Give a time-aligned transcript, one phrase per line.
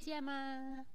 [0.00, 0.86] 见吗？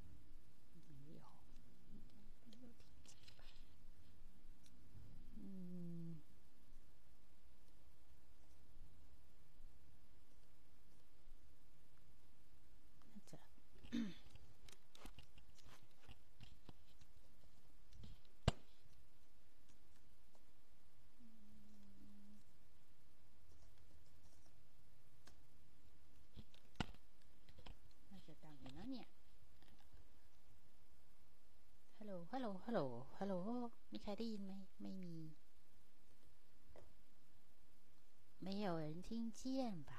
[32.65, 32.83] ฮัลโหล ฮัลโหล
[33.19, 33.34] ฮัลโหล
[33.93, 34.53] มีใครได้ยินไหม
[34.83, 35.15] ไม่มี
[38.44, 39.41] 没有人听见
[39.88, 39.91] 吧？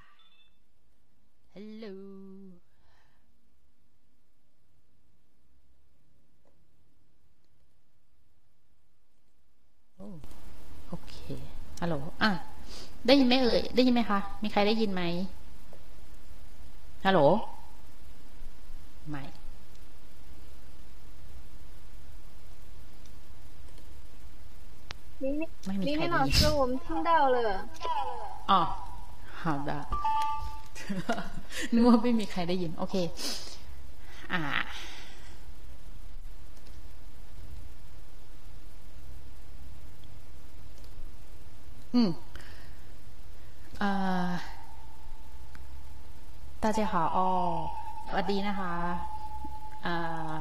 [1.54, 1.88] Hello，
[9.96, 10.08] โอ้
[10.90, 11.16] โอเค
[11.82, 12.30] ฮัลโหล อ่ะ
[13.06, 15.02] ได้ยินไหมเอ่ย ได้ยินไหมคะ มีใครได้ยินไหม
[17.06, 17.20] ฮัลโหล
[19.10, 19.24] ไม่
[25.24, 27.38] 明明ไม่มี 明 ใคร 明 ได้ 老 ยิน 师，我们听到了。
[28.52, 28.62] อ๋อ
[29.42, 29.72] 好的
[31.74, 32.96] นึกว่าไม่มีใครได้ยิน โอเค
[34.34, 34.42] อ่า
[41.96, 42.10] อืม
[43.80, 43.90] เอ่
[44.30, 44.32] อ
[46.64, 47.28] 大家好อ๋อ
[48.08, 48.74] สวัสดีนะคะ
[49.86, 50.36] อ่า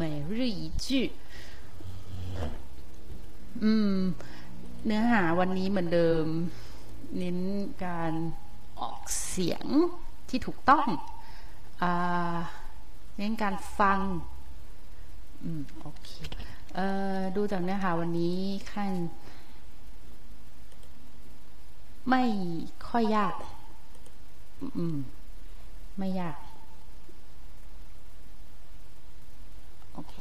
[0.00, 0.86] 每日一句
[3.63, 3.95] อืม
[4.85, 6.25] เนื้อหาวันนี้เหมือนเดิม
[7.17, 7.37] เน้น
[7.85, 8.13] การ
[8.79, 9.65] ออกเสียง
[10.29, 10.87] ที่ถูกต้อง
[11.81, 11.83] อ
[13.17, 13.99] เน้นการฟัง
[15.43, 16.09] อืม โอเค
[16.75, 18.39] เอ่อดูจากเนื้อหาวันนี้
[18.71, 18.91] ขั้น
[22.09, 22.23] ไม่
[22.89, 23.35] ค่อยยาก
[24.77, 24.97] อืม
[25.99, 26.37] ไม่ยาก
[29.93, 30.13] โอเค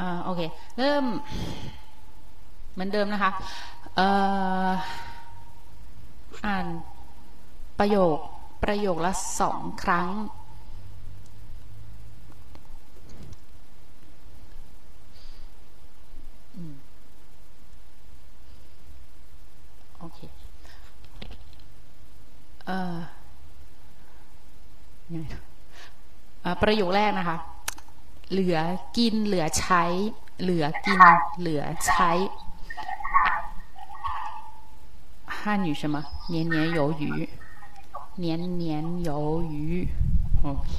[0.00, 0.40] อ่าโอเค
[0.78, 1.04] เริ่ม
[2.72, 3.30] เหมือนเดิมนะคะ
[3.96, 4.06] เอ่
[4.68, 4.70] อ
[6.46, 6.66] อ่าน
[7.78, 8.16] ประโยค
[8.64, 10.08] ประโยคละสองครั้ง
[19.98, 20.18] โอเค
[22.66, 22.98] เอ่อ
[26.62, 27.36] ประโยคแรกนะคะ
[28.31, 28.59] เหลือ
[28.97, 29.83] กินเหลือใช้
[30.41, 30.99] เหลือกิน
[31.39, 32.11] เหลือใช้
[35.37, 35.95] 汉语什么？
[36.33, 37.29] 年年有余，
[38.23, 38.25] 年
[38.61, 38.63] 年
[39.03, 39.09] 有
[39.43, 39.87] 余。
[40.41, 40.71] โอเค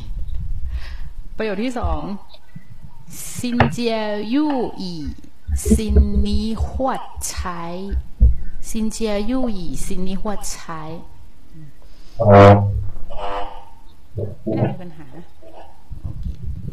[1.36, 2.02] ประโยคที่สอง
[3.36, 3.36] 新
[3.76, 3.78] 街
[4.34, 4.36] 又
[4.82, 4.84] 以
[5.66, 5.68] 新
[6.26, 7.62] นี้หวดใช้
[8.68, 8.98] 新街
[9.30, 10.82] 又以新นี้หวดใช้
[14.44, 15.24] ไม่น่ามีปัญหานะ
[16.02, 16.24] โอเค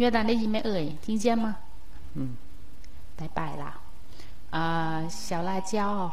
[0.00, 1.44] 约丹ได้ยินไหมเอ่ย听见吗
[2.16, 2.18] 嗯
[3.18, 3.64] 拜拜啦
[4.50, 6.10] 啊、小辣椒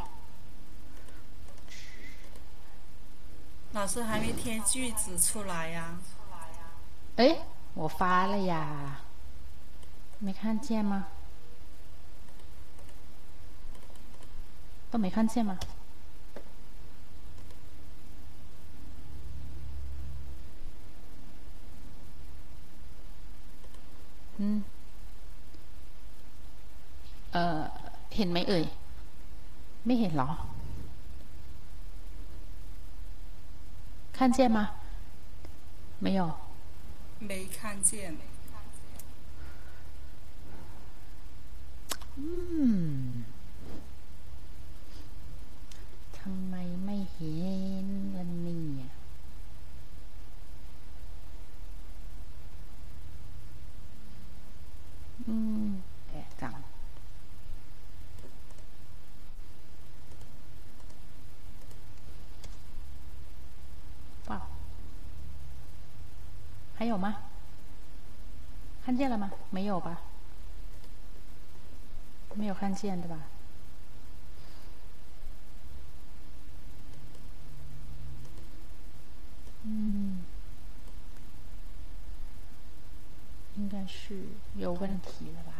[3.73, 5.97] 老师还没贴句子出来呀、
[7.15, 7.41] 诶
[7.73, 8.99] 我发了呀
[10.19, 11.07] 没看见吗
[14.91, 15.57] 都没看见吗
[27.31, 27.61] เอ่อ
[28.15, 28.63] เห็นไหมเอ่ย
[29.85, 30.29] ไม่เห็นเหรอ
[34.17, 34.59] 看见吗
[35.99, 36.21] 没有
[37.19, 38.15] 没看见。
[46.17, 46.55] ทำไม
[46.85, 47.37] ไม่เห็
[47.85, 48.76] นล่ะเนี่
[55.30, 55.82] 嗯
[56.14, 56.58] 哎脏了
[64.28, 64.40] 哇
[66.78, 67.16] 还有吗？
[68.84, 69.30] 看见了吗？
[69.50, 70.00] 没有吧？
[72.34, 73.18] 没有看见对吧？
[83.88, 84.22] 是
[84.54, 85.52] 有问题了吧？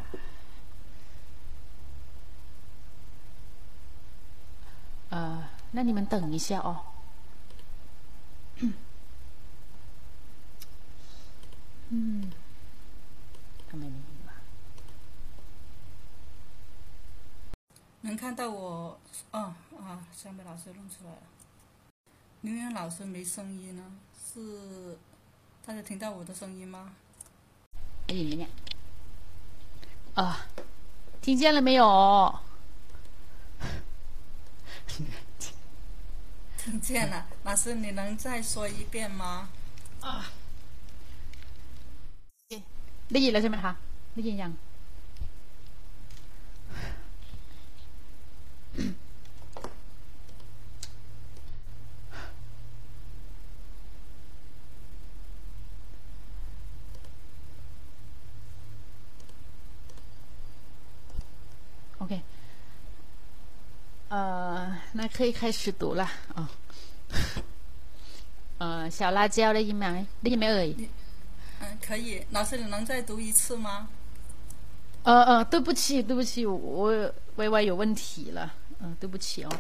[5.11, 6.85] 呃，那你们等一下哦。
[11.91, 12.31] 嗯，
[13.69, 14.35] 他没没吧？
[18.03, 21.23] 能看到我哦啊，香贝老师弄出来了。
[22.43, 24.99] 刘源老师没声音呢，是
[25.65, 26.95] 大家听到我的声音吗？
[28.09, 28.49] 给你们念。
[30.15, 30.47] 啊，
[31.21, 32.35] 听见了没有？
[36.57, 39.51] 听见了，老师，你能再说一遍吗？
[40.01, 40.25] 啊，
[42.49, 42.63] 你
[43.09, 43.77] 你了，这边哈，
[44.15, 44.53] 你这样。
[65.19, 66.49] 可以开始读了啊，
[68.59, 70.89] 嗯， 小辣椒的一名，你没而已。
[71.61, 73.89] 嗯，可以，老师，你能再读一次吗？
[75.03, 79.51] 呃呃，对不起，对不起，我歪歪有问题了，嗯，对不起哦。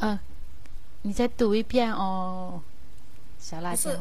[0.00, 0.18] 嗯，
[1.02, 2.60] 你再读一遍哦，
[3.38, 3.92] 小辣椒。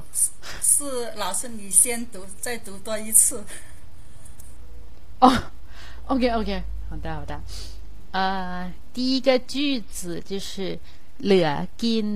[0.59, 3.45] 是老师，你先读，再读多一次。
[5.19, 5.39] 哦。
[6.10, 7.40] ，OK OK，好的好的。
[8.12, 10.78] 呃，第一个句子就是
[11.18, 11.48] เหลือ
[11.82, 12.06] กิน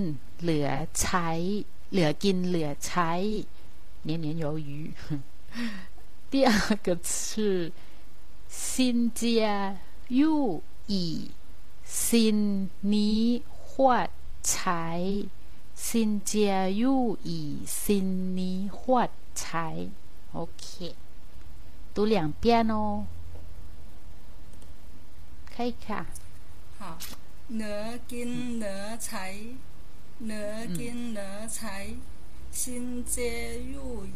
[0.43, 0.69] เหลือ
[1.01, 1.29] ใช้
[1.91, 3.11] เหลือกินเหลือใช้
[4.03, 4.93] 年年有余。
[6.31, 6.53] 第二
[6.85, 7.73] 个是
[8.49, 9.77] 新家
[10.09, 11.31] 又以
[11.85, 14.11] 新นี้หวด
[14.49, 15.27] ใช้
[15.75, 16.33] 新家
[16.83, 19.67] 又以新นี้หวดใช้
[20.33, 20.95] OK。
[21.95, 23.05] 读两遍哦。
[25.55, 26.01] 可以ค่ะ
[26.79, 26.83] 好，
[27.57, 29.27] เนื้อกินเนื้อใช้
[30.27, 31.77] เนื้อกินเนื้อใช้
[32.61, 33.15] 新接
[33.73, 34.11] 入以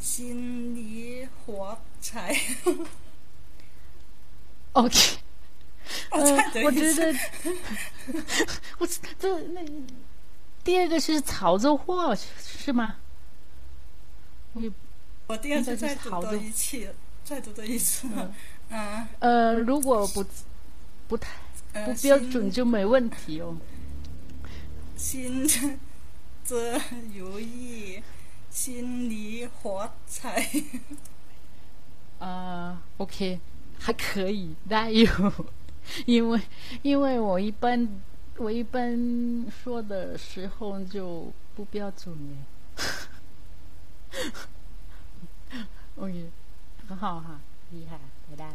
[0.00, 2.34] 心离火柴。
[4.72, 5.18] OK，
[6.10, 7.18] 我呃再读，一我觉次得
[8.78, 9.58] 我这那
[10.64, 12.96] 第二个是潮州话是吗？
[14.54, 14.70] 我也
[15.26, 18.08] 我第二次应该再读多是好的一次，再读多一次。
[18.08, 18.32] 嗯，
[19.19, 20.25] 呃如果不
[21.07, 21.29] 不太
[21.85, 23.55] 不标准就没问题哦。
[24.95, 25.79] 心存
[26.43, 26.79] 则
[27.13, 28.01] 如意
[28.49, 30.49] 心里火彩。
[32.19, 33.39] 啊 ok
[33.79, 35.05] 还可以但有
[36.05, 36.41] 因为
[36.81, 38.01] 因为我一般
[38.37, 42.37] 我一般说的时候就不标准了
[45.95, 46.25] 我也
[46.87, 47.39] 很好哈
[47.71, 47.99] 厉害。
[48.32, 48.50] ใช้ได้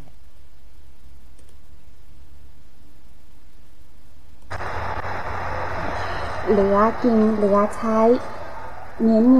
[6.52, 8.00] เหลือกินเหลือใช้
[9.08, 9.40] 年年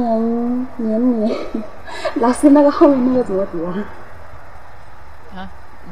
[0.84, 1.16] 年年，
[2.16, 3.70] 老师那个后面那个怎么读啊？
[5.36, 5.38] 啊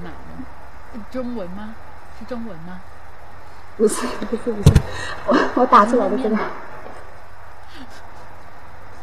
[0.06, 0.32] 哪呢
[1.12, 1.76] 中文吗
[2.18, 2.82] 是中文吗
[3.78, 3.96] 不是
[4.30, 4.70] 不是不是，
[5.28, 6.36] 我我打出来的这个，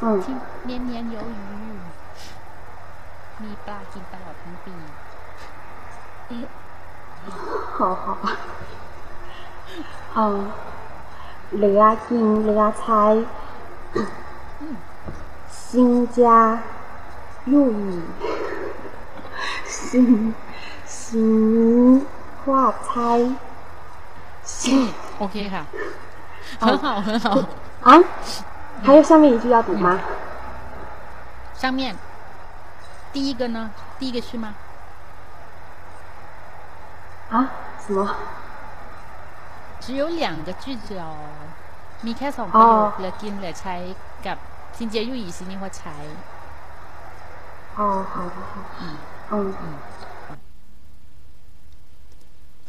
[0.00, 0.34] 嗯，ที่
[0.66, 1.40] เนียนเนียนๆ有余
[3.42, 4.74] มีปลากินตลอดทั้งปี
[7.76, 8.18] 好好，
[10.14, 10.20] 哦，
[11.56, 13.02] เหลือกินเหลือใช้
[15.50, 16.18] 新家
[17.44, 18.02] 入语，
[19.66, 20.34] 新
[20.86, 22.06] 新
[22.44, 23.36] 话猜，
[24.44, 25.62] 新 โอเคค่ะ
[26.60, 27.26] 很好很好
[27.82, 28.02] 啊，
[28.82, 29.98] 还有下面一句要读吗？
[31.54, 31.94] 上面
[33.12, 34.54] 第一个呢第一个是吗
[37.32, 37.34] 啊，
[37.82, 37.98] 什么？
[39.82, 41.06] 只有两个句子哦
[42.04, 43.76] มีแค่สองประโยค อ๋อ เหลือกินเหลือใช้
[44.26, 44.36] กับ
[44.76, 45.96] ซินเจียยู่อีซินิหัวใช้
[47.78, 47.80] 哦，
[48.12, 48.82] 好的好的，
[49.30, 49.34] 嗯。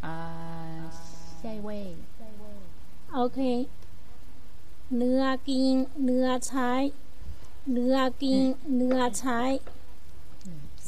[0.05, 0.15] อ่า
[1.39, 1.69] 下一位
[3.13, 3.39] โอเค
[4.97, 6.71] เนื้อกินเนื้อใช้
[7.73, 8.41] เนื้อกิน
[8.75, 9.41] เนื้อใช้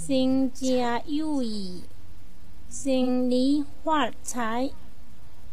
[0.07, 0.83] สิงเจีย
[1.15, 1.65] ยู่อี
[2.78, 4.70] 新年发财，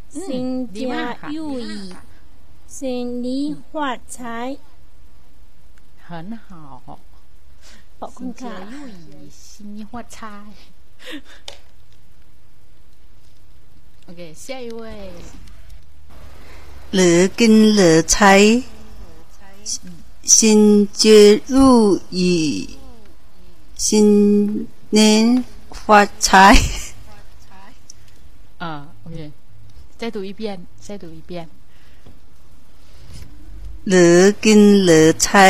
[0.09, 1.95] 新家有意
[4.09, 4.57] trái,
[6.05, 6.99] 很好。
[7.97, 9.31] 新 chữ "lưu ý".
[14.07, 15.13] OK，下一位
[16.91, 18.61] 乐跟乐财，
[20.23, 21.41] 新家
[23.77, 26.53] xin 年发财
[28.62, 29.32] 啊 OK
[29.96, 31.48] 再读一遍再读一遍
[33.86, 35.48] เหลือกินเหลือใช้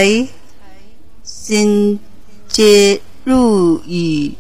[1.45, 1.99] 新
[2.55, 4.35] 接入语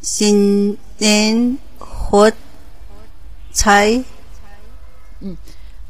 [0.00, 2.32] 新年发
[3.52, 4.04] 财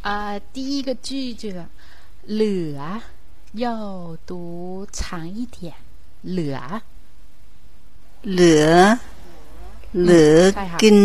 [0.03, 1.67] 啊，第一个句子“
[2.27, 3.03] เหลือ”
[3.53, 5.75] 要读长一点，“
[6.23, 6.59] เหลือ
[8.23, 8.39] เ
[10.02, 10.96] หลือเหลือใช่ค่ะกิน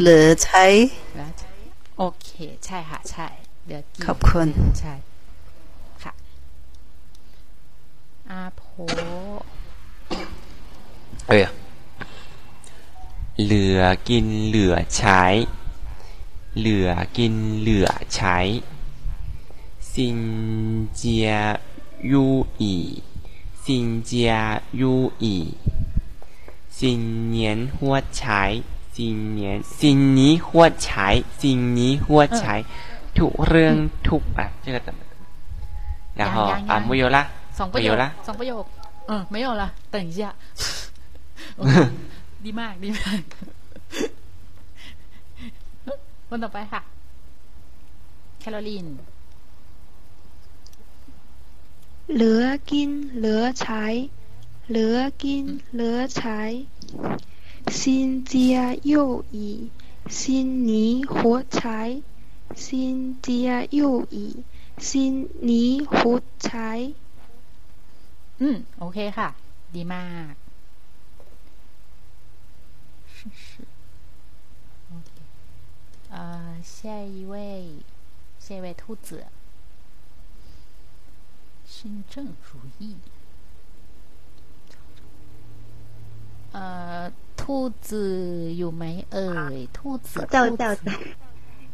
[0.00, 0.64] เหลือใช้
[1.12, 1.28] เหลือ
[1.98, 2.30] โอเค
[2.64, 3.26] ใช่ค่ะ ใช่
[3.64, 4.48] เหลือกินขอบคุณ
[4.80, 4.94] ใช่
[6.02, 6.12] ค่ะ
[8.30, 8.62] อาโพ
[11.28, 11.46] เออ
[13.44, 15.22] เหลือกินเหลือใช้
[16.58, 18.38] เหลือกินเหลือใช้
[19.92, 20.20] ซิน
[20.94, 21.28] เจีย
[22.10, 22.26] ยู
[22.60, 22.74] อี
[23.64, 24.32] ซินเจีย
[24.80, 25.36] ยูอี
[26.77, 28.41] ซินเนียนหัวใช้
[28.95, 31.07] ซินเนียนซินนี้หัวใช้
[31.39, 32.55] ซินนี้หัวใช้
[33.17, 33.75] ทุกเรื่อง
[34.07, 34.99] ทุกอ่ะ这个怎么
[36.19, 36.37] 然后
[36.71, 37.17] 啊木有啦
[37.57, 38.63] สองประโย 没 ค 有啦 สองประโยค
[39.07, 40.21] เออไม่有ละ等一下
[41.57, 41.75] โอเค
[42.45, 43.21] ดีมากดีมาก
[46.27, 46.81] คนต่อไปค่ะ
[48.39, 48.85] แคโรลีน
[52.13, 53.83] เหลือกินเหลือใช้
[54.69, 56.41] เหลือกินเหลือใช้
[57.77, 58.33] 新家
[58.91, 59.69] 又以
[60.09, 62.01] 新泥活柴
[62.55, 64.43] 新家又以
[64.77, 66.93] 新泥活柴
[68.41, 69.29] อืม โอเคค่ะ
[69.75, 70.33] ดีมาก
[73.15, 73.45] 是是
[74.91, 75.09] OK
[76.09, 76.15] 呃
[76.63, 77.35] 下一位
[78.39, 79.27] 下一位兔子
[81.65, 82.97] 新政如意
[86.55, 90.97] 呃兔子有没เอ่ย兔子 เจ้า 兔 เจ้า 子 เจ้า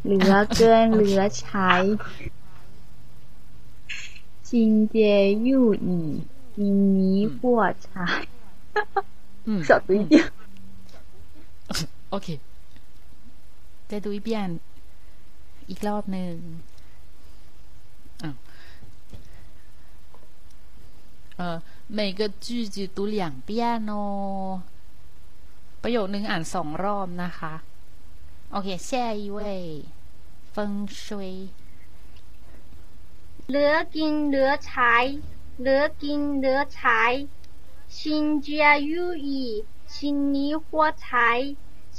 [0.04, 1.72] เหลือเกินเหลือใช้
[4.48, 4.96] ชินเจ
[5.46, 6.00] ยู่อี
[6.54, 8.06] ซินนี้หัวใช้
[9.48, 10.14] 嗯少读一遍。
[12.10, 12.28] โอเค
[13.90, 14.50] จะดูอีกเปลี่ยน
[15.70, 16.34] อีกรอบหนึ่ง
[18.24, 18.30] อ่ะ
[21.38, 21.58] เอ่อ
[21.98, 24.62] 每个句子读两遍哦
[25.83, 27.55] ประโยคนึงอ่านสองรอบนะคะ
[28.51, 29.65] โอเคแช่เว่ย
[30.51, 30.73] เฟิง
[31.05, 31.33] ชุย
[33.49, 34.95] เหลือกินเหลือใช้
[35.61, 37.03] เหลือกินเหลือใช้
[37.99, 39.43] ชินเจียยู่อี
[39.95, 41.31] ชินนี้หัวใช้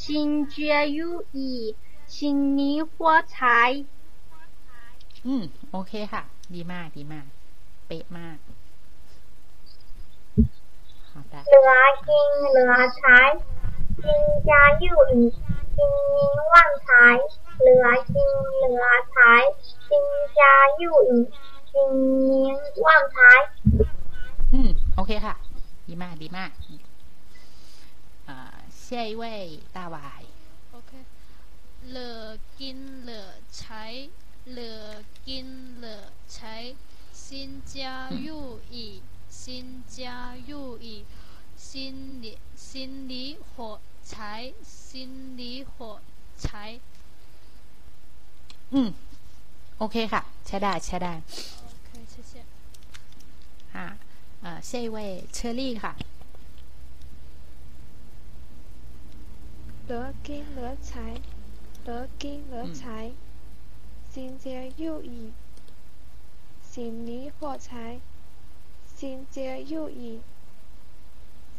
[0.02, 1.52] ชินเจียยู่อี
[2.16, 3.60] ชินนี้หัวใช้
[5.26, 6.24] อืม โอเคค่ะ
[6.54, 7.26] ดีมาก ดีมาก
[7.88, 8.38] เป๊ะมาก
[11.48, 11.72] เหลือ
[12.08, 13.20] กินเหลือใช้
[14.49, 14.51] 家
[14.81, 15.15] 有余，
[15.75, 15.79] 新
[16.15, 16.19] 年
[16.53, 16.87] 旺财。
[17.61, 17.65] 乐
[18.07, 18.15] 金
[18.71, 19.17] 乐财，
[19.87, 19.91] 新
[20.37, 20.39] 家
[20.79, 21.29] 有余，
[21.71, 21.75] 新
[22.31, 23.17] 年旺财。
[24.53, 25.35] อืม โอเคค่ะ
[25.89, 26.51] ดีมากดีมาก
[28.29, 29.25] อ่า下一位
[29.77, 30.23] 大วาย
[30.77, 30.91] OK，
[31.95, 33.11] 乐金乐
[33.51, 34.09] 财，
[34.57, 34.59] 乐
[35.25, 35.85] 金乐
[36.29, 36.75] 财，
[37.13, 41.05] 新家如意，新家如意，
[41.57, 42.29] 新
[44.11, 46.01] 年新年火
[46.37, 46.81] 财，新年火财。
[48.73, 48.89] อืม
[49.79, 51.13] โอเคค่ะ ใช้ได้ใช้ได้
[51.87, 52.33] OK，谢谢。
[53.75, 53.87] อ่า
[54.45, 54.97] อ่า下一位
[55.35, 55.93] เชอรี่ค่ะ
[59.89, 60.93] 乐金乐财，
[61.87, 61.91] 乐
[62.21, 63.13] 金乐财，
[64.13, 64.45] 新家
[64.77, 65.33] 如意，
[66.71, 68.01] 新年发财，
[68.97, 69.37] 新家
[69.71, 70.21] 如意，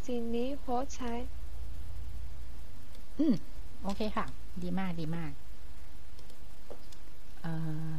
[0.03, 0.97] 新年发财。
[1.17, 1.42] อื
[3.31, 3.33] ม
[3.83, 4.25] โอเคค่ะ
[4.63, 5.31] ดีมากดีมาก
[7.41, 7.53] เอ่
[7.91, 7.93] อ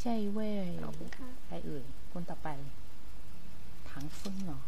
[0.00, 0.38] 下一位
[1.46, 2.48] ใครเอ่ยคนต่อไป
[3.90, 4.58] ถังเฟิงเหรอ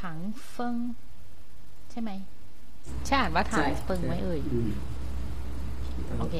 [0.00, 0.76] ถังเฟิง
[1.90, 2.10] ใช่ไหม
[3.06, 4.56] ใช่อ่านว่าถังเฟิงไหมเอ่ย 嗯，
[6.20, 6.36] โอเค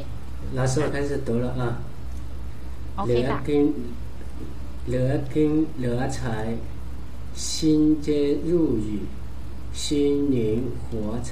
[0.58, 1.62] 老师，我开始读了啊。
[2.96, 3.50] โอเค 乐 ค่ะ 金，
[4.92, 4.94] 乐
[5.32, 5.34] 金
[5.82, 5.84] 乐
[6.16, 6.18] 财，
[7.34, 8.08] 新接
[8.48, 8.88] 入语，
[9.82, 9.82] 新
[10.34, 10.36] 年
[10.84, 10.88] 活
[11.28, 11.30] 财。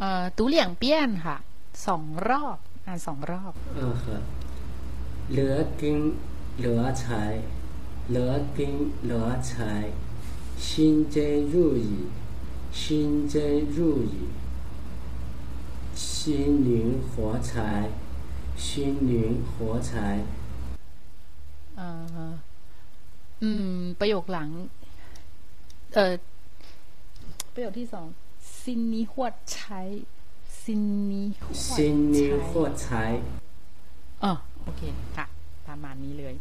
[0.00, 1.36] เอ่อตูเหลี่ยงเปี้ยนค่ะ
[1.86, 4.04] สองรอบ อ่านสองรอบ 嗯呵，
[5.36, 5.38] 乐
[5.80, 5.82] 金
[6.64, 6.66] 乐
[7.00, 7.02] 财，
[8.16, 8.18] 乐
[8.56, 8.58] 金
[9.10, 9.12] 乐
[9.48, 9.50] 财，
[10.66, 10.66] 新
[11.14, 11.16] 接
[11.52, 11.90] 入语，
[12.80, 12.82] 新
[13.32, 13.34] 接
[13.74, 13.78] 入
[14.14, 14.16] 语，
[15.94, 16.68] 新年
[17.10, 17.90] 活财，
[18.56, 19.12] 新年
[19.50, 19.90] 活财。
[21.76, 22.32] เอ่อ
[23.42, 23.48] อื
[23.78, 24.48] ม ประโยคหลัง
[25.95, 26.13] เออ
[27.53, 28.07] ประโยคที่สอง
[28.61, 29.81] ซินนี้หวดใช้
[30.61, 31.45] ซินนีห
[31.77, 33.03] ซินนี้หวดใช้
[34.23, 34.81] อ๋อโอเค
[35.17, 35.25] ค่ะ
[35.67, 36.35] ประมาณนี้เลย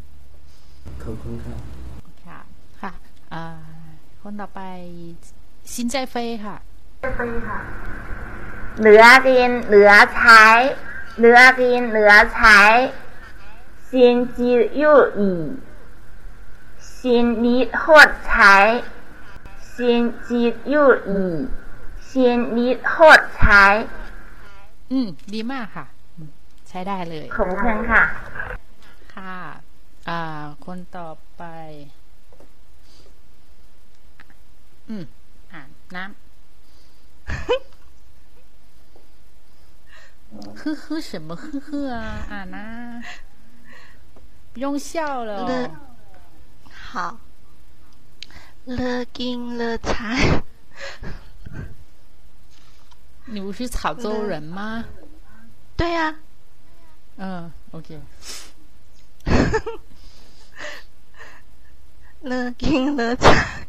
[1.02, 1.58] ขอบคุณครับ
[2.26, 2.40] ค่ะ
[2.82, 2.92] ค่ะ
[4.22, 4.62] คนต่อไป
[5.74, 6.56] สินใจเฟยค่ะ
[7.16, 7.58] เฟยค่ะ
[8.80, 10.44] เหลือกิน เหลือใช้
[11.18, 12.60] เหลือกิน เหลือใช้
[13.90, 15.30] ซินจียู่อี
[16.98, 18.56] ซินนี้หดใช้
[19.81, 19.81] 新
[20.27, 21.21] จียู่อี
[22.09, 22.11] 新
[22.57, 23.63] นี้หดใช้
[24.91, 25.85] อืม ดีมากค่ะ
[26.17, 26.29] อืม
[26.67, 28.03] ใช้ได้เลย ขอบคุณค่ะ
[29.13, 29.35] ค่ะ
[30.09, 30.19] อ่า
[30.65, 31.43] คนต่อไป
[34.89, 35.03] อืม
[35.53, 36.15] อ่านน้ำ
[40.59, 41.97] 呵呵什么呵呵啊？
[42.31, 42.57] 啊那
[44.53, 45.51] 不用笑了哦、乐
[46.89, 47.19] 好，
[48.64, 50.40] 乐金乐财，
[53.24, 54.84] 你不是潮州人吗？
[55.76, 56.16] 对呀。
[57.16, 58.00] 嗯，OK。
[62.20, 63.66] 乐金乐财，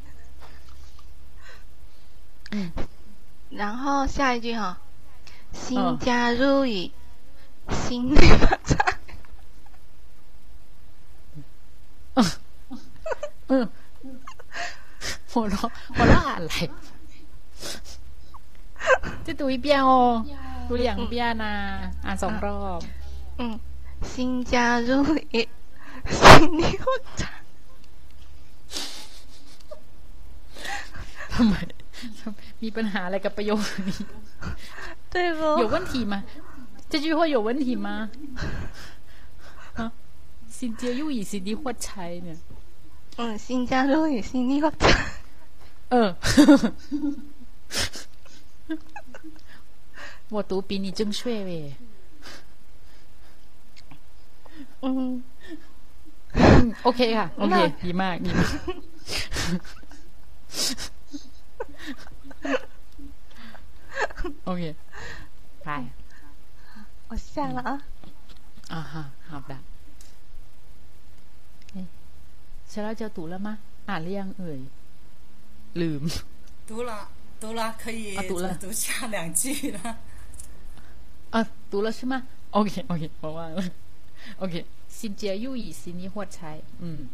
[2.51, 2.71] 嗯，
[3.49, 4.77] 然后下一句哈，
[5.51, 6.91] 新加入语，
[7.71, 8.99] 新发财。
[13.47, 13.69] 嗯。
[15.32, 15.54] 我说
[15.98, 16.54] 我说อะไร
[19.24, 20.24] จะ读一遍哦，
[20.68, 21.52] 读两遍นะ
[22.06, 22.80] อ่านสองรอบ
[23.40, 23.42] 嗯，
[24.10, 24.90] 新家如
[25.32, 25.48] 意，
[26.18, 26.22] 新
[26.60, 26.86] 年发
[27.18, 27.20] 财。
[31.32, 31.54] ทำไม
[32.62, 34.00] มีปัญหาอะไรกับประโยคนี้
[35.12, 35.40] 对不？
[35.62, 36.24] 有问题吗？
[36.90, 38.10] 这句话有问题吗？
[39.78, 39.92] 啊，
[40.48, 42.30] 新接又以新的话猜呢？
[43.16, 44.84] 嗯，新家如意，新年发财。
[45.90, 46.14] 嗯，
[50.28, 51.76] 我读比你正确呗。
[54.82, 55.22] 嗯，
[56.34, 58.50] 嗯，OK ค่ะ โอเค น่ะ ดีมากดีมาก
[64.44, 64.62] โอเค
[65.64, 65.68] ไป
[67.08, 67.70] 我下了啊。
[68.72, 69.52] อ่าฮะ好的
[71.72, 71.86] เอ๊ะ
[72.68, 73.48] เสร็จแล้วจะ读了吗
[73.88, 74.60] อ่านหรือยังเอ่ย
[75.80, 76.02] ลืม
[76.68, 77.08] 读了，
[77.40, 79.98] 读了，可以啊读了读下两句了。
[81.30, 82.26] 啊，读了是吗？
[82.50, 83.62] OK OK，我忘了。
[84.38, 87.08] OK，新接又以新的货差，嗯，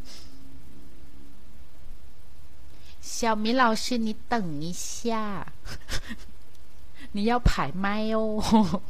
[3.01, 5.53] 小明老师，你等一下，
[7.13, 8.81] 你要排麦哦。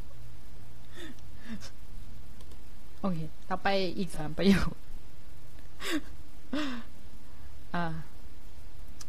[3.00, 4.68] โอเคต่อไปอีกสามประโยค
[7.74, 7.84] อ่า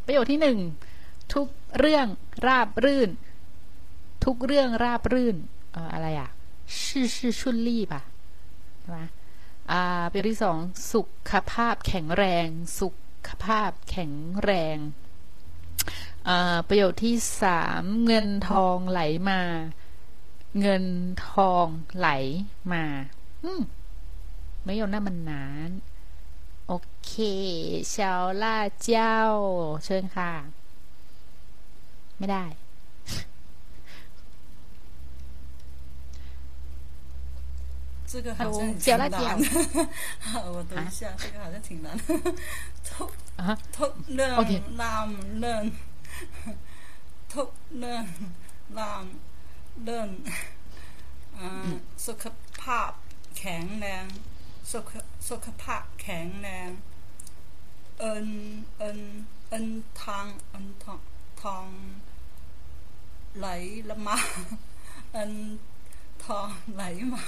[0.04, 0.58] ประโยคที่หนึ่ง
[1.34, 2.06] ทุกเรื่อง
[2.46, 3.10] ราบรื่น
[4.24, 5.36] ทุกเรื่องราบรื่น
[5.74, 6.30] อออะไรอะ
[6.84, 8.02] ชื่อชื่อชุนลี่ป่ะ
[8.80, 9.00] ใช่ไหม
[9.70, 10.56] อ่าประโยคที่สอง
[10.92, 12.46] สุขภาพแข็งแรง
[12.80, 12.88] สุ
[13.28, 14.76] ขภาพแข็งแรง
[16.28, 19.40] อ่าประโยคที่สามเงินทองไหลมา
[20.60, 20.84] เงิน
[21.28, 22.08] ทองไหล
[22.72, 22.84] มา
[23.44, 23.60] อืม
[24.64, 25.70] ไม่ยอมหน้ามันนาน
[27.10, 27.12] เค
[27.93, 27.95] 小
[28.43, 28.45] 辣
[28.88, 28.89] 椒
[29.84, 30.32] เชิญค่ะ
[32.19, 32.43] ไม่ได้
[38.12, 39.32] 这个好像挺小辣椒难。
[40.56, 41.88] 我读一下，这个好像挺难。
[42.89, 45.08] ทุก อ่ะฮะ ทุกเรื่อง โอเค ราม
[45.39, 45.63] เรื่อง
[47.34, 48.06] ทุกเรื่อง
[48.78, 49.06] ราม
[49.84, 50.08] เรื่อง
[51.38, 51.69] อ่า
[52.06, 52.25] สุข
[52.62, 52.91] ภาพ
[53.38, 54.06] แข็งแรง
[54.71, 54.91] สุข
[55.30, 56.69] สุขภาพแข็งแรง
[57.99, 58.30] เอิน
[58.78, 58.99] เอิน
[59.47, 59.65] เอิน
[60.01, 60.99] ทางเอินทอง
[61.41, 61.65] ทอง
[63.38, 63.47] ไหล
[63.89, 64.17] ละมา
[65.12, 65.34] เอิน
[66.23, 67.23] ทองไหลมา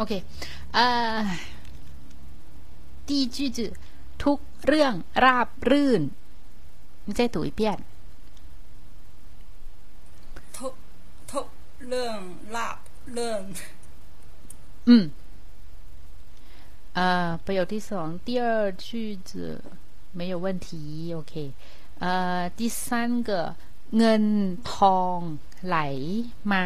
[0.00, 0.12] OK，
[0.72, 0.80] 呃，
[3.06, 3.58] 第一句子
[4.22, 6.02] ทุกเรื่องราบรื่น
[7.06, 7.60] 你再读一遍
[10.56, 10.74] ทุก
[11.32, 11.46] ทุก
[11.88, 12.18] เรื่อง
[12.56, 12.78] ลาบ
[13.12, 13.42] เรื่อง
[16.96, 19.30] 嗯，呃，ประโยคที่สอง第二句子
[20.18, 20.70] 没有问题，
[21.14, 21.52] OK，
[21.98, 23.30] 呃，第三个
[23.96, 24.24] เงิน
[24.72, 25.18] ทอง
[25.66, 25.76] ไหล
[26.52, 26.64] มา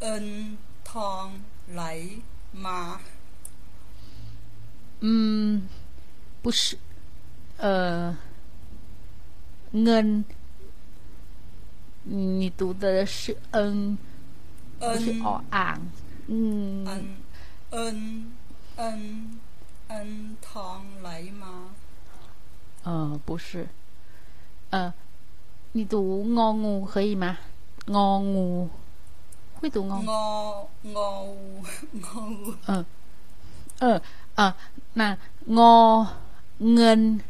[0.00, 0.26] เอิน
[0.90, 1.24] ทอง
[1.72, 1.82] ไหล
[2.64, 2.80] มา
[5.06, 5.68] 嗯，
[6.42, 6.76] 不是，
[7.58, 8.16] 呃，
[9.82, 10.24] เงิน
[12.04, 13.98] 你读的是嗯，
[14.80, 15.80] เอิ 不 น 是哦昂，
[16.28, 16.84] 嗯
[17.70, 17.84] เอิ
[18.81, 19.37] 嗯
[19.89, 21.65] 恩，汤来吗？
[22.83, 23.67] 呃，不是。
[24.69, 24.93] 呃，
[25.73, 27.37] 你读我，我可以吗？
[27.87, 28.69] 我我
[29.55, 29.85] 会读。
[29.85, 32.55] 我我我。
[32.67, 32.85] 嗯
[33.79, 34.01] 嗯，
[34.35, 34.55] 啊，
[34.93, 36.07] 那我
[36.59, 37.21] 嗯，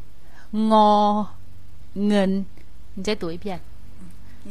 [0.51, 1.27] 我
[1.95, 2.45] 嗯，
[2.93, 3.59] 你再读一遍。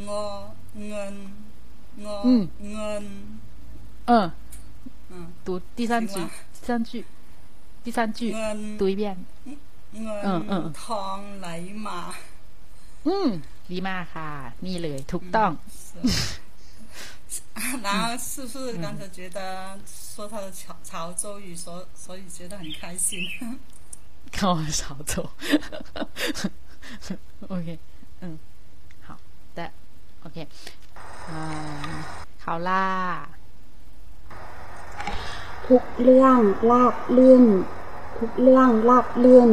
[0.05, 1.33] 我嗯，
[1.99, 2.49] 我嗯，
[4.07, 4.33] 嗯，
[5.11, 6.19] 嗯，读第三句。
[6.67, 7.06] 三句，
[7.84, 9.04] 第三句 เงิน 读一遍。
[10.02, 11.48] เงิน อืมอืม ทองไหล
[11.86, 12.00] มา
[13.08, 13.30] อืม
[13.72, 14.30] ดีมากค่ะ
[14.65, 15.52] นี่เลยถูกต้อง
[17.86, 19.39] 然后是不是刚才觉得
[19.86, 23.10] 说他的潮潮州语，所所以觉得很开心？
[24.32, 25.30] 跟我少走。
[27.48, 27.80] OK，
[28.22, 28.38] 嗯，
[29.06, 29.17] 好
[29.56, 29.72] 的，
[30.24, 30.48] OK，
[31.30, 32.04] 嗯，
[32.43, 33.30] 好啦，
[35.67, 36.38] ทุกเรื่อง
[36.72, 37.43] ราบลื่น
[38.17, 39.50] ทุกเรื่องราบลื่น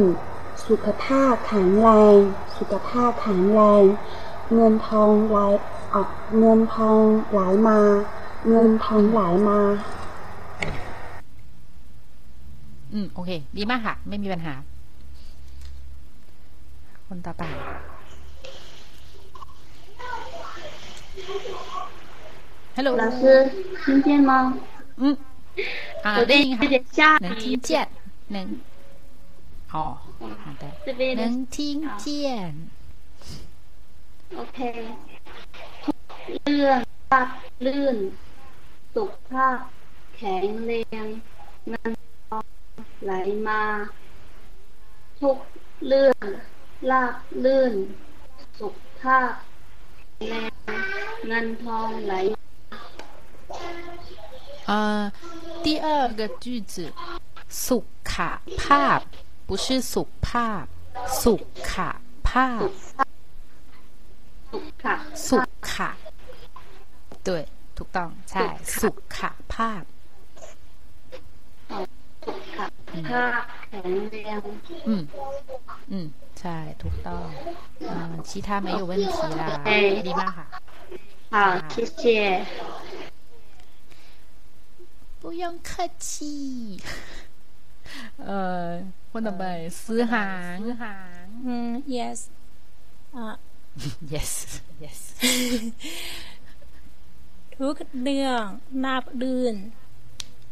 [0.67, 2.15] สุขภาพแข็งแรง
[2.57, 3.83] สุขภาพแข็งแรง
[4.53, 5.37] เงินทองไหล
[5.93, 7.79] ออกเงินทองไหลมา
[8.49, 9.59] เงินทองไหลมา
[12.93, 14.53] อืม โอเค ดีมากค่ะ ไม่มีปัญหา
[17.07, 17.43] คนต่อไป
[22.77, 23.21] ฮัลโหล 老师
[23.83, 24.31] 听见吗？
[25.01, 25.03] 嗯，
[26.03, 27.57] 啊，我这ได้ยิน 有 ค่ะ 点下能听雨。
[27.67, 27.71] 见，
[28.35, 28.37] 能，
[29.71, 29.97] 哦，
[30.43, 31.57] 好的，这边的能听
[32.03, 32.07] 见，
[34.39, 34.59] OK
[36.45, 36.79] เรื่อง
[37.11, 37.29] ราบ
[37.65, 37.97] ลื่น
[38.95, 39.57] สุขภาพ
[40.15, 40.71] แข็งแร
[41.03, 41.05] ง
[41.69, 41.91] เงิน
[42.27, 42.45] ทอง
[43.03, 43.11] ไหล
[43.47, 43.61] มา
[45.21, 45.37] ทุก
[45.87, 46.25] เรื่อง
[46.91, 47.15] ราบ
[47.45, 47.73] ลื่น
[48.59, 49.31] สุขภาพ
[50.17, 50.51] แข็งแรง
[51.27, 52.13] เงินทองไหล
[54.65, 55.11] 呃，
[55.63, 56.91] 第二个句子，
[57.49, 58.13] สุข
[58.61, 58.99] ภาพ
[59.47, 60.65] 不是สุภาพ
[61.21, 61.77] สุข
[62.27, 62.69] ภาพ
[64.51, 64.95] สุขค่ะ
[65.27, 65.37] สุ
[65.69, 65.89] ขะ
[67.27, 67.29] 对
[67.77, 68.45] ถูกต้อง ใช่
[68.81, 69.19] สุข
[69.53, 69.83] ภาพ
[72.25, 72.59] สุข
[73.07, 74.41] ภาพแข็งแรง
[74.87, 75.03] อืม
[75.91, 76.07] อืม
[76.39, 77.25] ใช่ ถูกต้อง
[77.89, 79.69] อ่า其他没有问题啦 โอเค
[80.07, 80.45] ดีมากค่ะ
[81.33, 81.35] 好
[81.71, 82.01] 谢谢
[85.25, 85.69] 不用客
[86.05, 86.07] 气
[88.25, 88.67] เอ่อ
[89.11, 89.43] คนต่อไป
[89.83, 90.55] ซื้อหาง
[91.45, 92.19] อืม yes
[93.15, 93.27] อ่ะ
[94.13, 94.31] yes
[94.83, 94.99] yes
[97.57, 98.43] ทุกเรื่อง
[98.83, 99.55] นับเดือน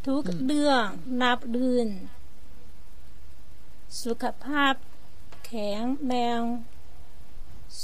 [0.08, 0.86] ทุกเรื่อง
[1.22, 1.88] นับเดือน
[4.04, 4.74] สุขภาพ
[5.46, 6.42] แข็งแรง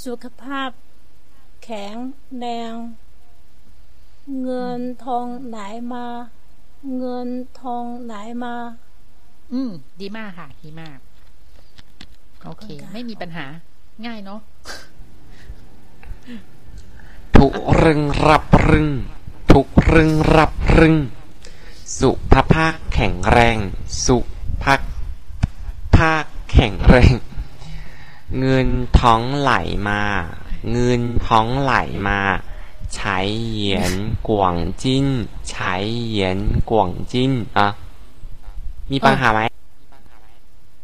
[0.04, 0.70] สุขภาพ
[1.64, 1.96] แข็ง
[2.38, 2.72] แรง
[4.42, 5.58] เงินทองไหล
[5.92, 6.06] มา
[6.97, 7.29] เงิน
[7.61, 8.13] ทองไหล
[8.43, 8.55] มา
[9.53, 10.97] อืม ดีมากค่ะ ดีมาก
[12.45, 13.45] โอเค ไม่มีปัญหา
[14.05, 14.39] ง่ายเนาะ
[17.37, 18.89] ทุกรึงรับรึง
[19.51, 20.95] ทุกรึงรับรึง
[21.99, 23.57] สุภาพาพแข็งแรง
[24.05, 24.17] สุ
[24.63, 24.81] ภาพ
[25.95, 27.13] ภาคแข็งแรง
[28.39, 28.67] เงิน
[28.99, 29.53] ท้องไหล
[29.89, 30.01] มา
[30.71, 31.73] เงินท้องไหล
[32.07, 32.19] มา
[32.94, 33.18] ใช้
[33.50, 33.92] เหรียญ
[34.28, 35.06] กวางจิ้น
[35.50, 35.74] ใช้
[36.06, 36.38] เหรียญ
[36.70, 37.66] กวางจิ้นอ่ะ
[38.92, 39.40] มีปัญหาไหม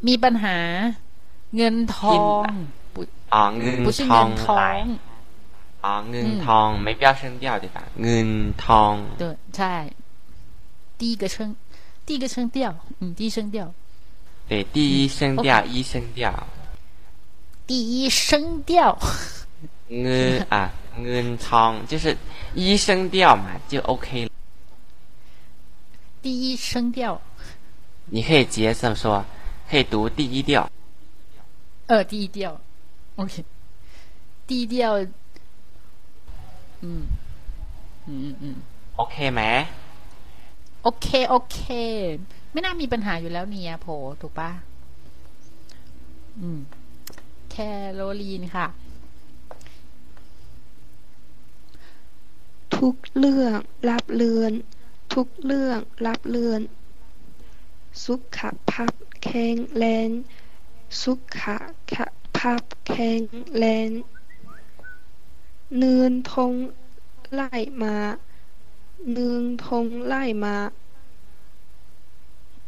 [0.08, 0.56] มีปัญหา
[1.56, 2.44] เงินทอง
[2.94, 2.96] 不
[3.34, 4.84] อ๋อ เงิน 不是 ทอง เงินท ไหล อง
[5.84, 8.28] อ๋อ เงิน อืม ทองไม่必要声调对吧เงิน
[8.64, 9.24] ทอง 对，
[9.56, 9.74] ใช่
[10.98, 11.36] 第一个声，
[12.06, 12.58] 第一个声调，
[13.00, 13.56] 嗯，第一声调，
[14.48, 16.22] 对，第一声调，一声调，
[17.68, 18.30] 第一声
[18.68, 18.72] 调，
[20.02, 20.62] เงินอ่ะ
[21.02, 22.04] เงินทอง就是
[22.54, 24.30] 一声调嘛，就 OK 了。
[26.22, 27.20] 第一声调，
[28.14, 29.24] 你可以直接这么说，
[29.68, 30.70] 可以读第一调。
[31.88, 32.60] 呃，第一调，
[33.16, 33.44] OK，
[34.46, 34.82] 第一调，
[36.80, 37.06] 嗯，
[38.06, 38.44] 嗯嗯嗯
[38.96, 39.40] โอเคไหม
[40.82, 41.60] โอเค โอเค
[42.52, 43.86] ไม่น่ามีปัญหาอยู่แล้วเนี่ยโผ
[44.20, 44.50] ถูกปะ
[46.38, 46.58] อืม
[47.50, 47.56] แค
[47.94, 48.66] โรลีนค่ะ
[52.76, 53.58] ทุกเรื่อง
[53.90, 54.52] รับเลือน
[55.14, 56.60] ทุกเรื่องรับเลือน
[58.04, 58.38] สุข
[58.70, 60.08] ภาพแข็งแรง
[61.02, 61.38] สุข
[62.36, 63.22] ภาพแข็ง
[63.56, 63.88] แรง
[65.76, 66.52] เนือนทง
[67.34, 67.96] ไล่มา
[69.10, 70.56] เนืองทงไล่มา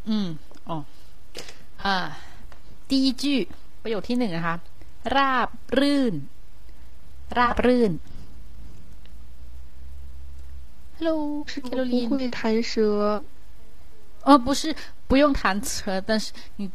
[0.07, 0.27] อืม
[0.69, 0.77] อ๋อ
[1.83, 1.97] อ่า
[2.89, 3.23] 第一句
[3.81, 4.55] ประโยคที่หนึ่งนะคะ
[5.15, 6.13] ราบรื่น
[7.37, 7.91] ราบรื่น
[10.99, 13.23] Hello，是 แค 我 โรลีน不会弹舌，
[14.23, 14.75] 哦，不是，
[15.07, 16.69] 不用弹舌，但是你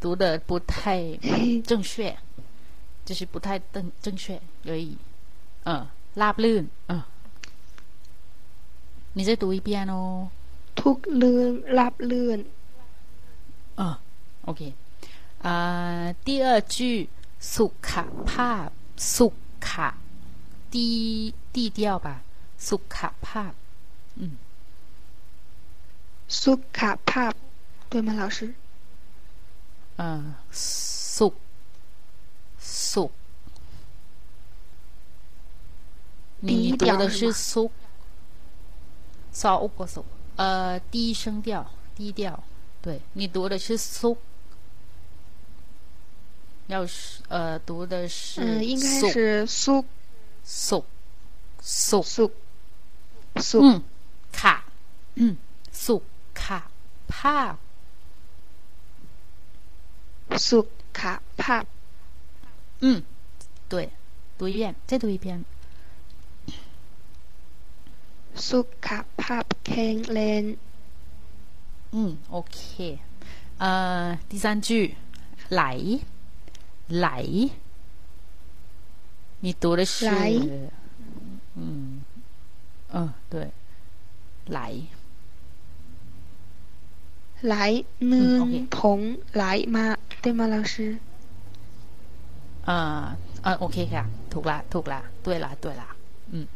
[0.00, 1.16] 读的不太
[1.64, 2.16] 正确，
[3.04, 4.96] 就是不太正正确而已。
[5.64, 7.02] 嗯，ราบลื่น嗯，
[9.12, 10.30] 你再读一遍哦。
[10.80, 12.40] ทุกเรื่องรับเลื่อน
[13.76, 13.96] 嗯，
[14.46, 14.74] OK。
[15.42, 17.08] 啊、第二句
[17.40, 17.92] สุข
[18.28, 18.68] ภาพ
[19.16, 19.28] สุ
[19.66, 19.68] ข
[20.70, 22.22] 低低调吧，
[22.66, 23.52] สุขภาพ
[24.20, 24.22] 嗯
[26.40, 27.34] สุขภาพ
[27.90, 28.54] 对吗，老师？
[29.96, 31.34] 嗯，สุ
[32.60, 33.10] สุ
[36.40, 37.70] 你读的是苏，
[39.32, 40.04] 少乌个苏，
[40.36, 42.42] 呃，低声调，低调，
[42.80, 44.16] 对你读的是苏，
[46.68, 49.84] 要是呃读的是嗯，应该苏是苏
[50.44, 50.84] 苏
[51.60, 52.32] 苏苏
[53.36, 53.82] 苏嗯
[54.32, 54.64] 卡
[55.14, 55.36] 嗯
[55.72, 56.02] 苏
[56.34, 56.70] 卡
[57.08, 57.56] 帕
[60.46, 60.60] สุ
[60.98, 61.00] ข
[61.40, 61.64] ภาพ
[62.82, 63.02] 嗯，
[63.68, 63.90] 对，
[64.38, 65.44] 读一遍，再读一遍。
[68.34, 68.88] สุข
[69.20, 70.42] ภาพแข็งแรง
[71.92, 72.98] 嗯，OK。
[73.58, 74.94] 呃，第三句，
[75.50, 76.00] 来，
[76.88, 77.50] 来，
[79.40, 80.70] 你读的是，来嗯，
[82.94, 82.96] 嗯，
[83.32, 83.34] 对，
[84.56, 84.58] 来，
[87.46, 87.54] ไหล
[88.08, 89.00] เนือง โอเค ผง
[89.34, 89.44] ไหล
[89.74, 89.86] มา
[90.22, 90.74] 对吗，老师？
[92.68, 95.82] 啊、呃，呃，OK ค่ะถูกละถูกละ对啦对啦，
[96.32, 96.46] 嗯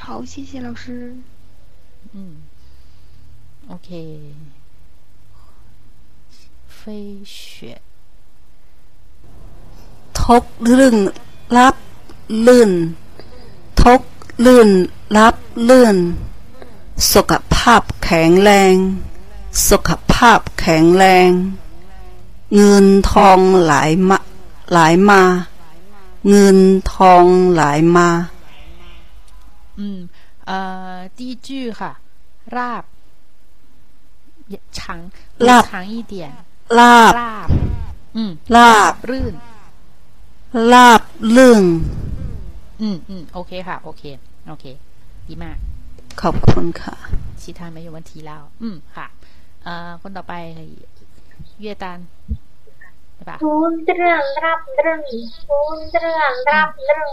[0.00, 1.16] 好，谢谢老师。
[2.12, 2.42] 嗯，
[3.68, 3.90] OK。
[6.68, 7.80] 飞雪，
[10.18, 10.96] ทุกเรื่อง
[11.56, 11.76] รับ
[12.46, 12.72] ลื่น
[13.82, 14.00] ทุก
[14.44, 14.68] ลื่น
[15.16, 15.34] รับ
[15.68, 15.96] ลื่น
[17.12, 18.74] สุขภาพแข็งแรง
[19.68, 21.30] สุขภาพแข็งแรง
[22.56, 23.74] เงินทองไหล
[24.08, 24.18] มา
[24.70, 25.22] ไหลมา
[26.28, 26.58] เงิน
[26.92, 27.62] ทองไหล
[27.96, 28.08] มา
[29.80, 29.82] 嗯，
[30.50, 30.52] 呃，
[31.16, 31.80] 第一句哈，
[32.56, 32.84] ราบ
[34.52, 35.10] 也长，
[35.48, 36.14] ราบ 长一点，
[36.78, 37.48] ลาบ ราบ，
[38.16, 38.20] 嗯，
[38.56, 39.34] ลาบ รื่น
[40.72, 41.02] ลาบ
[41.36, 41.64] ลื่น
[42.82, 43.76] 嗯嗯，OK ค่ะ
[44.52, 44.64] OK OK
[45.28, 45.56] ดีมาก
[46.22, 46.94] ขอบคุณค่ะ
[47.40, 49.06] 其他没有问题แล้ว อืมค่ะ
[49.64, 50.34] เอ่อ คนต่อไป
[51.58, 51.98] เวียตัน
[53.14, 55.00] ใช่ปะ ทูนเรื่องรับเรื่อง
[55.46, 57.08] ทูนเรื่องรับเรื่อง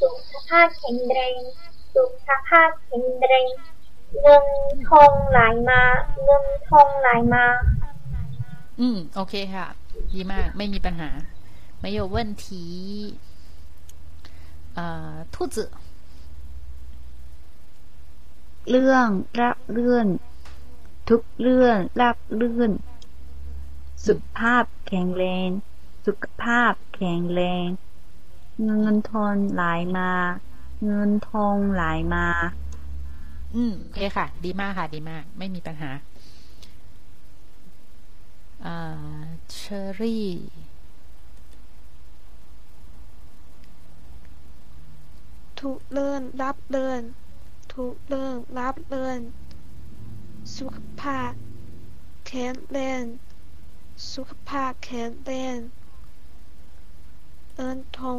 [0.00, 1.34] สุขภาพแข็งแรง
[1.94, 3.46] สุขภาพแข็งแรง
[4.20, 4.44] เงิน
[4.88, 5.82] ทองไหลมา
[6.24, 7.44] เงินทองไหลมา
[8.80, 9.66] อ อืม โอเคค่ะ
[10.14, 11.10] ดีมาก ไม่มีปัญหา
[11.80, 12.46] ไม่有问题
[14.74, 15.56] เอ่อ兔子
[18.69, 19.07] เรื่อง
[19.41, 20.07] รับเลื่อน
[21.09, 22.71] ทุกเรื่องรับเลื่อน
[24.07, 25.49] สุขภาพแข็งแรง
[26.05, 27.67] สุขภาพแข็งแรง
[28.63, 29.63] เงินทองไหล
[29.97, 30.11] มา
[30.85, 31.83] เงินทองไหล
[32.15, 32.27] มา
[33.55, 35.91] อืมโอเคค่ะ ดีมากค่ะ ดีมาก ไม่มีปัญหา
[38.65, 39.23] อ่า
[39.53, 40.27] เชอรี่
[45.61, 47.01] ทุกเรื่องรับเรื่อง
[47.74, 49.18] ทุกเรื่องรับเรื่อง
[50.56, 51.32] สุขภาพ
[52.26, 53.02] แข็งแรง
[54.12, 55.58] สุขภาพแข็งแรง
[57.54, 58.18] เอินทอง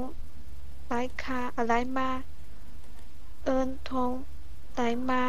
[0.87, 2.09] ไหลคาอะไรมา
[3.45, 4.11] เอินทอง
[4.73, 5.23] ไหลมา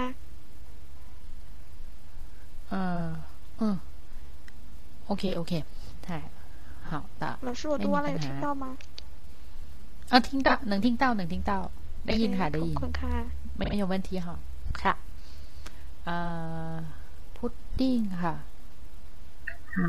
[2.72, 2.76] 呃，
[3.58, 3.78] 嗯，
[5.08, 5.52] OK OK，
[6.06, 6.08] 太
[6.88, 8.76] 好的，老师我读完了有听到吗
[10.08, 11.52] 啊，听到，能听到，能听到，
[12.06, 13.16] ได้ยินค่ะได้ยิน ขอบคุณค่ะ
[13.56, 14.36] ไม่ไม่有问题ค่ะ
[14.82, 14.94] ค่ะ
[16.04, 16.16] เอ่
[16.72, 16.74] อ
[17.36, 18.34] พุดดิ้งค่ะ
[19.74, 19.86] หา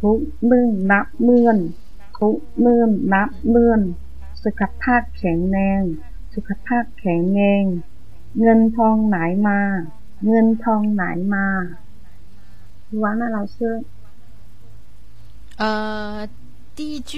[0.00, 1.58] ทุกเมื่อนนับเมื่อน
[2.18, 3.80] ทุกเมื่อนนับเมื่อน
[4.44, 5.82] สุขภาพแข็งแรง
[6.34, 7.64] สุขภาพแข็งแรง
[8.40, 9.60] เงินทองไหลมา
[10.26, 11.04] เงินทองไหล
[11.34, 11.46] มา
[13.02, 13.56] 完了老师
[15.62, 15.64] 呃，
[16.76, 17.12] 第一句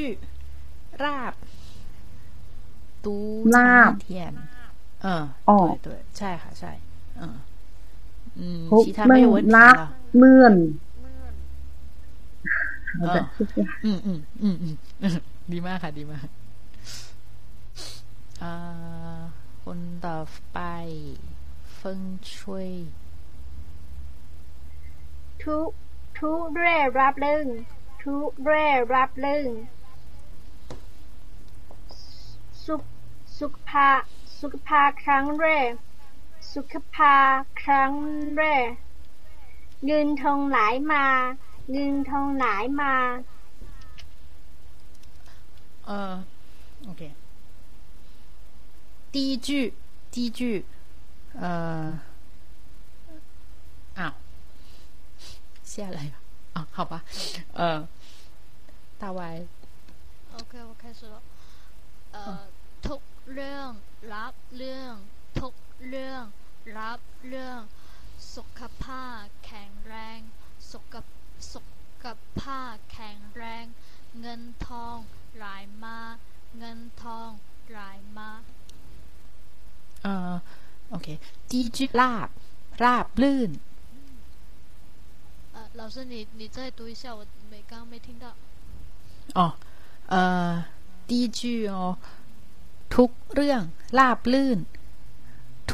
[1.02, 1.34] ราบ
[3.04, 3.06] 读
[3.56, 4.51] ลาบ 天嗯 อ๋
[5.04, 5.06] อ
[5.46, 5.88] 对对
[6.18, 6.72] ใช่ค่ะใช่
[7.20, 7.22] 嗯
[8.40, 9.82] 嗯 ทุก 其他 เมื่ 没 อ 有 น 问题 นับ 了
[10.16, 10.54] เมื่อน
[13.00, 14.08] 好的啊谢谢嗯嗯
[14.42, 16.26] 嗯嗯嗯ดีมากค่ะ ดีมาก
[18.42, 18.54] อ่า
[19.64, 20.18] คนต่อ
[20.52, 20.58] ไป
[21.74, 22.00] เฟิง
[22.34, 22.68] ช่วย
[25.42, 25.58] ทุ
[26.18, 27.46] ทุเร่รับเรื่อง
[28.02, 28.14] ทุ
[28.44, 29.46] เร่รับเรื่อง
[32.64, 32.82] สุข
[33.38, 33.88] สุขภา
[34.42, 35.72] สุขภาครั้งแรก
[36.54, 37.14] สุขภา
[37.62, 37.92] ครั้ง
[38.36, 38.70] แรก
[39.86, 40.58] เงินทองไหล
[40.92, 41.04] มา
[41.70, 42.46] เงินทองไหล
[42.80, 42.94] มา
[45.90, 46.22] 呃，
[46.88, 47.02] OK，
[49.10, 49.72] 第一句，
[50.12, 50.66] 第一句，
[51.34, 51.98] 呃，
[53.94, 54.14] 啊，
[55.64, 56.14] 下来了
[56.52, 57.02] 啊，好吧，
[57.54, 57.88] 呃，
[58.98, 59.46] 大歪，
[60.32, 61.22] โอเค我开始了
[62.12, 62.40] เอ่อ
[62.84, 63.00] ทุก
[63.34, 63.70] เรื่อง
[64.14, 64.94] รับเรื่อง
[65.40, 65.54] ทุก
[65.88, 66.22] เรื่อง
[66.78, 67.60] รับเรื่อง
[68.34, 70.18] สุขภาพแข็งแรง
[70.70, 70.94] สุข
[71.52, 71.60] สุ
[72.02, 72.06] ข
[72.40, 73.64] ภาพแข็งแรง
[74.20, 74.96] เงินทอง
[75.36, 75.46] ไหล
[75.82, 75.98] มา
[76.58, 77.30] เงินทอง
[77.70, 77.78] ไหล
[78.16, 78.30] มา
[80.06, 80.08] 呃，
[80.94, 81.06] OK，
[81.50, 82.28] 第一句ราบ
[82.82, 83.50] ราบลื่น
[85.54, 88.26] 呃，老师你你再读一下，我没刚刚没听到。
[89.34, 89.54] 哦，
[90.06, 90.64] 呃，
[91.08, 91.98] 第一句哦，
[92.96, 93.62] ทุกเรื่อง
[93.98, 94.58] ราบลื่น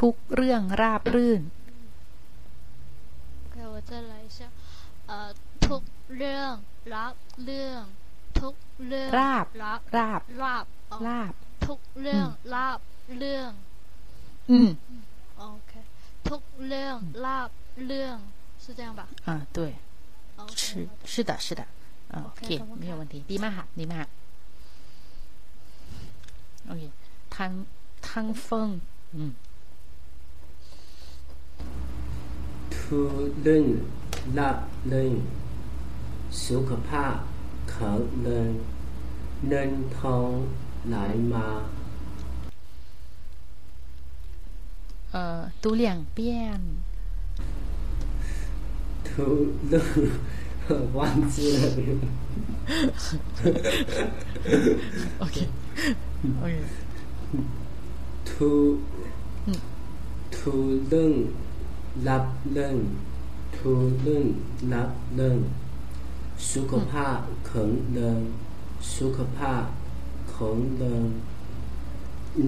[0.01, 1.43] ทุกเรื่องราบลื่น
[3.47, 4.39] OK，我再来一下。
[5.11, 5.13] 呃，
[5.67, 5.83] ทุก
[6.17, 6.55] เรื่อง
[6.95, 7.15] รับ
[7.45, 7.83] เรื่อง
[8.41, 8.55] ทุก
[8.87, 11.33] เรื่อง ราบ รับ ราบ ราบอ๋อ ราบ
[11.67, 12.79] ทุกเรื่องรับ
[13.19, 13.51] เรื่อง
[14.51, 14.53] 嗯
[15.43, 15.73] OK，
[16.29, 17.51] ทุกเรื่องรับ
[17.87, 18.17] เรื่อง
[18.63, 19.59] 是这样吧啊，对，
[20.41, 21.63] ？OK，是是的，是的，
[22.13, 24.07] 嗯 OK， ，OK，ขอบคุณ 没有 ค่ะ 问题，ดีมากค่ะดีมาก
[26.67, 26.83] โอเค
[27.37, 27.53] ทัง
[28.09, 28.71] ทังเฟิง
[29.15, 29.31] อืม
[32.75, 32.99] ทุ
[33.43, 33.65] เรื่อง
[34.39, 34.57] รับ
[34.89, 35.13] เรื่อง
[36.45, 37.17] สุขภาพ
[37.71, 38.51] แข็งแรง
[39.49, 40.31] เงินทอง
[40.89, 40.97] ไหล
[41.33, 41.49] มา
[45.13, 45.83] เอ่อ读两
[46.17, 46.19] 遍
[49.09, 49.27] ทุ
[49.69, 49.89] เรื่อง
[50.97, 50.99] 忘
[51.33, 51.59] 记了
[55.23, 55.37] OK
[56.43, 56.78] OK
[58.31, 58.53] ทุ
[59.47, 59.61] อืม
[60.37, 60.55] ทุ
[60.89, 61.15] เรื่อง
[62.09, 62.77] รับเรื่อง
[63.57, 63.71] ทุ
[64.03, 64.27] เรื่อง
[64.73, 65.39] รับเรื่อง
[66.53, 68.21] สุขภาพแข็งแรง
[68.97, 69.65] สุขภาพ
[70.31, 71.05] แข็งแรง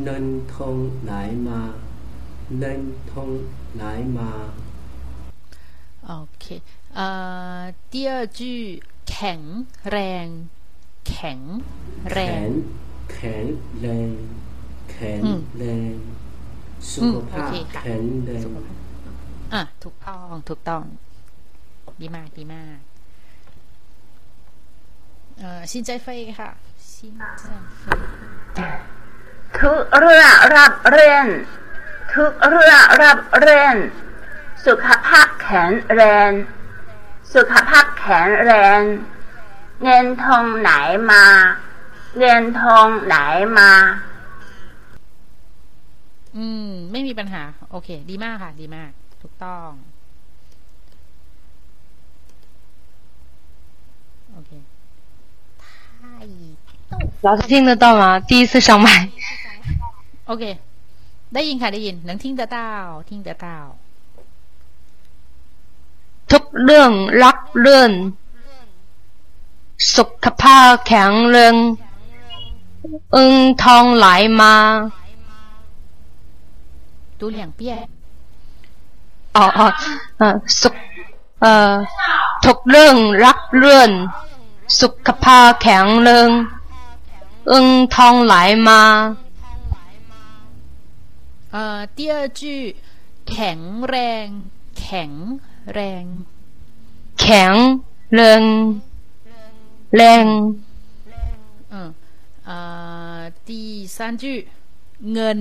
[0.03, 1.13] เงินทองไหล
[1.47, 1.61] มา
[2.59, 2.81] เงิน
[3.11, 3.31] ทอง
[3.77, 3.83] ไหล
[4.17, 4.31] มา
[6.09, 6.45] OK
[6.95, 7.07] เอ่
[7.59, 7.61] อ
[7.93, 8.41] 第二句
[9.11, 9.43] แข็ง
[9.91, 10.27] แรง
[11.09, 11.41] แข็ง
[12.11, 12.51] แร แข็ ง ง
[13.13, 13.45] แข็ง
[13.81, 14.11] แรง
[14.50, 14.50] แ
[15.02, 15.94] ข็งอืมแรง
[16.92, 18.48] สุขภาพอืมโอเคค่ะแข็งแรง
[19.54, 20.84] อะถูกต้องถูกต้อง
[22.02, 22.78] ดีมากดีมาก
[25.40, 26.50] เอ่อชินใจเฟยค่ะ
[26.94, 27.46] ชินใจ
[27.78, 28.02] เฟย
[29.58, 31.26] ทุกเรื่องรับเรื่อง
[32.14, 33.76] ทุกเรื่องรับเรื่อง
[34.66, 36.30] สุขภาพแข็งแรง
[37.34, 38.82] สุขภาพแข็งแรง
[39.84, 40.72] เงินทองไหล
[41.12, 41.24] มา
[42.20, 43.16] เงินทองไหล
[43.60, 43.72] มา
[46.37, 48.91] อืม ไม่มีปัญหา โอเค ดีมากค่ะ ดีมาก
[49.23, 49.69] ถูกต้อง
[54.33, 54.53] โอเค
[56.01, 56.03] 太
[57.27, 58.21] 老师听得到吗？
[58.21, 58.89] 第一次上麦。
[60.27, 60.45] โอเค
[61.35, 62.59] ได้ยินค่ะ ได้ยิน能听得到
[63.09, 63.47] 听得到
[66.31, 66.91] ทุกเรื่อง
[67.23, 67.91] รักเรื่อง
[69.97, 71.55] สุขภาพแข็งแรง
[73.11, 74.07] เงินทองไหล
[74.41, 74.55] มา
[77.21, 77.89] 读两遍
[79.37, 79.67] อ๋ออ๋อ
[80.19, 80.75] เอ่อสุข
[81.43, 81.75] เอ่อ
[82.45, 83.91] ทุกเรื่องรักเรื่อง
[84.81, 86.31] สุขภาพแข็งแรง
[87.49, 88.35] เงินทองไหล
[88.69, 88.83] มา
[91.53, 92.43] เอ่อ第二句
[93.31, 94.27] แข็งแรง
[94.81, 95.13] แข็ง
[95.73, 96.05] แรง
[97.21, 97.53] แข็ง
[98.15, 98.43] แรง
[99.97, 100.27] แรง
[101.73, 101.75] 嗯
[102.49, 102.51] 呃
[103.49, 103.51] 第
[103.97, 104.25] 三句
[105.13, 105.39] เงิน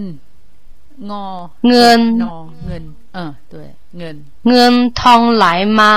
[1.10, 1.26] งอ
[1.70, 3.54] เงิน นอเงิน เออ对
[3.98, 4.16] เงิน
[4.50, 5.46] เงินทองไหล
[5.80, 5.94] มา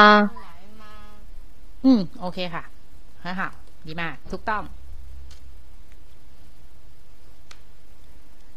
[1.85, 2.65] อืม โอเคค่ะ
[3.25, 3.41] 很好
[3.87, 4.63] ดีมาก ถูกต้อง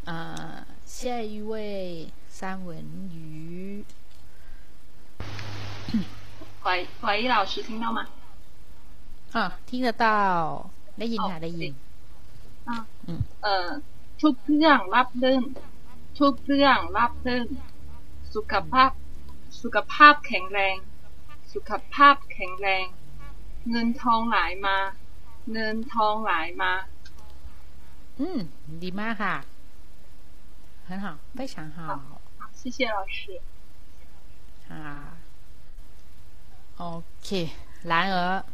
[0.08, 0.10] 呃
[0.94, 0.96] 下
[1.32, 1.52] 一位
[2.38, 2.68] 三文
[3.14, 3.84] 鱼
[6.62, 6.64] 怀
[7.00, 8.06] 怀疑老师听到吗？
[9.34, 10.06] อ่ะ听得到
[10.98, 11.72] ได้ยินค่ะ ได้ยิน
[12.68, 13.68] อ่า อืม เอ่อ
[14.22, 15.42] ทุกเรื่องรับเรื่อง
[16.18, 17.46] ทุกเรื่องรับเรื่อง
[18.34, 18.90] สุขภาพ
[19.62, 20.76] สุขภาพแข็งแรง
[21.52, 22.84] สุขภาพแข็งแรง
[23.70, 24.76] เงินทองไหลมา
[25.52, 26.32] เงินทองไหล
[26.62, 26.72] มา
[28.18, 28.38] อืม
[28.82, 29.36] ดีมากค่ะ
[30.88, 31.06] 很好
[31.36, 31.78] 非常好
[32.58, 33.40] 谢谢老师。
[34.68, 35.16] 啊，
[36.78, 37.50] OK，
[37.82, 38.44] 然而，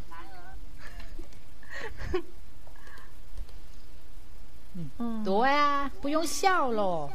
[4.99, 7.11] 嗯，对啊，不用笑咯。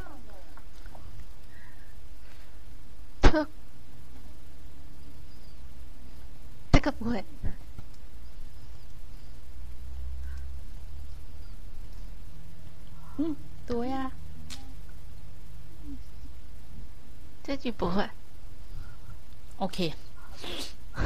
[3.28, 3.48] 特
[6.72, 7.24] 这个不会，
[13.18, 13.36] 嗯，
[13.66, 14.12] 对呀、
[17.44, 18.10] 这句不会。
[19.58, 19.94] OK，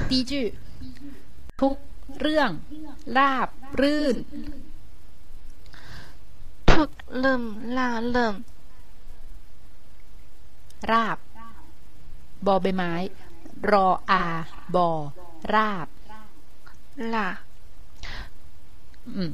[0.09, 0.57] 第一句
[1.59, 1.75] ทุก
[2.19, 2.51] เรื่อง
[3.17, 3.49] ราบ
[3.81, 4.17] รื่น
[6.71, 7.43] ทุกเริ่ม
[7.77, 8.35] ล่าเริ่ม
[10.91, 11.17] ราบ
[12.45, 12.91] บอใบไม้
[13.71, 14.23] รออา
[14.75, 14.89] บอ
[15.53, 15.87] ราบ
[17.13, 17.27] ล่า
[19.15, 19.31] อืม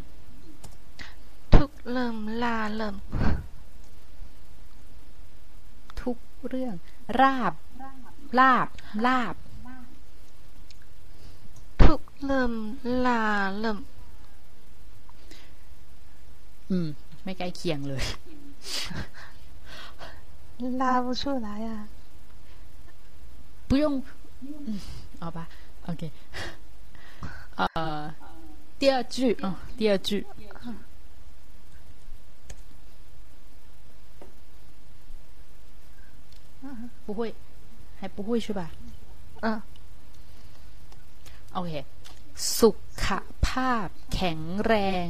[1.56, 2.96] ทุกเริ่มล่าเริ่ม
[6.02, 6.76] ทุกเรื่อง
[7.22, 7.54] ราบ
[8.40, 8.68] ลาบ
[9.08, 9.36] ลาบ
[11.84, 12.54] ทุกเริ่ม
[13.06, 13.22] ล่า
[13.60, 13.78] เริ่ม
[16.70, 16.88] อืม
[17.24, 18.04] ไม่ใกล้เคียงเลย
[20.80, 21.88] 拉不出来啊。
[23.68, 24.04] 不用，
[24.42, 24.80] 嗯，
[25.20, 25.48] 好吧，
[25.88, 26.12] OK，
[27.56, 28.14] 呃，
[28.80, 30.26] 第二句，嗯，第二句，
[37.06, 37.34] 不会，
[38.00, 38.70] 还不会是吧？
[39.42, 39.62] 嗯，
[41.54, 41.86] OK，
[42.36, 42.70] สุ
[43.04, 44.74] ขภาพแข็งแร
[45.06, 45.08] ง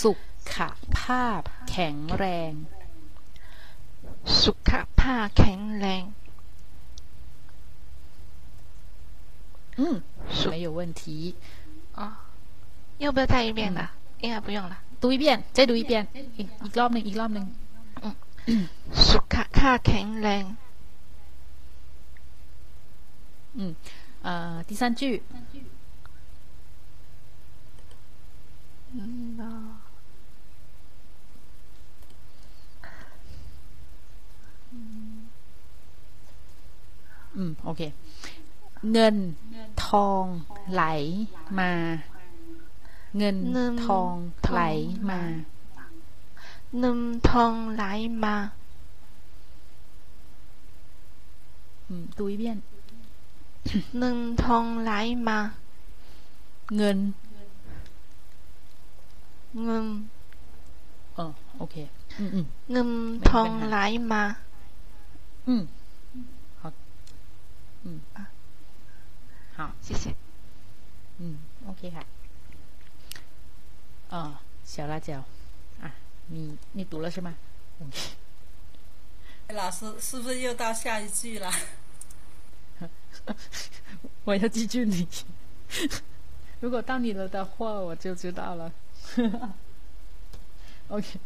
[0.00, 0.12] สุ
[0.54, 0.56] ข
[0.98, 2.52] ภาพแข็งแรง
[4.42, 6.02] สุขภาพแข็งแรง
[9.76, 10.02] 嗯，
[10.50, 11.34] 没有问题。
[11.94, 12.24] 啊，
[12.98, 13.88] 要不要再一遍的？
[14.20, 14.82] 应该不用了。
[15.00, 16.06] 读一遍，再读一遍，
[16.36, 17.46] อีกอีกรอบหนึ่งอีกรอบหนึ่ง
[19.10, 20.44] สุขภาพแข็งแรง
[23.54, 23.74] 嗯，
[24.22, 25.22] 呃，第三句，
[28.94, 29.42] 嗯啊
[37.34, 37.70] อืม โอ
[38.91, 39.17] เงิน
[39.87, 40.23] ทอง
[40.73, 40.83] ไหล
[41.59, 41.71] มา
[43.17, 43.37] เงิน
[43.85, 44.13] ทอง
[44.51, 44.61] ไหล
[45.09, 45.21] มา
[46.79, 47.83] เงินทองไหล
[48.23, 48.35] มา
[52.17, 52.59] ดูอีกเบียน
[53.97, 54.91] เงินทองไหล
[55.27, 55.39] มา
[56.77, 56.97] เงิน
[59.63, 59.85] เงิน
[61.13, 61.75] เออโอเค
[62.71, 62.89] เงิน
[63.29, 63.77] ทองไหล
[64.11, 64.23] มา
[65.47, 65.63] อืม
[67.83, 67.99] อืม
[69.55, 70.13] 好谢谢。
[71.19, 71.37] 嗯
[71.67, 72.03] ok 哈
[74.09, 75.23] 哦小辣椒。
[75.81, 75.93] 啊
[76.27, 77.35] 你你读了是吗？
[79.49, 81.51] 老师是不是又到下一句了？
[84.25, 85.07] 我要记住你。
[86.59, 88.71] 如果到你了的话我就知道了。
[90.87, 91.19] Ok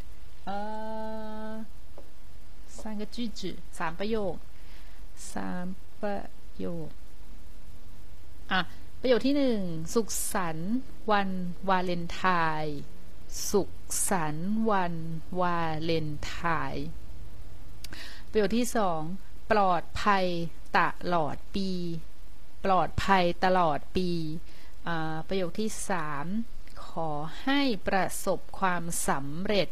[0.46, 1.66] 啊
[2.68, 4.38] 三个句子三不用。
[5.16, 6.08] 三不
[6.58, 6.90] 用。
[8.52, 8.62] อะ
[9.02, 9.60] ประโยคที่หนึ่ง
[9.94, 10.74] สุขสันต์
[11.12, 11.30] วัน
[11.70, 12.24] วาเลนไท
[12.62, 12.78] น์
[13.50, 13.72] สุข
[14.10, 14.96] สันต์วัน
[15.42, 16.38] วาเลนไท
[16.72, 16.86] น์
[18.30, 19.02] ประโยคที่สอง
[19.52, 20.26] ปลอดภัย
[20.78, 20.80] ต
[21.14, 21.70] ลอดปี
[22.66, 24.10] ปลอดภัยตลอดปี
[25.28, 26.26] ประโยคที่สาม
[26.88, 27.10] ขอ
[27.44, 29.68] ให้ประสบความสำเร็จ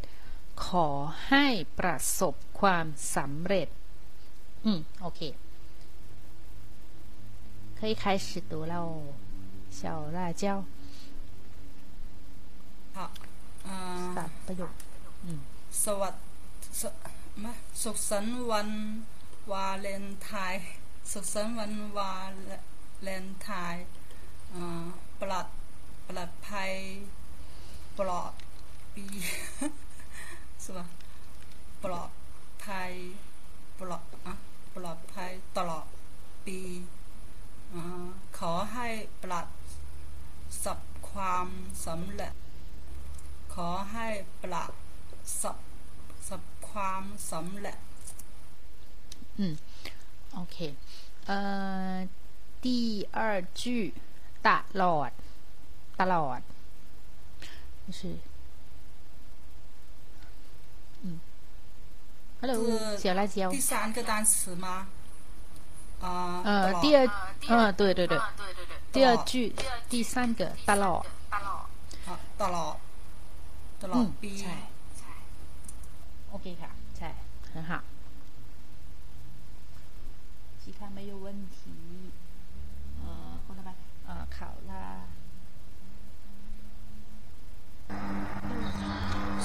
[0.67, 0.87] ขอ
[1.29, 1.45] ให้
[1.79, 3.67] ประสบความสำเร็จ
[4.65, 5.21] อืม โอเค
[7.78, 8.74] 可以开始读喽
[9.70, 9.80] 小
[10.16, 10.64] 辣椒
[12.96, 12.98] 好
[13.66, 13.78] อ่า
[14.16, 14.72] สามประโยค
[15.24, 15.40] อืม
[15.84, 16.14] สวัสด
[16.80, 16.82] ส
[17.42, 17.52] มา
[17.82, 18.70] สุขสันต์วัน
[19.52, 20.66] วาเลนไทน์
[21.12, 22.12] สุขสันต์วันวา
[23.02, 23.84] เลนไทน์
[24.54, 24.86] อ่า
[25.20, 25.46] ปลอด
[26.08, 26.72] ปลอดภัย
[27.98, 28.32] ปลอด
[28.94, 29.04] ปี
[30.60, 30.86] ใช่ปะ
[31.84, 32.10] ปลอด
[32.64, 32.92] ภัย
[33.78, 34.34] ปลอดอะ
[34.74, 35.86] ปลอดภัยตลอด
[36.46, 36.58] ปี
[37.03, 37.03] อา
[38.38, 38.86] ขอให้
[39.22, 39.46] ปลัด
[40.64, 40.78] สับ
[41.10, 41.46] ความ
[41.86, 42.34] สำเร็จ
[43.54, 44.06] ขอให้
[44.42, 44.72] ปลัด
[45.42, 45.56] สับ
[46.28, 47.78] สับความสำเร็จ
[49.40, 49.42] 嗯，
[50.40, 50.56] OK，
[51.30, 52.08] 呃，
[52.64, 53.18] 第二
[53.60, 53.94] 句
[54.46, 54.48] ต
[54.82, 55.10] ลอด
[56.00, 56.40] ตลอด
[57.86, 58.00] 就是
[61.02, 61.18] 嗯，
[62.40, 62.54] Hello，
[62.98, 63.50] 小辣椒。
[63.50, 64.86] 第三个单词吗？
[66.00, 66.48] 啊，呃，
[66.82, 66.98] 第二，
[67.48, 68.18] 嗯，对对对，
[68.92, 69.54] 第二句
[69.90, 72.10] 第三个ตลอด 啊，
[72.42, 72.74] ตลอด
[73.82, 74.54] ตลอดปี ใช่
[74.98, 75.14] ใช่
[76.30, 77.08] โอเคค่ะ ใช่
[77.54, 77.72] 很好
[80.62, 81.58] 其他没有问题
[83.02, 83.04] 呃
[83.44, 83.70] คนต่อไป
[84.06, 84.84] เอ่อข่าวล่า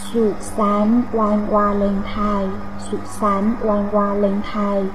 [0.10, 2.56] สุขสันต์วันวาเลนไทน์
[2.88, 4.90] สุขสันต์วันวาเลนไทน์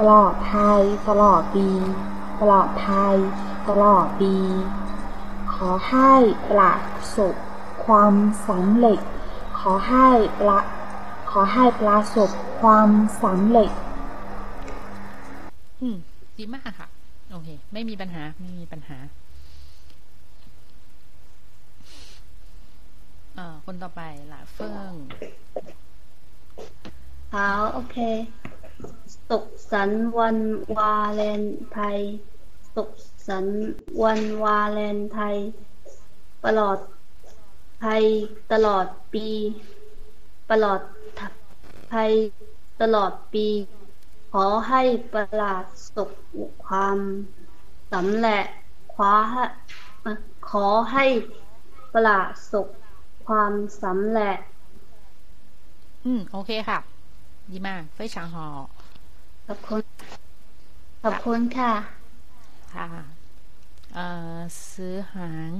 [0.00, 1.68] ปลอดภัยตลอดปี
[2.42, 3.14] ปลอดภัย
[3.68, 4.34] ตลอดปี
[5.54, 6.12] ขอให้
[6.50, 6.72] ประ
[7.16, 7.34] สบ
[7.86, 8.14] ความ
[8.48, 9.00] สำเร็จ
[9.60, 10.08] ขอให้
[10.40, 10.58] ประ
[11.30, 12.30] ขอให้ประสบ
[12.60, 12.88] ความ
[13.22, 13.70] สำเร็จ
[15.80, 15.96] อืม
[16.38, 16.88] ดีมากค่ะ
[17.30, 18.98] โอเค ไม่มีปัญหา ไม่มีปัญหา
[23.34, 24.94] เอ่อคนต่อไปหล่ะเฟิง
[27.32, 28.45] 好，OK。
[29.27, 30.39] สุขสันต์วัน
[30.77, 32.15] วาเลนไทน์
[32.75, 32.89] สุข
[33.27, 33.59] สันต์
[34.03, 35.47] วันวาเลนไทน์
[36.45, 36.77] ตลอด
[37.81, 38.03] ภัย
[38.51, 39.27] ตลอดปี
[40.51, 40.79] ตลอด
[41.91, 42.11] ภัย
[42.81, 43.47] ตลอดปี
[44.31, 44.81] ขอให้
[45.13, 46.09] ประหลาดสุข
[46.65, 46.97] ความ
[47.93, 48.45] สำเร็จ
[48.95, 49.43] ขอให้
[50.49, 51.05] ขอให้
[51.93, 52.67] ประหลาดสุข
[53.27, 54.39] ความสำเร็จ
[56.05, 56.79] อืม โอเคค่ะ
[57.51, 58.37] ดีมาก非常好
[59.46, 59.82] ขอบคุณ
[61.02, 61.72] ขอบคุณค่ะ
[62.74, 62.88] ค่ะ
[63.94, 64.38] เอ่อ
[64.70, 65.52] ซื้อหาง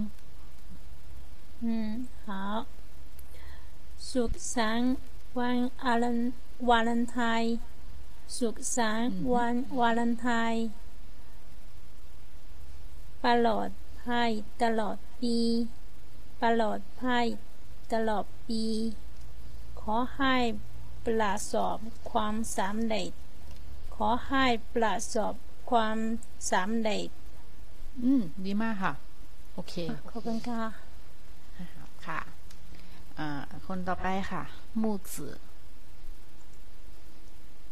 [1.64, 1.68] 嗯，
[2.26, 2.66] 好。
[4.11, 4.95] สุขสันต์
[5.39, 6.18] วันอาเลน
[6.68, 7.57] วาเลนไทน์
[8.39, 10.66] สุขสันต์วันวาเลนไทน์
[13.26, 13.68] ตลอด
[14.05, 14.30] ภัย
[14.62, 15.39] ตลอดปี
[16.45, 17.26] ตลอดภัย
[17.93, 18.64] ตลอดปี
[19.80, 20.37] ขอให้
[21.07, 21.78] ประสบ
[22.11, 23.11] ความสำเร็จ
[23.96, 25.34] ขอให้ประสบ
[25.72, 25.98] ความ
[26.52, 27.08] สำเร็จ
[28.04, 28.94] อืม ดีมากค่ะ
[29.54, 29.74] โอเค
[30.10, 30.62] ขอบคุณค่ะ
[32.06, 32.20] ค่ะ
[33.20, 33.30] อ่า
[33.68, 34.44] คนต่อไปค่ะ
[34.82, 35.14] 木子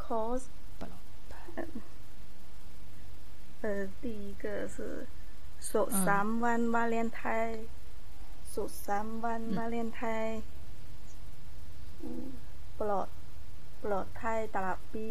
[0.04, 0.46] cause
[3.62, 3.66] 呃，
[4.02, 4.46] 第一个
[4.76, 4.78] 是
[5.70, 7.66] สุสามวันวาเลนไทน์
[8.54, 10.42] สุสามวันวาเลนไทน์
[12.80, 13.08] ปลอด
[13.84, 15.08] ปลอดไทยตลอดปี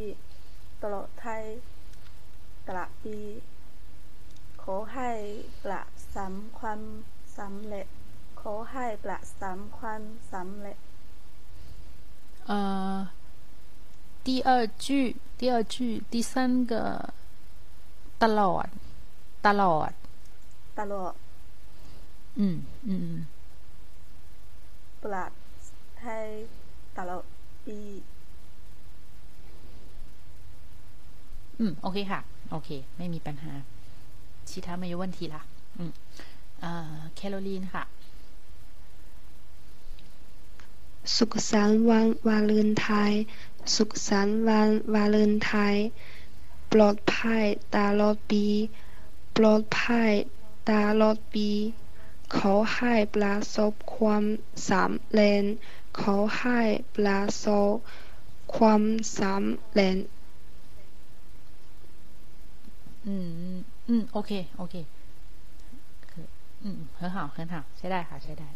[0.82, 1.44] ตลอดไทย
[2.66, 3.18] ตลอดปี
[4.62, 5.10] ขอให้
[5.64, 5.82] ประ
[6.14, 6.80] สมความ
[7.38, 7.86] สำเร็จ
[8.40, 10.02] ขอให้ประสมความ
[10.32, 10.78] สำเร็จ
[12.50, 12.54] 呃，
[14.26, 14.50] 第二
[14.84, 14.88] 句，
[15.38, 15.76] 第二句，
[16.12, 16.32] 第三
[16.70, 16.72] 个
[18.22, 18.66] ตลอด
[19.46, 19.90] ตลอด
[20.78, 21.14] ตลอด
[22.38, 22.56] อืม
[22.88, 23.16] อืม
[25.02, 25.32] ปลอด
[25.98, 26.26] ไทย
[26.98, 27.24] ตลอด
[27.66, 27.78] ปี
[31.59, 32.19] อืม โอเคค่ะ
[32.51, 33.53] โอเค ไม่มีปัญหา
[34.49, 35.41] ชิทามยุวันทีละ
[35.77, 35.91] อืม
[36.61, 37.83] เอ่อแคโรลีนค่ะ
[41.17, 43.23] สุขสันต์วันวาเลนไทน์
[43.75, 45.83] สุขสันต์วันวาเลนไทน์
[46.71, 47.43] ปลอดภัย
[47.75, 48.45] ตลอดปี
[49.37, 50.11] ปลอดภัย
[50.69, 51.49] ตลอดปี
[52.37, 54.23] ขอให้ประสบความ
[54.69, 55.43] สำเร็จ
[55.99, 56.59] ขอให้
[56.95, 57.73] ประสบ
[58.55, 58.81] ความ
[59.19, 59.95] สำเร็จ
[63.06, 63.56] อืม
[63.88, 64.74] อืม โอเค โอเค
[66.10, 66.26] คือ
[66.62, 68.48] อืม很好很好ใช้ได้ค่ะ ใช้ได้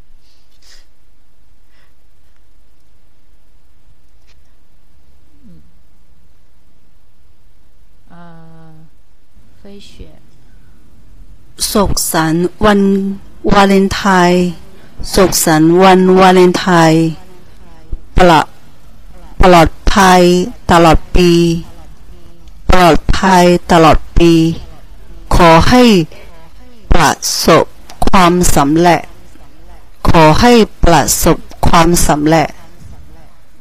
[5.44, 5.60] อืม
[8.12, 8.72] อ่า
[9.60, 9.92] 飞雪
[11.72, 12.80] สุขสันต์วัน
[13.52, 14.48] วาเลนไทน์
[15.14, 17.06] สุขสันต์วันวาเลนไทน์
[18.18, 18.46] ปลอด
[19.42, 20.22] ปลอดภัย
[20.70, 21.75] ตลอดปี ป
[22.77, 24.33] ลอดภัยตลอดปี
[25.35, 25.83] ขอให้
[26.93, 27.11] ประ
[27.45, 27.65] สบ
[28.07, 29.01] ความสำเร็จ
[30.09, 30.53] ขอให้
[30.85, 32.49] ประสบความสำเร็จ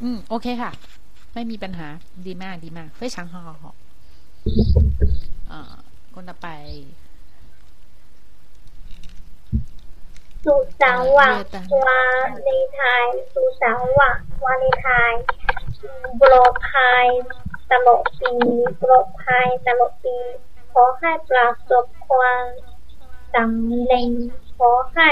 [0.03, 0.71] อืม โอเคค่ะ
[1.33, 1.87] ไม่มีปัญหา
[2.25, 3.71] ดีมาก ดีมากเฟ้ยช้างหอหอ
[5.47, 5.73] เอ่อ
[6.13, 6.49] คนต่อไป
[10.45, 11.35] สุสางวัง
[11.85, 12.01] วา
[12.43, 15.13] เนไทยสุสางวังวาเนไทย
[16.19, 17.05] บลอดภัย
[17.72, 18.32] ตลอดปี
[18.82, 20.16] ปลอดภัยตลอดปี
[20.72, 22.44] ขอให้ประสบความ
[23.34, 24.10] สำเร็จ
[24.58, 25.08] ขอให้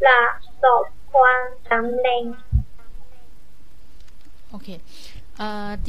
[0.00, 0.22] ประ
[0.62, 2.24] สบความสำเร็จ
[4.54, 4.68] OK，
[5.40, 5.42] 呃，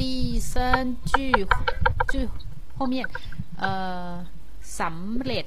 [0.52, 0.52] 三
[1.10, 1.12] 句
[2.12, 2.14] 句
[2.78, 2.94] 后面，
[3.62, 3.66] 呃，
[4.78, 5.46] สำเร็จ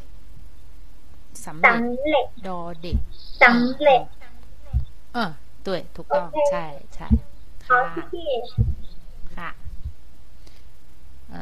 [1.45, 2.97] สำเร็จ สำเร็จ ดอเด็ก
[3.41, 4.01] สำเร็จ
[5.13, 5.31] เออ
[5.65, 7.07] 对ถูกต้อง โอเค ใช่ใช่
[7.65, 8.80] ขอ ค่ะ ที่ ค่ะ
[11.31, 11.41] เอ่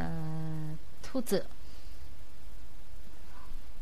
[0.61, 0.63] อ
[1.05, 1.31] 兔子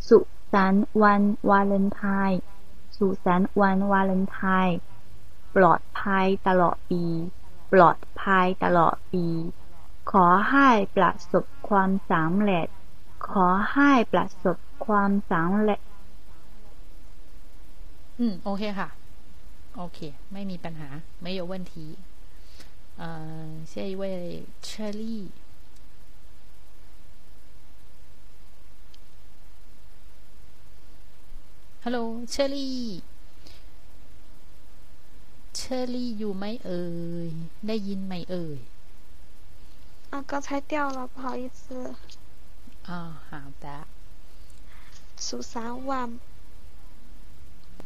[0.07, 2.41] สุขสันต์วันวาเลนไทน์
[2.97, 4.77] สุขสันต์วันวาเลนไทน์
[5.55, 7.03] ปลอดภัยตลอดปี
[7.73, 9.25] ปลอดภัยตลอดปี
[10.11, 12.67] ขอให้ประสบความสำเร็จ
[13.29, 15.79] ขอให้ประสบความสำเร็จ
[18.19, 18.89] อืม โอเคค่ะ
[19.77, 19.99] โอเค
[20.33, 20.89] ไม่มีปัญหา
[21.21, 21.73] ไม่有问题
[23.01, 23.03] 呃
[23.71, 24.03] 下一位
[24.67, 24.91] 车
[31.87, 31.99] ฮัลโหล
[32.31, 32.79] เชอรี่
[35.55, 36.83] เชอรี่อยู่ไหมเอ่
[37.27, 37.29] ย
[37.67, 38.59] ได้ยินไหมเอ่ย
[40.11, 41.63] 啊，刚才掉了，不好意思。
[42.87, 43.29] อ๋อ好
[43.63, 43.65] 的
[45.27, 46.09] สุขสันต์วัน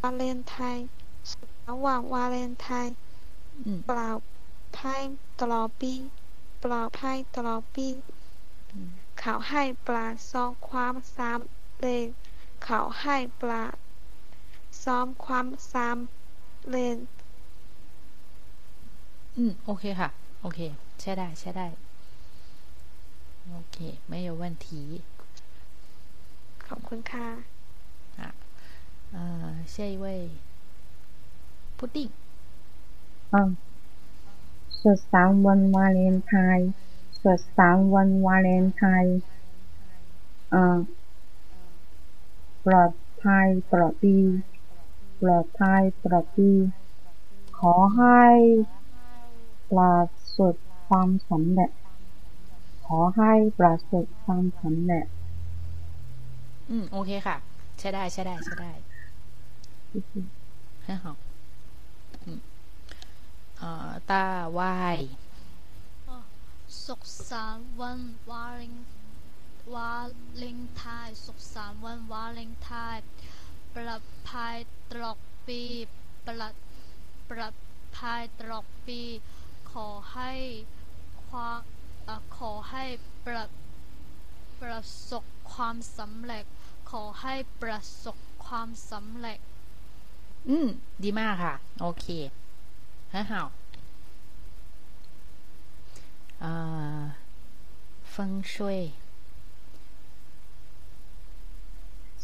[0.01, 0.87] วาเลนไทน์
[1.31, 2.95] สุขสันต์วันวาเลนไทน์
[3.65, 4.19] อืม ปลอด
[4.77, 5.01] ภัย
[5.39, 5.93] ตลอดปี
[6.63, 7.87] ปลอดภัยตลอดปี
[9.19, 12.07] เขาให้ปลาสอบความสำเร็จ
[12.63, 13.63] เขาให้ปลา
[14.83, 16.97] ซ้อมความสำเร็จ
[19.35, 20.09] อืม โอเคค่ะ
[20.41, 20.59] โอเค
[20.99, 21.67] ใช่ได้ ใช่ได้
[23.51, 23.77] โอเค
[24.07, 24.67] ไม่有问题
[26.67, 27.27] ขอบคุณค่ะ
[28.19, 28.21] 啊，
[29.15, 29.17] 呃，
[29.73, 30.05] 下一位，
[31.77, 31.97] 布丁，
[33.33, 33.49] อ่า
[34.81, 36.69] สุดสันต์วันวาเลนไทน์
[37.21, 39.19] สุดสันต์วันวาเลนไทน์
[40.53, 40.77] อ่า
[42.65, 42.91] ปลอด
[43.21, 44.15] ภัยตลอดปี
[45.22, 46.54] ปลอดภัยปลอดดี
[47.58, 48.22] ขอให้
[49.70, 49.96] ปรา
[50.36, 50.56] ศด
[50.88, 51.70] ความสำเร็จ
[52.86, 55.06] ขอให้ปราศดความสำเร็จ
[56.70, 57.36] อืม โอเคค่ะ
[57.78, 58.72] ใช่ได้ใช่ได้ใช่ได้
[60.84, 61.18] ให้หอก
[63.60, 64.24] อ่าตา
[64.58, 64.98] วาย
[66.84, 68.00] สุขสันต์วัน
[68.30, 68.74] วาเลน
[69.74, 69.92] วา
[70.36, 73.06] เลนไทน์สุขสันต์วันวาเลนไทน์
[73.74, 73.96] ประ
[74.28, 74.56] พาย
[74.90, 75.60] ตรอกปี
[76.26, 76.48] ประ
[77.30, 77.48] ประ
[77.96, 79.00] พายตรอกปี
[79.70, 80.32] ขอให้
[81.26, 81.58] ความ
[82.36, 82.84] ขอให้
[83.26, 83.44] ประ
[84.60, 86.44] ประสบความสำเร็จ
[86.90, 88.16] ขอให้ประสบ
[88.46, 89.38] ความสำเร็จ
[90.48, 90.68] อืม
[91.02, 92.06] ดีมากค่ะ โอเค
[93.14, 93.42] ฮะเฮา
[96.40, 96.52] เอ่
[96.98, 97.00] อ
[98.14, 98.78] ฟงช่ย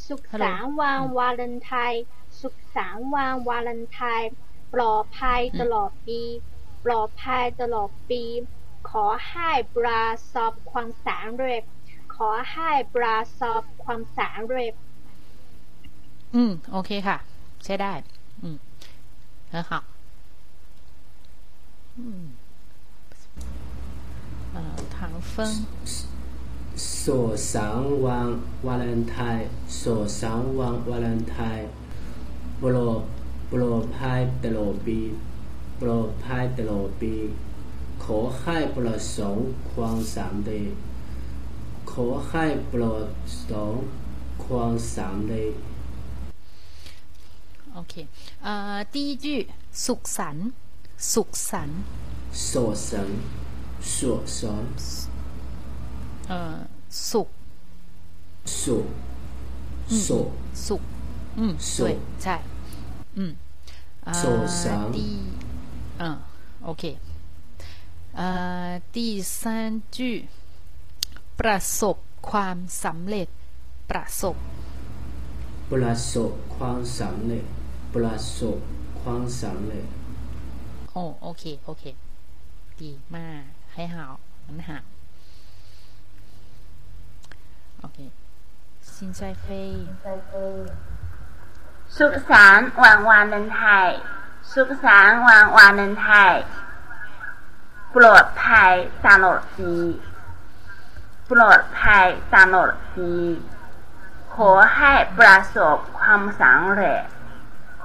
[0.08, 2.04] สุขสันต์วันวาเลนไทน์
[2.40, 4.32] สุขสันต์วันวาเลนไทน์
[4.74, 6.22] ปลอดภัยตลอดปี
[6.86, 8.24] ปลอดภัยตลอดปี
[8.90, 10.04] ขอให้ประ
[10.34, 11.64] สบความสำเร็จ
[12.16, 14.74] ขอให้ประสบความสำเร็จ
[16.36, 17.18] อืม โอเคค่ะ
[17.64, 17.94] ใช้ได้
[18.44, 18.58] อืม
[19.54, 19.84] 很好，
[21.98, 22.32] 嗯，
[24.56, 24.58] 呃，
[24.96, 25.66] 唐风，
[27.04, 28.28] สุขสันต์วัน
[28.66, 29.48] วาเลนไทน์
[29.82, 31.68] สุขสันต์วันวาเลนไทน์
[32.62, 33.02] ปลอด
[33.52, 35.00] ปลอดภัยตลอดปี
[35.82, 37.14] ปลอดภัยตลอดปี
[38.04, 39.40] ขอให้ประสบ
[39.72, 40.70] ความสำเร็จ
[41.92, 42.96] ขอให้ประ
[43.50, 45.54] สบค ความสำเร็จ
[47.74, 47.94] โอเค
[48.44, 49.26] เอ่อ第一句
[49.86, 50.48] สุขสันต์
[51.14, 51.80] สุขสันต์
[52.48, 52.92] 所神
[53.82, 54.42] 所神
[56.28, 56.58] เอ่อ
[57.10, 57.28] สุข
[58.62, 58.64] 所
[59.90, 60.10] อืม 所
[60.68, 60.82] สุข
[61.38, 61.90] อืม สุ 对
[62.24, 62.36] ใช่
[63.18, 63.32] อืม
[64.04, 64.24] เอ่อ โส
[64.62, 64.98] สัง 第
[66.02, 66.04] 嗯，
[66.70, 66.84] OK，
[68.18, 68.28] เอ่
[68.68, 68.98] อ第
[69.40, 69.44] 三
[69.96, 69.98] 句
[71.40, 71.98] ประสบ
[72.30, 73.28] ความสำเร็จ
[73.90, 74.36] ประสบ
[75.72, 77.46] ประสบความสำเร็จ
[77.94, 78.58] ประสบ
[79.02, 79.86] ความสำเร็จ
[80.92, 81.84] โอ้โอเค โอเค
[82.82, 84.14] ดีมาก ให้หาว
[84.48, 84.70] 很好
[87.81, 87.99] โอเค
[88.97, 89.73] สินใจเฟย
[91.97, 94.01] สุขสันต์วันวาเลนไทน์
[94.53, 96.43] สุขสันต์วันวาเลนไทน์
[97.97, 98.73] ปลอดภัย
[99.07, 99.75] ตลอดปี
[101.31, 102.07] ปลอดภัย
[102.37, 103.13] ตลอดปี
[104.35, 107.03] ขอให้ประสบความสำเร็จ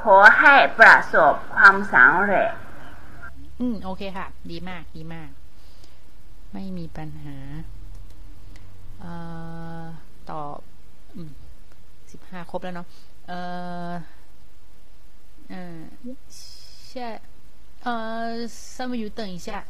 [0.01, 2.51] ขอให้ประสบความสำเร็จ
[3.59, 5.29] อืม โอเคค่ะ ดีมาก ดีมาก
[6.53, 7.37] ไม่มีปัญหา
[10.30, 10.58] ตอบ
[11.14, 11.30] อืม
[12.12, 12.86] สิบห้าครบแล้วเนาะ
[13.28, 13.38] เอ่
[13.90, 13.92] อ
[15.50, 15.56] 嗯，
[16.28, 17.18] 下，
[17.82, 19.64] 呃，三文鱼，等一下，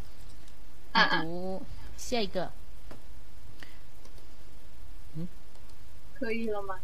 [0.93, 1.63] 你读
[1.97, 2.51] 下一个。
[6.19, 6.81] 可以了吗？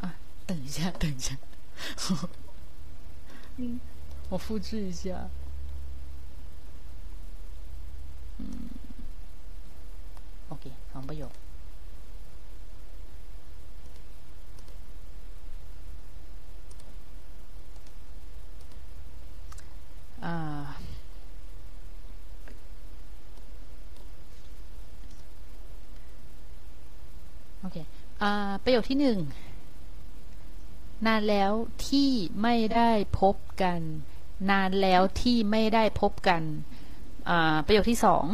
[0.00, 1.36] 啊，等一下，等 一下，
[3.58, 3.78] 嗯，
[4.28, 5.30] 我复制一下。
[8.38, 8.44] 嗯，
[10.48, 11.33] OK， สองประโยค
[27.61, 27.77] โอเค
[28.21, 28.23] อ
[28.63, 29.19] ประโยคที่หนึ่ง
[31.07, 31.51] นานแล้ว
[31.87, 32.09] ที่
[32.41, 33.79] ไม่ได้พบกัน
[34.51, 36.41] นานแล้วที่ไม่ได้พบกัน
[37.65, 38.25] ประโยคที่สอง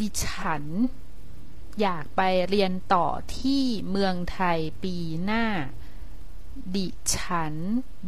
[0.00, 0.64] ดิฉัน
[1.80, 3.06] อยากไปเรียนต่อ
[3.38, 5.44] ที่เมืองไทยปีหน้า
[6.76, 7.54] ดิฉัน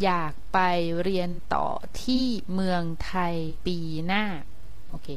[0.03, 0.59] อยากไป
[1.03, 1.67] เรียนต่อ
[2.03, 3.35] ที่เมืองไทย
[3.67, 4.25] ปีหน้า
[4.91, 5.09] โอเค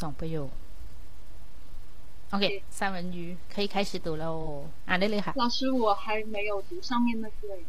[0.00, 0.50] สองประโยค
[2.30, 2.44] โอเค
[2.78, 3.18] 三文鱼
[3.52, 4.24] 可以开始读喽
[4.88, 6.04] อ่านได้เลยค่ะ 老师，我还
[6.34, 7.64] 没有读上面那个耶。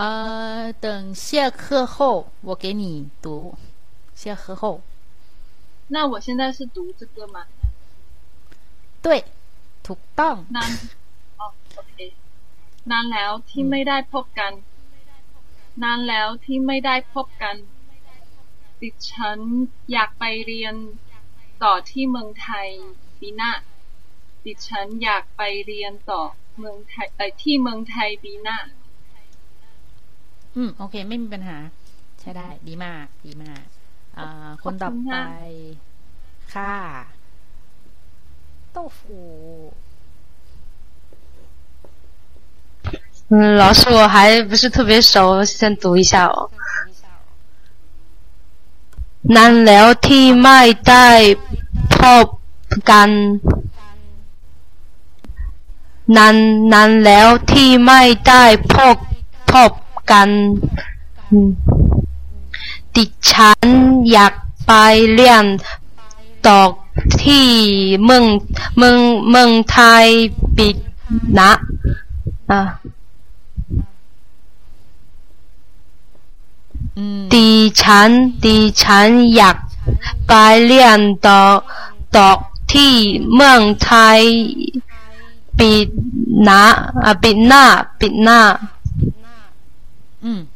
[0.00, 1.96] 呃，等下课后
[2.42, 3.54] 我给你读。
[4.14, 4.80] 下课后，
[5.94, 7.38] 那我现在是读这个吗？
[9.04, 9.08] 对，
[9.86, 10.70] ถูกต้อง นาน
[11.38, 11.96] อ๋อโอเค
[12.90, 14.52] นานแล้วที่ไม่ได้พบกัน
[15.82, 17.56] นานแล้วที่ไม่ได้พบกัน
[18.80, 19.38] ดิฉัน
[19.92, 20.74] อยากไปเรียน
[21.62, 22.68] ต่อที่เมืองไทย
[23.18, 23.52] ปีหน้า
[24.44, 26.22] ดิฉันอยากไปเรียนต่อ
[26.58, 28.58] เมืองไทยเอ่อที่เมืองไทยปีหน้า
[30.54, 31.56] อืม โอเค ไม่มีปัญหา
[32.20, 33.71] ใช่ได้ ดีมาก ดีมาก อ่า
[34.62, 35.14] คนต่อไป
[36.54, 36.74] ค่ะ
[38.76, 38.98] 豆腐
[43.30, 46.50] 嗯，老师，我还不是特别熟，先读一下哦。
[49.36, 51.08] นานแล้วที่ไม่ได้
[51.96, 52.26] พบ
[52.90, 53.10] กัน
[56.16, 56.36] นาน
[56.72, 58.96] นานแล้วที่ไม่ได้พบ
[59.52, 59.72] พบ
[60.10, 60.28] กัน
[61.30, 61.50] อืม
[62.95, 63.67] ดิฉัน
[64.11, 64.33] อยาก
[64.67, 64.71] ไป
[65.13, 65.45] เรียน
[66.47, 66.59] ต่อ
[67.23, 67.47] ที่
[68.05, 68.25] เมือง
[68.77, 68.97] เมือง
[69.29, 70.05] เมืองไทย
[70.57, 70.67] ปี
[71.35, 71.51] หนะ
[72.49, 72.61] อะ
[76.97, 77.49] อืมดิ
[77.81, 78.09] ฉัน
[78.43, 79.57] ดิฉันอยาก
[80.27, 80.31] ไป
[80.65, 81.41] เรียนต่อ
[82.15, 82.29] ต่อ
[82.73, 82.93] ที่
[83.33, 84.21] เมืองไทย
[85.59, 85.71] ปี
[86.43, 86.61] หน้า
[87.05, 87.63] อะปีหน้า
[87.99, 88.39] ปีหน้า
[90.25, 90.47] 嗯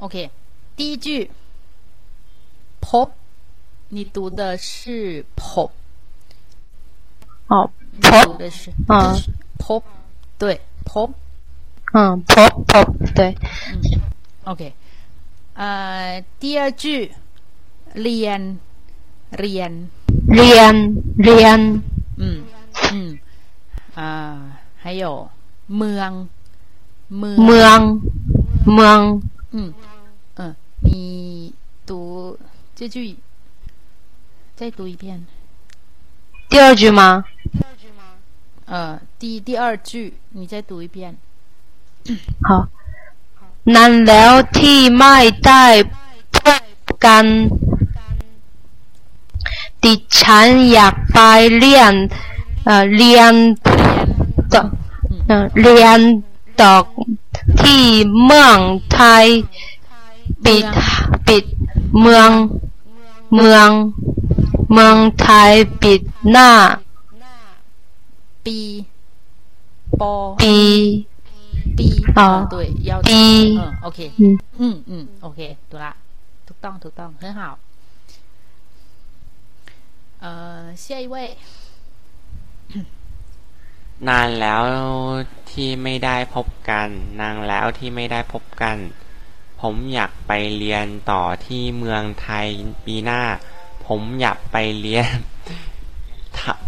[0.00, 0.30] ，OK，
[0.75, 1.29] 第一句
[2.81, 3.09] พบ
[3.89, 5.71] 你读的是พบ
[7.47, 8.93] 哦你พบ读的是嗯
[9.57, 9.83] พบ
[10.37, 11.09] 对พบ
[11.93, 13.35] 嗯พบพบ对
[14.45, 14.73] OK，
[15.55, 17.11] 呃，第二句
[17.93, 18.41] เรียน
[19.39, 19.71] เรียน
[20.33, 20.75] เรียน
[21.23, 21.59] เรียน
[22.17, 22.43] 嗯
[22.93, 23.19] 嗯
[23.95, 24.01] 啊，
[24.81, 25.29] 还有
[25.77, 26.11] เมือง
[27.19, 27.79] เมือง เมือง
[28.73, 28.99] เมือง
[29.51, 29.73] 嗯嗯，
[30.93, 31.53] 你
[31.85, 32.37] 读
[32.75, 33.17] 这句，
[34.55, 35.25] 再读一遍。
[36.49, 37.25] 第二句吗？
[38.67, 41.17] 呃，第第二句你再读一遍。
[42.47, 42.69] 好
[43.75, 45.15] นานแล้วที่ไม่
[45.45, 45.65] ได้
[46.35, 46.63] พบ
[47.05, 47.25] กัน
[49.83, 51.93] ดิฉันอยากไป ไปเรียน
[52.65, 53.33] เอ่อเรียน
[54.53, 54.61] ต่อ
[55.27, 55.99] เอ่อเรียน
[56.61, 56.73] ต่อ
[57.61, 57.83] ที่
[58.23, 58.59] เมือง
[58.93, 59.27] ไทย
[60.46, 60.64] ปิด
[61.28, 61.44] ปิด
[62.00, 62.30] เมือง
[63.34, 63.68] เมือง
[64.72, 65.50] เมืองไทย
[65.82, 66.00] ปิด
[66.30, 66.50] หน้า
[68.44, 68.58] ปี
[70.00, 70.12] ปอ
[70.42, 70.56] ปี
[71.78, 72.56] ปีอ๋อ对
[72.88, 73.22] 要ปี
[74.60, 74.66] อื
[75.02, 75.92] มโอเคถูกละ
[76.46, 77.42] ถูกต้องถูกต้อง很好
[80.20, 81.14] เอ่อ下一位
[84.08, 84.62] นานแล้ว
[85.50, 86.88] ที่ไม่ได้พบกัน
[87.20, 88.76] นานแล้วที่ไม่ได้พบกัน
[89.63, 92.47] ผมอยากไปเรียนต่อที่เมืองไทย
[92.85, 93.21] ปีหน้า
[93.87, 95.07] ผมอยากไปเรียน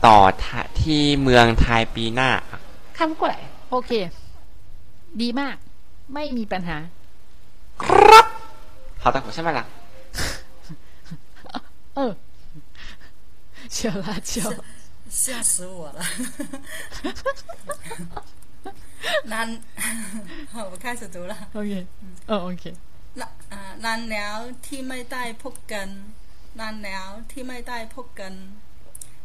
[0.05, 0.19] ต่อ
[0.81, 2.29] ที่เมืองไทยปีหน้า
[2.97, 3.35] 看不过来
[3.71, 3.91] โอเค
[5.21, 5.55] ดีมาก
[6.13, 6.77] ไม่มีปัญหา
[8.99, 9.65] เขาแต่ผมใช่ไหมล่ะ
[11.95, 12.11] เออ
[13.75, 14.33] 小辣椒
[15.09, 15.99] 吓死我了！
[19.33, 19.61] 难，
[20.51, 21.33] 好，我开始读了。
[21.57, 21.71] OK
[22.27, 22.65] เออโอเค
[23.19, 25.87] นะอ่านานแล้วที่ไม่ได้พบกัน
[26.59, 28.33] นานแล้วที่ไม่ได้พบกัน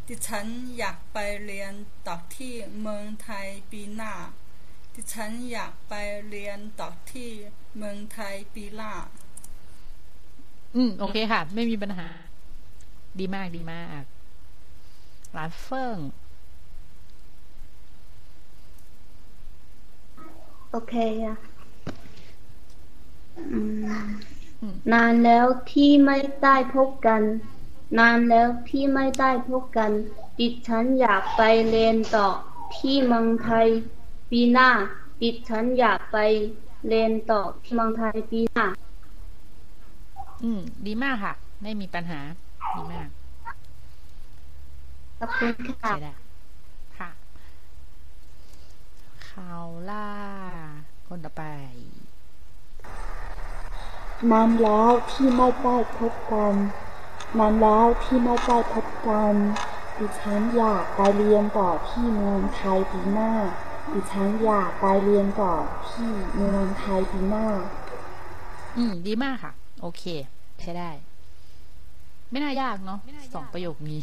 [0.07, 0.47] ดิฉัน
[0.79, 1.73] อยากไปเรียน
[2.07, 4.13] ต่อที่เมืองไทยปีหน้า
[4.95, 5.95] ดิฉันอยากไป
[6.29, 7.31] เรียนต่อที่
[7.77, 8.93] เมืองไทยปีหน้า
[10.75, 12.09] อืมโอเคค่ะ ไม่มีปัญหา
[13.19, 14.03] ดีมากดีมาก
[15.37, 15.99] ร้านเฟิง
[20.72, 20.94] โอเค
[21.26, 21.36] อะ
[23.38, 23.60] อื
[24.72, 27.22] มนานแล้วที่ไม่ได้พบกัน
[28.00, 29.92] นานแล้วที่ไม่ได้พบกัน
[30.40, 32.30] ดิฉันอยากไปเรียนต่อ
[32.76, 33.68] ที่เมืองไทย
[34.32, 34.70] ปีหน้า
[35.22, 36.18] ดิฉันอยากไป
[36.88, 38.66] เรียนต่อที่เมืองไทยปีหน้า
[40.42, 42.18] อืม ดีมากค่ะ ไม่มีปัญหา
[42.76, 43.10] ดีมาก
[45.20, 46.21] ขอบคุณค่ะใช่ได้ค่ะ
[49.32, 50.10] ข่าวล่า
[51.08, 51.44] คนต่อไป
[54.32, 56.54] นานแล้วที่ไม่ได้พบกัน
[57.40, 59.34] นานแล้วที่ไม่ได้พบกัน
[59.98, 63.32] ดิฉันอยากไปเรียนต่อที่เมืองไทยปีหน้า
[63.94, 65.54] ดิฉันอยากไปเรียนต่อ
[65.90, 67.48] ที่เมืองไทยปีหน้า
[68.78, 70.04] อืม ดีมากค่ะ โอเค
[70.62, 70.92] ใช้ได้
[72.32, 73.00] ไม่น่ายากเนาะ
[73.34, 74.00] สองประโยคนี้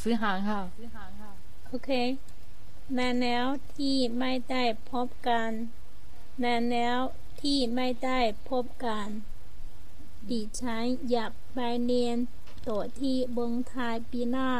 [0.00, 0.60] ซื้อหางค่ะ
[1.70, 1.90] โอเค
[2.97, 5.51] นานแล้วที่ไม่ได้พบกัน
[6.43, 6.99] นานแล้ว
[7.41, 8.19] ที่ไม่ได้
[8.49, 9.07] พบกัน
[10.29, 12.17] ดิฉันอยากไปเรียน
[12.67, 14.51] ต่อที่เมืองไทยปีหน้า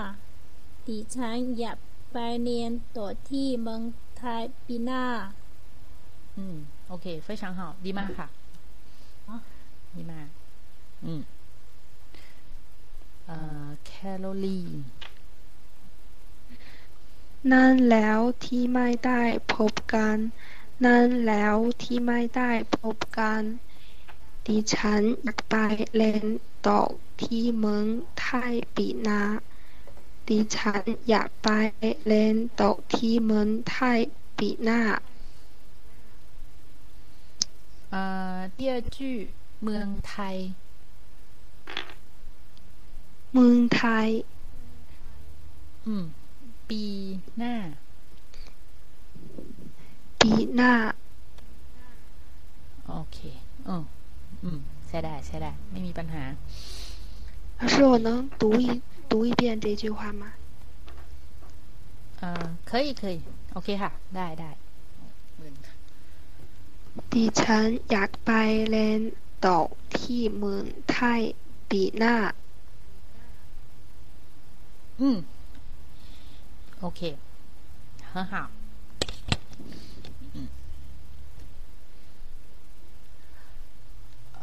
[0.87, 1.77] ดิฉันอยาก
[2.11, 3.81] ไปเรียนต่อที่เมือง
[4.17, 5.03] ไทยปีหน้า
[6.37, 6.57] อืม
[6.87, 8.27] โอเค非常好ดีมากค่ะ
[9.97, 10.29] ดีมาก
[11.05, 11.21] อืม
[13.25, 14.79] เอ่อ แคโรลีน
[17.51, 19.21] นานแล้วที่ไม่ได้
[19.53, 20.17] พบกัน
[20.85, 23.41] นานแล้วที่ไม่ได้พบกัน
[24.45, 25.55] ดิฉันอยากไป
[25.95, 26.25] เรียน
[26.67, 26.81] ต่อ
[27.23, 27.85] ที่เมือง
[28.21, 29.21] ไทยปีหน้า
[30.27, 31.49] ดิฉันอยากไป
[32.07, 33.99] เรียนต่อที่เมืองไทย
[34.37, 34.81] ปีหน้า
[37.89, 38.01] เอ่
[38.35, 38.97] อ第二句
[39.63, 40.37] เมืองไทย
[43.33, 44.09] เมืองไทย
[45.85, 46.05] อืม
[46.71, 46.83] ปี
[47.37, 47.53] หน้า
[50.21, 50.73] ปีหน้า
[52.87, 53.17] โอเค
[53.67, 53.83] อืม
[54.43, 56.23] อืม ใช่ได้ ใช่ได้ ไม่มีปัญหา
[57.59, 58.07] 老师，我能
[58.41, 58.65] 读一
[59.09, 60.23] 读一遍这句话吗？
[62.17, 63.15] เอ่อเคยเคย
[63.53, 64.51] โอเคค่ะ ได้ได้
[67.11, 68.31] ดิฉันอยากไป
[68.71, 69.01] เรียน
[69.45, 69.59] ต่อ
[69.97, 71.21] ที่เมืองไทย
[71.69, 72.15] ปีหน้า
[75.01, 75.17] อืม
[76.82, 77.02] โอเค
[78.12, 78.40] ฮ่ฮ่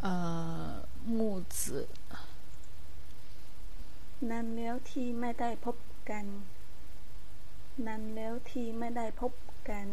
[0.00, 0.12] เอ่
[0.70, 0.72] อ
[1.16, 1.20] 木
[1.56, 1.58] 子
[4.30, 5.76] นานแล้วที่ไม่ได้พบ
[6.10, 6.26] กัน
[7.86, 9.32] นานแล้วที่ไม่ได้พบ
[9.68, 9.86] กัน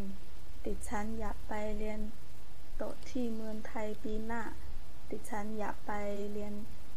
[0.66, 2.00] ติดฉันอยากไปเรียน
[2.78, 4.42] โตที่เมืองไทยปีหน้า
[5.10, 5.92] ติฉันอยากไป
[6.32, 6.54] เรียน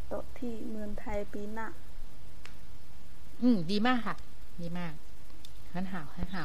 [0.09, 1.67] โตที่เมืองไทยปีหน้า
[3.43, 4.15] อืม ดีมากค่ะ
[4.63, 4.95] ดีมาก
[5.74, 6.38] 很好很好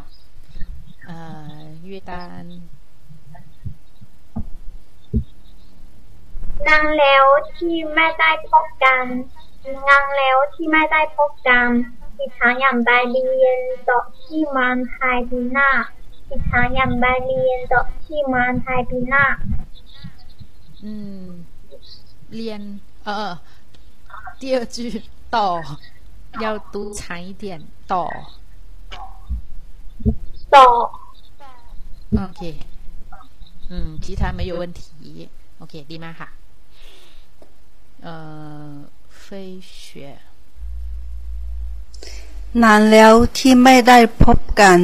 [1.07, 1.17] เอ่
[1.55, 2.13] อ约丹
[6.69, 7.25] นางแล้ว
[7.57, 9.05] ที่ไม่ได้พบกัน
[9.89, 11.69] นางแล้วที่ไม่ได้พบกัน
[12.19, 15.71] ดิฉันอยากไปเรียนต่อที่เมืองไทยปีหน้า
[16.29, 19.25] ดิฉันอยากไปเรียนต่อที่เมืองไทยปีหน้า
[20.85, 21.25] อืม
[22.35, 22.61] เรียน
[23.05, 23.33] เออ
[24.41, 24.77] 第二句
[25.37, 25.49] ต่อ
[26.45, 27.45] 要读长一点
[27.93, 28.05] ต่อ
[30.55, 30.67] ต่อ
[32.25, 32.41] OK
[33.71, 33.73] 嗯
[34.03, 34.83] 其他没有问题
[35.61, 36.29] OK ดีมากค่ะ
[38.03, 38.15] เอ่
[38.71, 38.73] อ
[39.23, 39.25] 飞
[39.81, 39.85] 雪
[42.63, 44.79] นานแล้วที่ไม่ได้พบกัน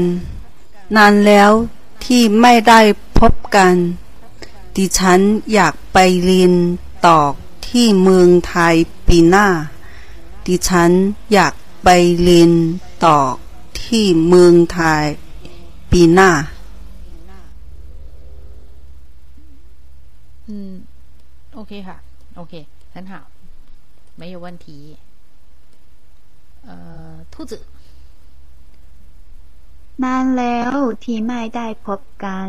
[0.96, 1.50] นานแล้ว
[2.04, 2.80] ที่ไม่ได้
[3.18, 3.74] พบกัน
[4.76, 5.20] ดิฉัน
[5.54, 6.52] อยากไปเรียน
[7.06, 7.18] ต่อ
[7.68, 8.74] ที่เมืองไทย
[9.06, 9.48] ปีหน้า
[10.46, 10.90] ดิฉัน
[11.32, 11.54] อยาก
[11.84, 11.88] ไป
[12.22, 12.52] เรียน
[13.04, 13.18] ต่อ
[13.82, 15.04] ที่เมืองไทย
[15.92, 16.30] ปีหน้า
[20.48, 20.72] อืม
[21.54, 21.96] โอเคค่ะ
[22.36, 22.54] โอเค
[22.94, 23.12] 很好
[24.20, 24.66] 没有问题
[26.66, 26.70] 呃
[27.32, 27.52] 兔子
[30.04, 32.48] นานแล้วที่ไม่ได้พบกัน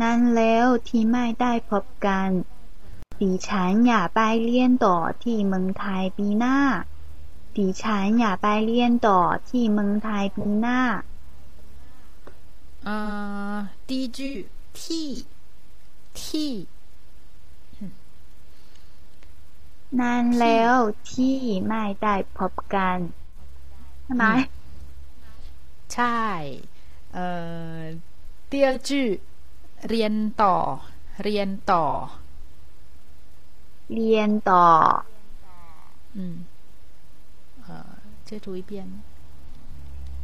[0.00, 2.28] นานแล้วที่ไม่ได้พบกัน
[3.20, 6.58] ดิฉันอยากไปเรียนต่อที่เมืองไทยปีหน้า
[7.56, 10.80] ดิฉันอยากไปเรียนต่อที่เมืองไทยปีหน้า
[12.88, 12.88] 呃
[13.86, 14.18] 第一句
[14.78, 14.80] t
[16.18, 16.20] t
[20.00, 20.76] นานแล้ว
[21.10, 21.36] ที่
[21.68, 22.98] ไม่ได้พบกัน
[24.04, 24.24] ใช่ไหม
[25.94, 26.20] ใช่
[27.12, 27.26] เอ่
[27.74, 27.78] อ
[28.50, 28.90] 第二句
[29.88, 30.56] เรียนต่อ
[31.22, 31.84] เรียนต่อ
[33.94, 34.66] เรียนต่อ
[36.18, 36.44] 嗯
[37.66, 37.68] 呃
[38.26, 38.72] 再读一遍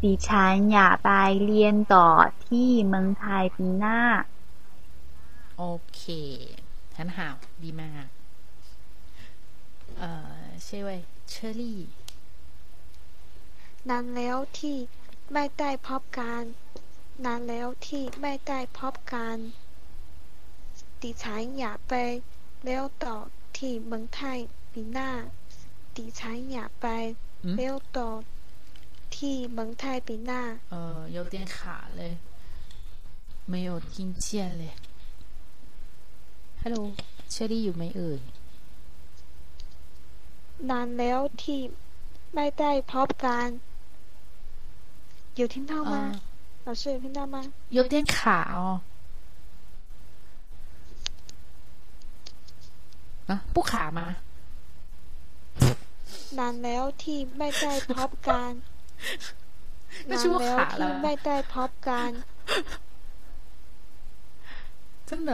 [0.03, 1.09] ดิฉันอยากไป
[1.45, 2.07] เรียนต่อ
[2.47, 3.99] ที่เมืองไทยปีหน้า
[5.57, 6.01] โอเค
[6.97, 7.17] 很好
[7.63, 8.07] ดีมาก
[9.97, 10.97] เอ่อเช่วย
[11.29, 11.81] เชอรี่
[13.89, 14.77] นานแล้วที่
[15.33, 16.43] ไม่ได้พบกัน
[17.25, 19.37] นานแล้วที่ไม่ได้พบกัน
[21.01, 21.93] ดิฉันอยากไป
[22.63, 23.15] เลี้ยวต่อ
[23.57, 24.39] ที่เมืองไทย
[24.71, 25.09] ปีหน้า
[25.95, 26.87] ดิฉันอยากไป
[27.55, 28.09] เลี้ยวต่อ
[29.16, 30.42] ที่เมืองไทยปีหน้า
[30.72, 30.74] 呃
[31.16, 31.56] 有点卡
[31.98, 32.00] 嘞
[33.52, 33.94] 没有听
[34.24, 34.26] 见
[34.60, 34.62] 嘞
[36.62, 36.80] Hello
[37.30, 38.20] เชอรี่อยู่ไหมเอ่ย
[40.70, 41.60] นานแล้วที่
[42.34, 43.48] ไม่ได้พบกัน
[45.38, 45.94] 有听到吗？
[46.66, 47.36] 老师有听到吗？
[47.76, 48.16] 有点卡
[48.56, 48.80] 哦。
[53.28, 54.00] 啊，不卡吗？
[56.38, 58.50] นานแล้วที่ไม่ได้พบกัน
[60.10, 62.10] น านแล้วที่ไม่ได้พบกัน
[65.08, 65.32] 真的？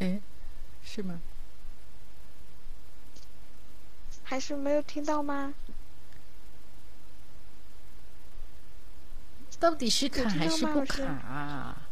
[0.00, 0.20] 哎，
[0.84, 1.20] 是吗？
[4.22, 5.54] 还是没有听到吗？
[9.58, 11.88] 到底是卡还是不卡啊？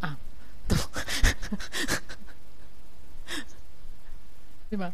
[0.00, 0.16] 啊，
[0.68, 0.78] 懂，
[4.73, 4.91] 对吗？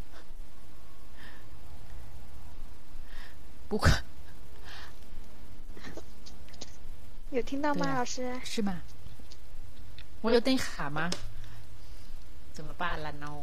[3.70, 4.04] 不卡，
[7.30, 8.38] 有听到吗，老师？
[8.44, 8.82] 是吗？
[10.20, 11.10] 我有点卡吗？
[12.52, 13.34] 怎么办了呢？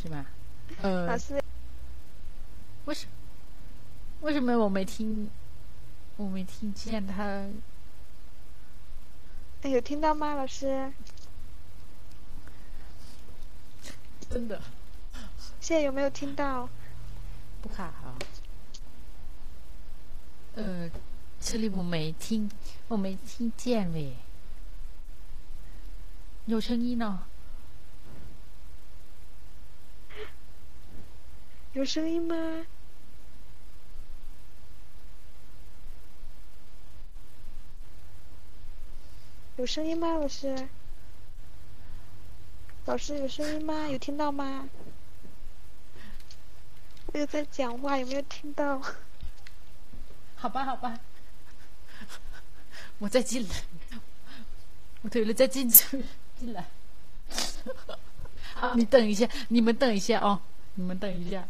[0.00, 0.24] 是吗？
[0.82, 1.42] 呃，老师，
[2.84, 3.08] 为什
[4.20, 5.28] 为什么我没听？
[6.16, 7.44] 我没听见他。
[9.64, 10.92] 有听到吗，老师？
[14.30, 14.60] 真的。
[15.60, 16.68] 现在有没有听到？
[17.60, 18.16] 不卡啊。
[20.54, 20.90] 呃，
[21.40, 22.50] 这里我没听，
[22.88, 24.16] 我没听见喂。
[26.46, 27.26] 有声音呢。
[31.72, 32.34] 有声音吗？
[39.58, 40.68] 有声音吗，老师？
[42.86, 43.88] 老师有声音吗？
[43.88, 44.68] 有听到吗？
[47.06, 48.80] 我有在讲话，有没有听到？
[50.36, 51.00] 好吧，好吧，
[53.00, 53.56] 我再进来，
[55.02, 56.04] 我退了再进去，
[56.38, 56.64] 进来。
[58.54, 60.40] 好，你等一下，你们等一下哦，
[60.76, 61.48] 你们等一下。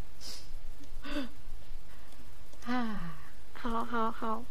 [2.64, 3.14] 啊，
[3.52, 4.42] 好好好。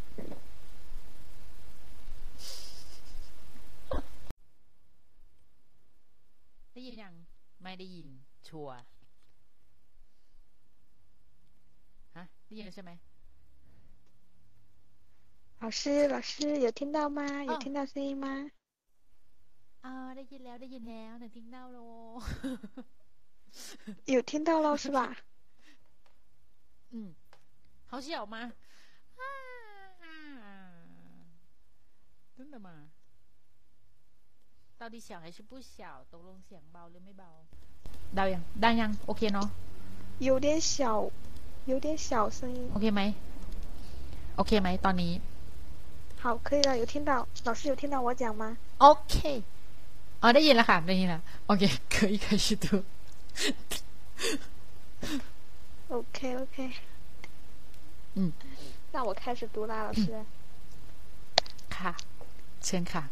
[6.77, 7.15] ได้ยินยัง
[7.63, 8.09] ไม่ได้ยิน
[8.49, 8.69] ชัว
[12.17, 12.93] ฮะได้ยินใช่ไหม
[15.61, 16.33] 老师，老师
[16.65, 17.45] 有听到吗？
[17.45, 18.27] 有听到声音吗？
[19.85, 21.79] อ่าได้ยินแล้วได้ยินแล้วหนึ่ง听到喽。
[24.07, 24.99] 有听到喽，是吧？
[26.91, 27.15] 嗯，
[27.91, 28.37] 好小吗？
[29.17, 29.23] 啊，
[32.53, 32.91] 的嘛
[34.81, 37.31] 到底小还是不小ตกลงเสียงเบาหรือไม่เบา
[38.15, 39.49] เดายังได้ยังโอเคเนาะ
[40.27, 40.73] 有点小
[41.71, 43.01] 有点小声音โอเคไหม
[44.37, 45.13] โอเคไหมตอนนี้
[46.23, 47.11] 好可以了有听到
[47.45, 48.45] 老师有听到我讲吗
[48.81, 49.17] โอเค
[50.23, 51.63] อ๋อได้ยินแล้วค่ะได้ยินแล้วโอเค
[51.95, 52.67] 可以开始读
[55.95, 56.57] OK OK
[58.17, 58.33] 嗯
[58.93, 60.07] 那我开始读啦老师
[61.75, 61.93] ค่ะ
[62.65, 63.03] เชิญค่ะ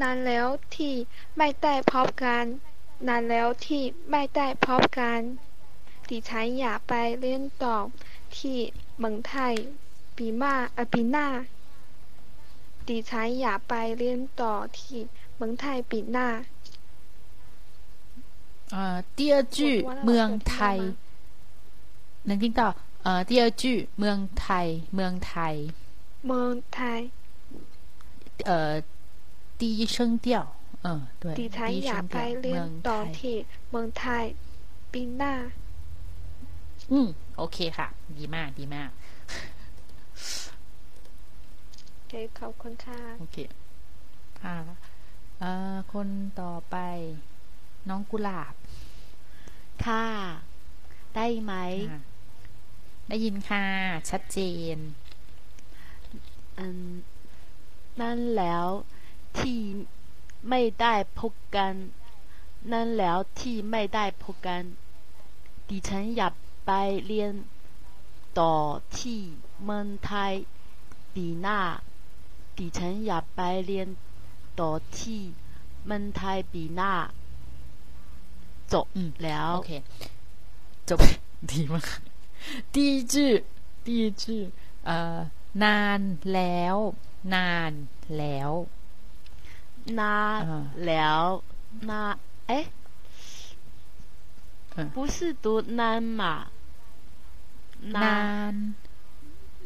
[0.00, 0.94] นานแล้วที่
[1.36, 2.44] ไม่ได้พบกัน
[3.08, 5.20] นานแล้วที่ไม่ได้พบกัน
[6.08, 7.76] ดิฉันอยากไปเรียนต่อ
[8.36, 8.58] ที่
[8.98, 9.54] เมืองไทย
[10.16, 11.26] ปีมาเอปีหน้า
[12.88, 14.98] ดิฉันอยากไปเรียนต่อที่
[15.36, 16.28] เมืองไทยปีหน้า
[18.74, 18.76] 呃
[19.16, 19.58] 第二句
[20.04, 20.78] เมืองไทย
[22.28, 22.60] 能听到
[23.06, 23.62] 呃第二句
[23.98, 25.54] เมืองไทยเมืองไทย
[26.26, 27.00] เมืองไทย
[28.48, 28.50] 呃
[29.60, 30.26] 第一声调
[30.86, 30.88] 嗯
[31.22, 33.34] 对ดิฉันอยากไปเรียนต่อที่
[33.70, 34.24] เมืองไทย
[34.92, 35.34] ปีหน้า
[36.92, 38.90] อืมโอเคค่ะ ดีมากดีมาก
[41.94, 43.36] โอเคขอบคุณค่ะโอเค
[44.42, 44.56] ค่ะ
[45.40, 46.08] เอ่อคน
[46.40, 46.76] ต่อไป
[47.88, 48.54] น้องกุหลาบ
[49.86, 50.06] ค่ะ
[51.14, 51.52] ได้ไหม
[53.08, 53.64] ได้ยินค่ะ
[54.10, 54.38] ชัดเจ
[54.74, 54.76] น
[56.58, 56.90] อืม
[58.00, 58.66] นั่นแล้ว
[59.39, 59.59] ที่
[60.49, 61.73] ไม่ได้พบกัน
[62.71, 64.61] นั่นแล้วที่ไม่ได้พบกัน
[65.69, 66.33] ดิฉันอยาก
[66.65, 66.71] ไป
[67.05, 67.33] เรียน
[68.39, 68.55] ต่อ
[68.99, 69.19] ที่
[69.63, 70.33] เมืองไทย
[71.15, 71.59] ปีหน้า
[72.57, 73.87] ดิฉันอยากไปเรียน
[74.59, 75.21] ต่อที่
[75.85, 76.93] เมืองไทยปีหน้า
[78.73, 78.87] จบ
[79.23, 79.73] แล้ว โอเค
[80.89, 80.99] จบ
[81.51, 81.85] ดีมาก
[82.75, 83.31] ดีจื้อ
[83.87, 84.41] ดีจื้อ
[84.85, 85.17] เอ่อ
[85.63, 85.99] นาน
[86.33, 86.75] แล้ว
[87.35, 87.71] นาน
[88.17, 88.51] แล้ว
[90.00, 90.40] นาน
[90.86, 91.20] แล้ว
[91.90, 92.02] นา
[92.48, 92.64] เอ๊ะ
[94.94, 95.46] 不是读
[95.80, 95.82] 难
[96.20, 96.22] 嘛
[97.96, 98.18] นา
[98.52, 98.54] น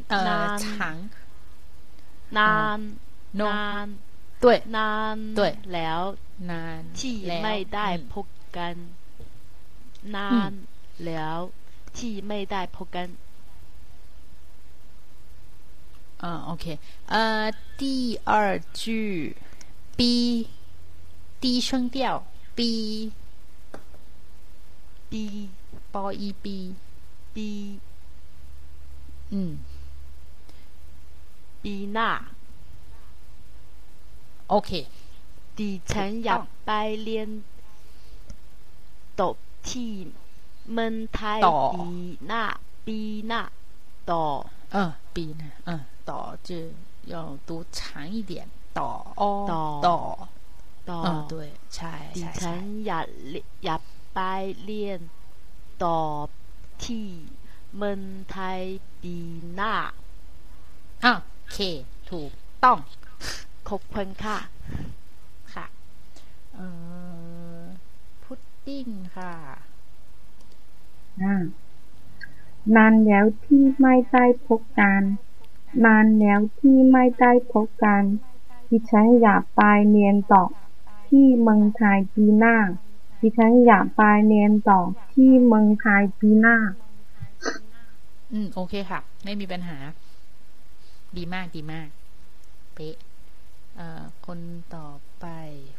[0.08, 0.66] เอ่อ长
[2.36, 2.80] นาน
[3.40, 3.86] นาน
[4.42, 4.44] 对
[4.76, 5.40] นาน对
[5.72, 6.00] แล้ว
[6.50, 8.26] นานที่ไม่ได้พบ
[8.56, 8.74] กัน
[10.16, 10.52] นาน
[11.04, 11.38] แล้ว
[11.98, 13.08] ที่ไม่ได้พบกัน
[16.22, 16.64] อ่าโอเค
[17.10, 17.44] เอ่อ
[17.80, 17.82] 第
[18.30, 18.32] 二
[18.80, 18.82] 句
[19.95, 20.47] B
[21.39, 22.25] 低声调
[22.55, 23.11] B
[25.09, 25.49] B
[25.91, 26.75] 包一 B
[27.33, 27.79] B
[29.29, 29.59] 嗯。
[31.61, 32.25] B 那。
[34.47, 34.87] OK
[35.55, 37.43] 底层牙白脸
[39.15, 40.11] 倒替
[40.65, 43.51] 闷胎 B 那 B 那
[44.05, 46.55] 倒嗯 B 那嗯倒就
[47.05, 48.47] 要读长一点。
[48.79, 48.89] ต่อ
[49.21, 49.31] อ้อ
[49.87, 49.97] ต่อ
[50.89, 50.99] ต่อ
[51.33, 53.05] ด้วยใช่ดิฉันอยาก
[53.65, 53.81] อยาก
[54.13, 54.19] ไป
[54.63, 54.99] เรียน
[55.83, 55.99] ต่อ
[56.85, 57.07] ที่
[57.75, 58.01] เมือง
[58.31, 58.61] ไทย
[59.01, 59.17] ปี
[59.59, 59.73] น้า
[61.03, 61.59] อะโอเค
[62.11, 62.31] ถูก
[62.63, 62.77] ต้อง
[63.69, 64.37] ขอบคุณค่ะ
[65.53, 65.65] ค่ะ
[66.53, 66.67] เอ่
[67.57, 67.61] อ
[68.23, 69.33] พุดดิ้งค่ะ
[72.75, 75.01] นานแล้วที่ไม่ได้พบกัน
[75.85, 78.03] นานแล้วที่ไม่ได้พบกัน
[78.75, 80.43] ดิฉันอยากไปเรียนต่อ
[81.07, 82.57] ที่เมืองไทยปีหน้า
[83.21, 84.79] ดิฉันอยากไปเรียนต่อ
[85.13, 86.57] ที่เมืองไทยปีหน้า
[88.31, 89.77] อืม โอเคค่ะ ไม่มีปัญหา
[91.17, 91.87] ดีมากดีมาก
[92.73, 92.95] เป๊ะ
[93.75, 94.39] เอ่อคน
[94.75, 94.89] ต่อ
[95.19, 95.25] ไป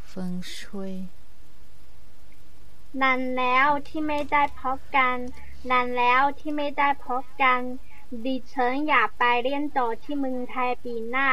[0.08, 0.92] เฟิงช่วย
[3.02, 5.16] นานแล้วที่ไม่ได้พบกัน
[5.70, 7.60] นานแล้วที่ไม่ได้พบกัน
[8.24, 11.28] ดิฉันอยากไปเรียนต่อที่เมืองไทยปีหน้า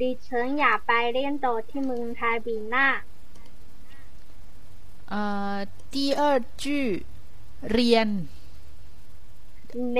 [0.00, 2.86] ดิฉันอยากไปเรียนต่อที่เมืองไทยปีหน้า
[5.12, 5.16] 呃，
[5.92, 6.20] 第二
[6.62, 6.64] 句
[7.72, 8.08] เรียน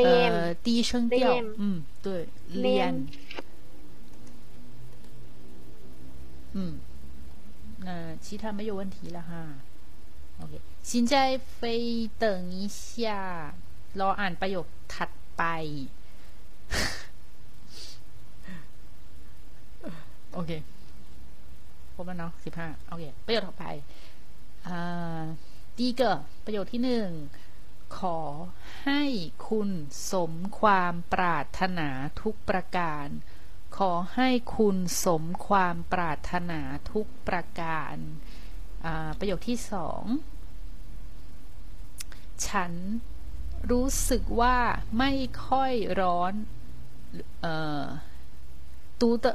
[0.06, 1.16] 呃低声调
[1.62, 1.62] 嗯
[2.04, 2.06] 对
[2.60, 2.94] เรียน
[6.56, 6.58] 嗯，
[7.86, 7.88] 那
[8.24, 9.30] 其他没有问题了哈。
[10.40, 10.52] OK，
[10.82, 13.54] 现在飞等一下
[14.00, 15.42] รออ่านประโยคถัดไป
[20.33, 20.51] โอเค
[21.93, 23.65] ครบแล้วเนาะสิบห้าโอเค ประโยคต่อไป
[24.67, 25.23] อ่า
[25.77, 26.11] ดีเกอ
[26.45, 27.09] ประโยคที่หนึ่ง
[27.97, 28.19] ขอ
[28.83, 29.03] ให้
[29.49, 29.69] คุณ
[30.11, 31.89] สมความปรารถนา
[32.21, 33.07] ทุกประการ
[33.77, 37.95] ขอให้คุณสมความปรารถนาทุกประการ
[39.19, 40.03] ประโยคที่สอง
[42.47, 42.73] ฉัน
[43.71, 44.57] รู้สึกว่า
[44.99, 45.11] ไม่
[45.47, 46.33] ค่อยร้อน
[47.41, 47.47] เอ
[47.81, 47.83] อ
[48.99, 49.25] ตูเต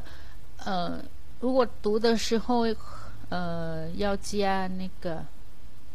[0.67, 1.01] 呃，
[1.39, 2.67] 如果读的时候，
[3.29, 5.25] 呃，要加那个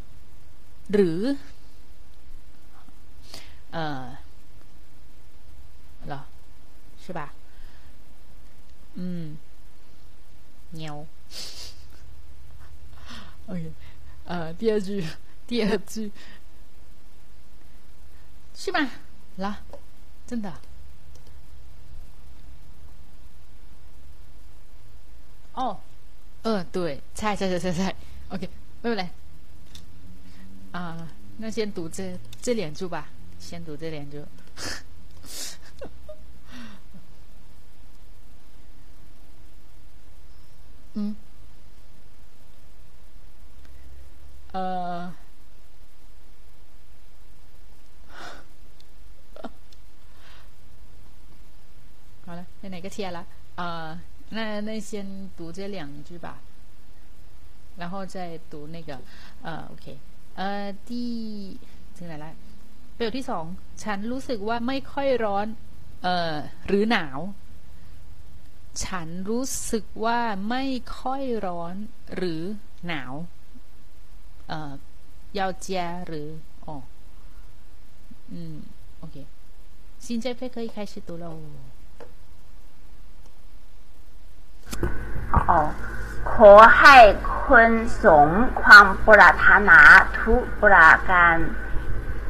[0.88, 1.38] “女”，
[3.72, 4.18] 呃，
[6.06, 6.26] 了，
[7.06, 7.34] 是吧？
[8.94, 9.38] 嗯，
[10.70, 11.06] 牛。
[13.48, 13.74] OK，
[14.24, 15.06] 呃，第二句，
[15.48, 16.10] 第二句，
[18.56, 18.90] 去吧，
[19.36, 19.58] 来，
[20.26, 20.54] 真的。
[25.54, 25.78] 哦，
[26.44, 27.96] 嗯，对，猜猜猜猜猜
[28.30, 28.50] ，OK，
[28.82, 29.10] 没有嘞。
[30.72, 31.08] 啊，
[31.38, 33.10] 那先读这这两句吧，
[33.40, 34.24] 先读这两句。
[40.94, 41.16] 嗯，
[44.52, 45.14] 呃，
[52.26, 53.26] 好了，那哪个贴了？
[53.56, 54.00] 啊。
[54.37, 54.91] 那那先
[55.37, 56.29] 读这两句吧，
[57.81, 58.17] 然后再
[58.51, 58.91] 读那个
[59.43, 59.85] 呃，OK，
[60.37, 61.11] เอ่อที่
[61.97, 62.33] ถึงไหนละ
[62.97, 63.45] ประโยคที่สอง
[63.83, 65.47] ฉันรู้สึกว่าไม่ค่อยร้อน
[66.03, 66.35] เอ่อ
[66.67, 67.19] หรือหนาว
[68.85, 70.19] ฉันรู้สึกว่า
[70.51, 70.65] ไม่
[70.99, 71.75] ค่อยร้อน
[72.17, 72.43] หรือ
[72.87, 73.13] หนาว
[74.49, 74.73] เอ่อ
[75.39, 75.69] 要加
[76.07, 76.29] หรือ
[76.67, 76.77] อ๋อ
[78.33, 78.57] อืม
[78.99, 79.17] โอเค
[80.05, 81.27] 现在飞可以开始读喽
[85.36, 85.60] อ๋อ
[86.34, 86.98] ขอให้
[87.46, 87.72] คุณ
[88.04, 88.30] สม
[88.64, 89.80] ความปรารถนา
[90.22, 91.36] ทุกประการ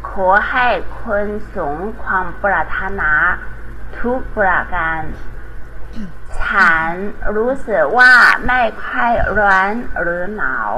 [0.09, 0.67] ขอให้
[1.01, 1.25] คุณ
[1.55, 3.11] สมความปรารถนา
[3.99, 4.99] ทุกประการ
[6.41, 6.91] ฉัน
[7.35, 8.13] รู้สึกว่า
[8.47, 9.71] ไม่ค่อยร้อน
[10.01, 10.73] หรือหนาว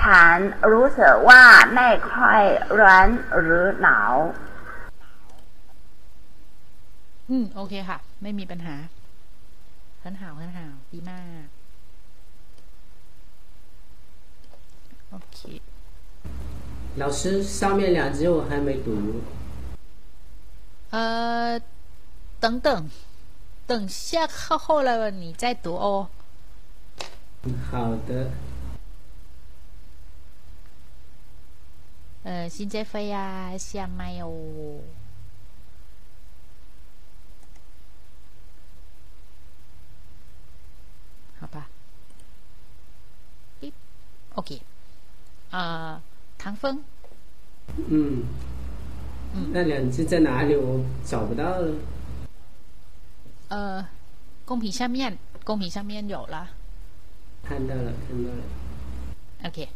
[0.00, 0.36] ฉัน
[0.72, 1.42] รู้สึกว่า
[1.74, 2.42] ไม่ค่อย
[2.80, 3.08] ร้อน
[3.38, 4.12] หรือหนาว
[7.30, 8.74] อืม โอเคค่ะ ไม่มีปัญหา
[10.03, 10.57] 很好很好
[10.91, 11.47] ดีมาก
[15.11, 15.37] โอเค
[17.01, 19.21] 老师，上面两句我还没读。
[20.91, 21.59] 呃，
[22.39, 22.89] 等等，
[23.67, 26.09] 等下课后了你再读哦。
[27.69, 28.31] 好的。
[32.23, 34.29] 呃，新杰飞呀，下麦哦。
[41.43, 41.67] 好吧，
[44.35, 44.61] OK，
[45.51, 46.01] 啊，
[46.37, 46.83] 唐风，
[47.87, 48.23] 嗯，
[49.33, 50.55] 嗯，那两只在哪里？
[50.55, 51.73] 我找不到了。
[53.49, 53.85] 呃，
[54.45, 56.49] 公屏下面，公屏上面有了。
[57.43, 58.41] 看到了，看到了。
[59.45, 59.69] OK。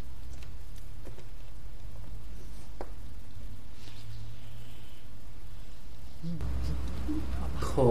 [7.68, 7.90] ขอ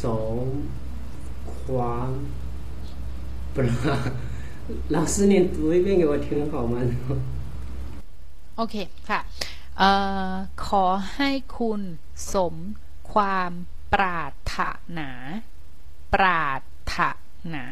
[0.00, 0.04] ส
[0.42, 0.46] ม
[1.56, 2.10] ความ
[3.54, 4.08] ปราร
[4.94, 6.74] 老师，你读一遍给我听好吗？
[8.56, 8.76] โอเค
[9.08, 9.20] ค่ะ
[9.78, 9.90] เอ่
[10.30, 10.34] อ
[10.66, 10.84] ขอ
[11.14, 11.80] ให้คุณ
[12.32, 12.54] สม
[13.12, 13.52] ความ
[13.94, 14.58] ปรารถ
[14.98, 15.10] นา
[16.14, 16.60] ปราร
[16.94, 16.98] ถ
[17.54, 17.66] นา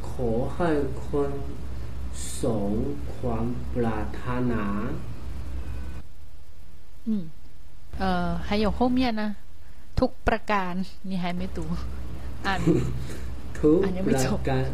[0.10, 0.70] ขอให้
[1.08, 1.32] คน
[2.42, 2.72] สง
[3.16, 4.66] ความปรารถนา
[7.08, 7.24] อืม
[8.00, 9.24] เอ่อ还有后面呢
[10.00, 10.74] ทุกประการ
[11.10, 11.60] 你还没读
[12.46, 12.60] อ่าน
[13.60, 14.68] ทุกประการ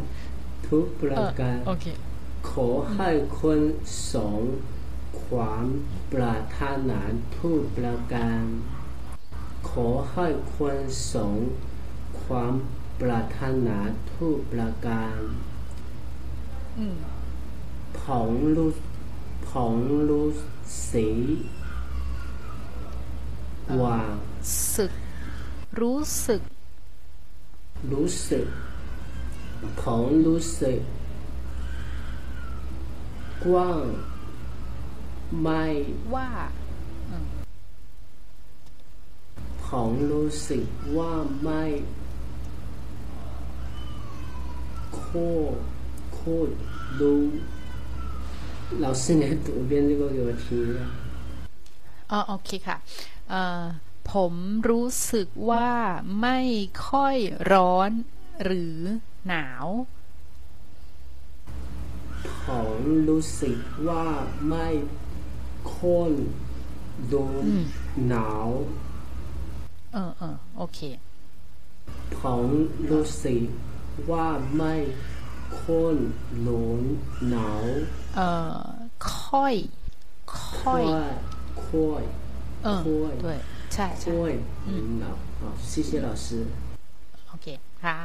[0.68, 1.86] ทุกประการโอเค
[2.50, 3.60] ขอให้คน
[4.12, 4.40] สง
[5.24, 5.64] ความ
[6.12, 7.00] ปรารถนา
[7.38, 8.42] ทุกประการ
[9.70, 10.26] ขอให้
[10.56, 10.76] คน
[11.12, 11.34] สง
[12.22, 12.52] ความ
[13.01, 13.77] ปรารถนา
[14.13, 15.19] ทุกประการ
[17.99, 18.71] ผ่องรู้
[19.47, 19.73] ผ่อง
[20.09, 20.27] รู้
[20.91, 21.07] สี
[23.81, 23.99] ว่า
[24.75, 24.91] สึก
[25.79, 26.41] รู้สึก
[27.91, 28.47] รู้สึก
[29.81, 30.79] ผ่องรู้สึก
[33.45, 33.85] กว้าง
[35.41, 35.65] ไม่
[36.13, 36.29] ว่า
[39.65, 40.65] ผ่องรู้สึก
[40.97, 41.13] ว่า
[41.43, 41.63] ไม่
[44.94, 46.52] โคตร
[47.00, 47.22] รู้
[48.84, 50.78] 老师你读一遍这个给我听一下
[52.12, 52.76] อ๋อโอเคค่ะ
[54.12, 54.34] ผม
[54.70, 55.70] รู้สึกว่า
[56.20, 56.38] ไม่
[56.88, 57.16] ค่อย
[57.52, 57.90] ร้อน
[58.44, 58.78] หรือ
[59.28, 59.66] หนาว
[62.44, 62.46] ผ
[62.78, 63.56] มรู้สึก
[63.88, 64.06] ว่า
[64.48, 64.68] ไม่
[65.76, 66.12] ค่อย
[67.12, 67.44] ร้อน
[68.08, 68.48] หนาว
[69.92, 70.78] เออเออโอเค
[72.18, 72.46] ผม
[72.90, 73.42] รู้สึก
[74.10, 74.74] ว่าไม่
[75.60, 75.96] ค่อย
[76.46, 76.82] ร้อน
[77.28, 77.64] หนาว
[78.16, 78.60] เอ่อ
[79.14, 79.54] ค่อย
[80.60, 80.82] ค่อย
[81.66, 82.02] ค่อย
[82.64, 82.80] เออ
[83.24, 83.26] 对
[83.74, 84.32] ใช่ใช่ ค่อย
[85.00, 86.26] หนาว好谢谢老师
[87.28, 87.46] โอเค
[87.84, 87.98] ค่ะ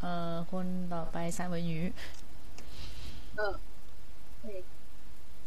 [0.00, 1.78] เอ่อ คนต่อไปซานเหวยหยู
[3.36, 3.54] เออ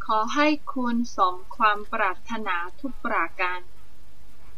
[0.05, 3.59] ขอให้คุณสมความปรารถนาทุกประการ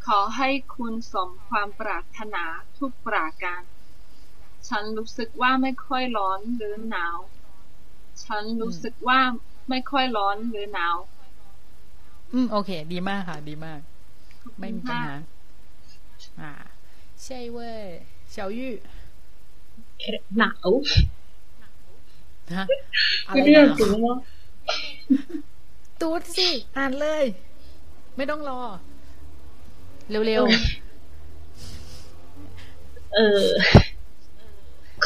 [0.07, 2.45] ขอให้คุณสมความปรารถนา
[2.79, 3.63] ทุกประการ
[4.69, 7.19] ฉันรู้สึกว่าไม่ค่อยร้อนหรือหนาว
[8.25, 9.21] ฉันรู้สึกว่า
[9.69, 10.97] ไม่ค่อยร้อนหรือหนาว
[12.33, 13.81] อืมโอเค ดีมากค่ะ ดีมาก
[14.59, 15.15] ไม่มีปัญหา
[16.41, 16.53] อ่า
[17.25, 17.85] ใช่เว้ย
[18.31, 18.73] เฉายู่
[20.39, 20.69] หนาว
[22.57, 22.67] ฮะ
[23.29, 23.67] อะไรหนา
[24.13, 24.15] ว
[26.01, 27.25] ตูดสิ อ่านเลย
[28.17, 28.61] ไม่ต้องรอ
[30.11, 30.45] เร็ว
[33.15, 33.49] เออ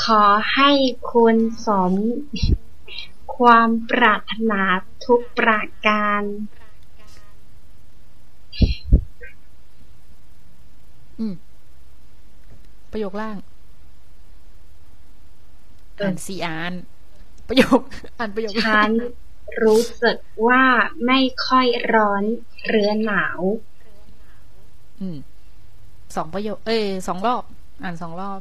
[0.02, 0.24] ขอ
[0.54, 0.70] ให้
[1.12, 1.92] คุณสม
[3.36, 4.62] ความปรารถนา
[5.06, 11.34] ทุกประการๆอืม
[12.92, 13.36] ประโยคล่าง
[16.02, 16.72] อ่านสี่อ่าน
[17.48, 17.80] ประโยค
[18.18, 18.90] อ่านประโยคฉัน
[19.64, 20.64] รู้สึกว่า
[21.06, 22.24] ไม่ค่อยร้อน
[22.66, 23.40] หรือหนาว
[25.02, 25.18] อืม
[26.16, 27.42] สองประโยค เอ้ยสองรอบ
[27.82, 28.40] อ่านสองรอบ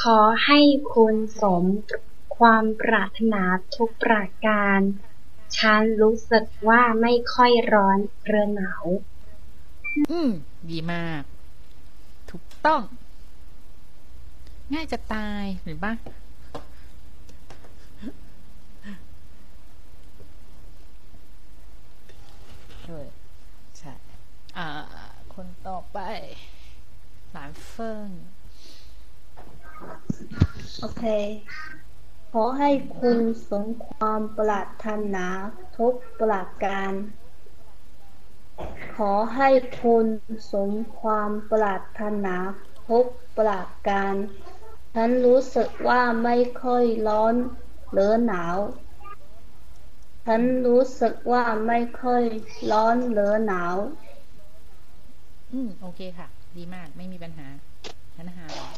[0.00, 0.60] ขอให้
[0.92, 1.64] คุณสม
[2.36, 3.42] ความปรารถนา
[3.76, 4.80] ทุกประการ
[5.56, 8.84] ฉันรู้สึกว่าไม่ค่อยร้อนหรือหนาว
[10.10, 10.30] อืม
[10.70, 11.22] ดีมาก
[12.30, 12.82] ถูกต้อง
[14.72, 15.92] ง่ายจะตายเห็นปะ
[22.90, 23.06] ด้วย
[23.78, 24.43] ใช่ อ่า
[25.34, 25.98] คนต่อไป
[27.32, 28.08] หลานเฟิง
[30.80, 31.04] โอเค
[32.32, 32.70] ขอให้
[33.00, 33.18] คุณ
[33.48, 35.26] สมความปรารถนา
[35.78, 36.92] ทุกประการ
[38.96, 39.48] ขอให้
[39.82, 40.06] คุณ
[40.52, 40.70] สม
[41.00, 42.36] ความปรารถนา
[42.88, 43.06] ทุก
[43.38, 44.14] ประการ
[44.94, 47.34] ฉันรู้สึกว่าไม่ค่อยร้อน
[47.92, 48.56] หรือหนาว
[50.26, 52.22] ฉันรู้สึกว่าไม่ค่อย
[52.70, 53.76] ร้อนหรือหนาว
[55.56, 56.26] อืม โอเคค่ะ
[56.56, 57.48] ดีมาก ไม่มีปัญหา
[58.16, 58.68] ฉันหาเลย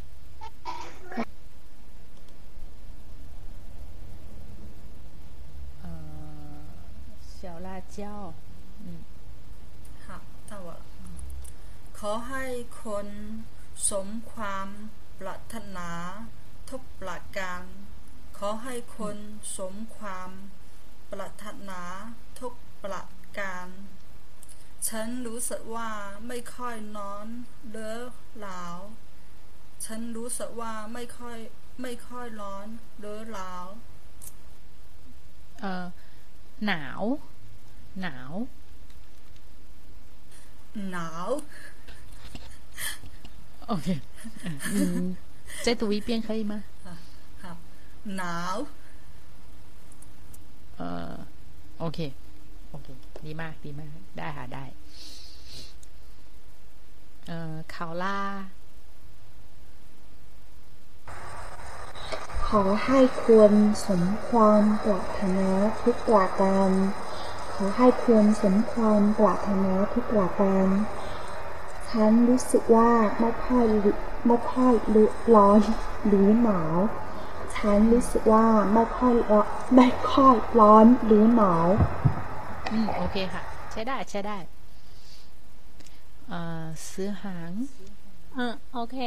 [5.80, 5.92] เอ่
[6.54, 6.58] อ
[7.36, 7.98] 小辣椒
[8.84, 8.86] 嗯
[10.04, 10.06] 好
[10.50, 10.82] 到我了
[11.98, 12.44] ขอให้
[12.82, 13.08] คน
[13.90, 14.68] สมความ
[15.20, 15.88] ปรารถนา
[16.70, 17.62] ทุกประการ
[18.38, 19.16] ขอให้คน
[19.56, 20.30] สมความ
[21.10, 21.80] ปรารถนา
[22.40, 23.02] ทุกประ
[23.38, 23.66] การ
[24.88, 25.90] ฉันรู้สึกว่า
[26.28, 27.26] ไม่ค่อยนอน
[27.70, 28.02] เลอะ
[28.40, 28.78] หลาว
[29.84, 31.38] ฉันรู้สึกว่าไม่ค่อย
[31.82, 32.66] ไม่ค่อยร้อน
[33.00, 33.66] เลอะหลาว
[35.60, 35.86] เอ่อ
[36.66, 37.02] หนาว
[38.02, 38.32] หนาว
[40.90, 41.28] หนาว
[43.68, 43.88] โอเค
[45.62, 46.20] ใจตัววิเปียน
[48.16, 48.56] หนาว
[50.76, 51.14] เอ่อ
[51.78, 51.98] โอเค
[52.70, 52.88] โอเค
[53.26, 54.64] ดีมากดีมาก ได้ค่ะได้
[57.26, 58.18] เอ่อข่าวล่า
[62.48, 63.52] ขอให้ควร
[63.86, 65.48] สมความปรารถนา
[65.82, 66.70] ทุกประการ
[67.54, 70.66] ขอให้ควรสมความปรารถนาทุกประการ
[71.88, 72.90] ฉันรู้สึกว่า
[73.20, 73.64] ไม่ค่อย
[74.26, 74.72] ไม่ค่อย
[75.34, 75.60] ร้อน
[76.06, 76.76] หรือหนาว
[77.56, 79.46] ฉันรู้สึกว่าไม่ค่อยร้อน
[79.76, 81.66] ไม่ค่อยร้อนหรือหนาว
[82.71, 83.41] อืม โอเคค่ะ
[83.71, 84.37] ใช้ได้ ใช้ได้
[86.29, 87.51] เอ่อซื้อหาง
[88.37, 88.39] 嗯，
[88.79, 88.97] OK。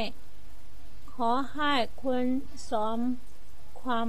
[1.15, 1.73] ขอให้
[2.03, 2.25] คุณ
[2.71, 2.99] สม
[3.81, 4.09] ความ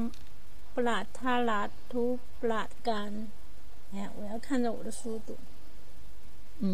[0.76, 1.60] ปรารถนา
[1.94, 3.12] ทุกประการ
[3.94, 5.30] 哎，我要看着我的书读。
[6.64, 6.66] 嗯，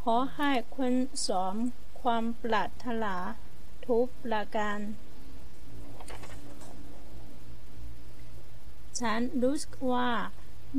[0.00, 0.94] ขอให้คุณ
[1.26, 1.54] สม
[2.00, 3.14] ความปรารถนา
[3.86, 4.78] ทุกประการ
[8.98, 10.10] ฉันรู้สึกว่า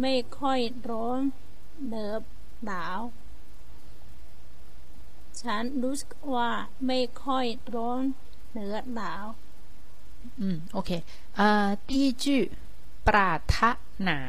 [0.01, 0.59] ไม่ค่อย
[0.89, 1.19] ร้อน
[1.87, 2.21] เนิบ
[2.65, 2.99] หนาว
[5.41, 6.49] ฉันรู้สึกว่า
[6.87, 7.45] ไม่ค่อย
[7.75, 8.01] ร้อน
[8.51, 9.25] เหนือหนาว
[10.39, 10.91] อืม โอเค
[11.35, 12.25] เอ่อ第一句
[13.07, 13.57] ปรารถ
[14.07, 14.19] นา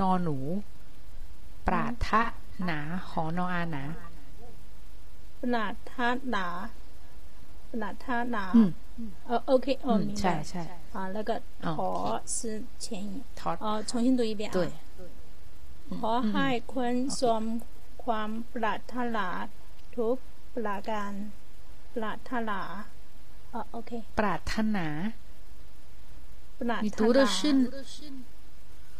[0.00, 0.38] นอหนู
[1.66, 2.10] ปรารถ
[2.68, 2.78] นา
[3.10, 3.84] หอนออาหนา
[5.42, 5.94] ปรารถ
[6.34, 6.46] นา
[7.72, 8.70] ปรารถนา อืม
[9.26, 10.62] เออโอเค哦嗯明白ใช่ใช่
[10.94, 11.30] 啊那个
[11.66, 11.88] 哦ถอ
[12.34, 12.38] 是
[12.82, 14.58] 前引ถอ 哦重新读一遍啊对
[16.00, 17.44] ขอให้คุณสม
[18.04, 19.26] ความปรารถนา
[19.96, 20.16] ทุก
[20.54, 21.12] ประการ
[21.94, 22.60] ปรารถนา
[23.54, 24.86] อ๋อโอเค ปรารถนา
[26.60, 27.34] ปรารถนา你读的是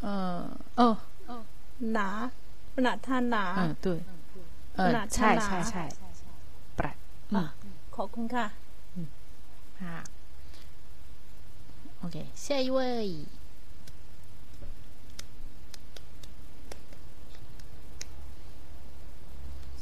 [0.05, 0.09] 呃
[0.81, 0.83] 哦
[1.93, 2.09] หนา
[2.77, 3.89] ปรารถนา嗯对
[4.79, 4.81] 呃
[5.15, 5.85] ใช่ใช่ใช่
[6.79, 7.39] ปราร
[7.97, 8.47] ขอบคุณค่ะ
[9.82, 10.04] 啊
[12.02, 13.26] ok 下一位。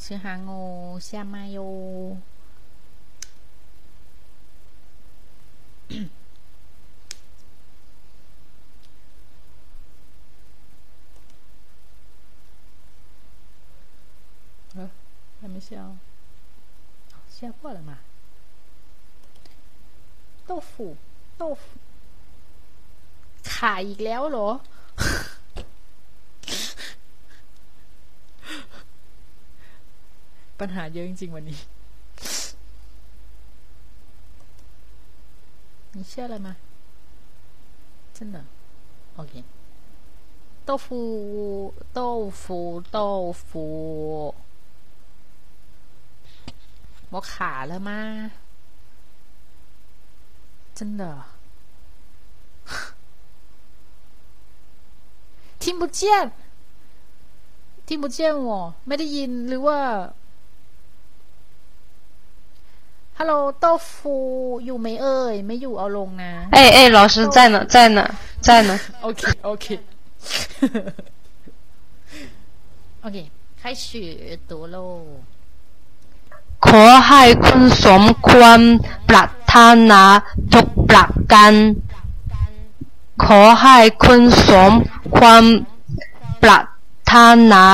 [0.07, 2.15] 吃饭哦下麦哟。
[14.76, 14.90] 啊
[15.41, 15.98] 还没下哦
[17.30, 17.98] 下过了吗
[20.48, 20.86] โต้ฝู
[21.38, 21.49] โต้
[23.56, 24.49] ขายอีกแล้วเหรอ
[30.60, 31.60] ปัญหาเยอะจริงๆวันนี้
[35.94, 36.53] มีเชื่ออะไรมา
[38.15, 38.44] ฉันเหรอ
[39.15, 39.34] โอเค
[40.64, 41.02] โตฟู
[41.94, 41.99] โต
[42.44, 42.60] ฟู
[42.91, 42.98] โต
[43.48, 43.65] ฟู
[47.11, 47.99] บอกขาแล้วมา
[50.77, 51.03] 真的？
[55.59, 56.32] 听不见，
[57.86, 59.81] 听不见我ไม่ได้ยินหรือว่า
[63.19, 67.99] Hello，豆腐有没เ没有เอาลงนะ哎哎，老师在呢，在呢，
[68.40, 68.70] 在呢。
[69.03, 69.66] OK OK
[73.03, 73.31] OK，
[73.61, 74.77] 开始读喽。
[76.66, 78.61] ขอให้คุณสมความ
[79.09, 80.03] ปราร ท่านา
[80.53, 81.53] ทุกประกัน
[83.24, 84.72] ขอให้คุณสม
[85.18, 85.44] ความ
[86.41, 86.52] ปร
[87.10, 87.65] ท่านา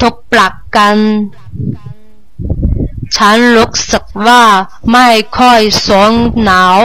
[0.00, 0.96] ทุกประกัน
[3.16, 4.42] ฉันรู้สึกว่า
[4.92, 5.08] ไม่
[5.38, 6.12] ค่อยสน
[6.44, 6.78] หนาว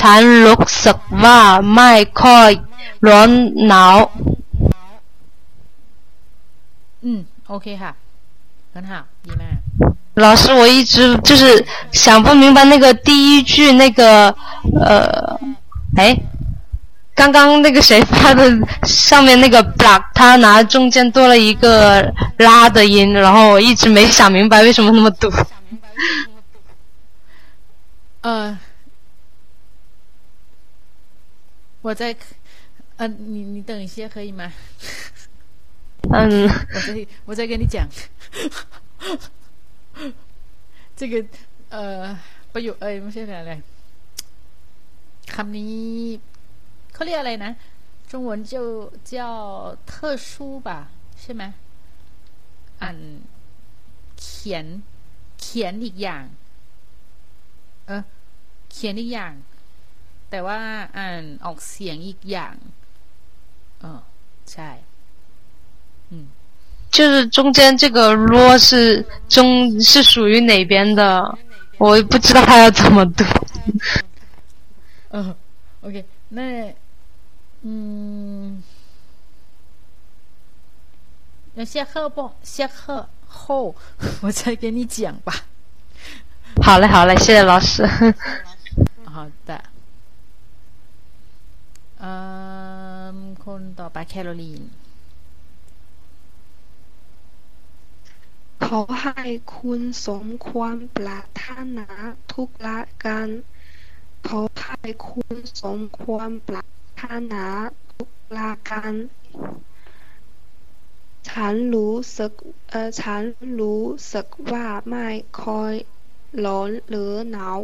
[0.00, 1.40] ฉันรู้สึกว่า
[1.74, 1.92] ไม่
[2.22, 2.50] ค่อย
[3.06, 3.30] ร้อน
[3.66, 3.96] หนาว
[7.04, 7.92] อืม โอเคค่ะ
[8.72, 9.58] งั้นค่ะดีมาก
[10.18, 14.34] 老师，我一直就是想不明白那个第一句那个
[14.80, 15.40] 呃，
[15.96, 16.16] 哎。
[17.14, 18.48] 刚刚那个谁发的
[18.84, 25.28] 上面那个 block，他拿中间多了一个拉的音，然后我一直没想明白为什么那么读。
[28.20, 28.56] 呃，
[31.82, 32.14] 我在，
[32.98, 34.52] 呃，你你等一下可以吗？
[36.12, 37.84] 嗯，我再我再跟你讲，
[40.97, 41.13] 这个
[41.73, 41.77] 呃
[42.53, 43.53] ประโยคเอ้ยไม่ใช่อะไร
[45.33, 45.77] คำนี้
[46.93, 47.51] เขาเรียกอะไรนะ
[48.09, 48.53] 中文就
[49.11, 49.13] 叫
[49.89, 49.93] 特
[50.29, 50.29] 殊
[50.67, 50.69] 吧
[51.21, 51.43] ใช่ไหม
[52.81, 52.97] อ่าน
[54.21, 54.65] เขียน
[55.41, 56.23] เขียนอีกอย่าง
[57.87, 58.03] เออ
[58.71, 59.33] เขียนอีกอย่าง
[60.29, 60.59] แต่ว่า
[60.97, 62.55] อ่านออกเสียงอีกอย่าง
[63.79, 64.01] เออ
[64.51, 64.86] ใช่嗯
[66.97, 71.37] 就是中间这个“啰”是中是属于哪边的？
[71.77, 73.23] 我不知道它要怎么读。
[75.09, 75.35] 嗯，
[75.81, 76.73] OK，那。
[77.65, 78.61] 嗯，
[81.55, 82.29] 要下课不？
[82.43, 83.73] 下课后
[84.21, 85.33] 我再给你讲吧。
[86.61, 87.85] 好嘞，好嘞，谢谢老师。
[89.05, 89.63] 好的。
[91.99, 94.61] 嗯，คนต่อไปแคโรลีน
[98.66, 99.24] ขอให้
[99.56, 101.88] คุณสมความปรารถนา
[102.32, 103.28] ทุกละกัน
[104.28, 107.44] ขอให้คุณสมความปรารถนา
[107.92, 108.94] ทุกละกัน
[111.30, 112.32] ฉันรู้สึก
[112.70, 113.22] เออฉัน
[113.60, 115.08] รู้สึกว่าไม่
[115.44, 115.72] ค่อย
[116.44, 117.60] ร้อนหรือหนาว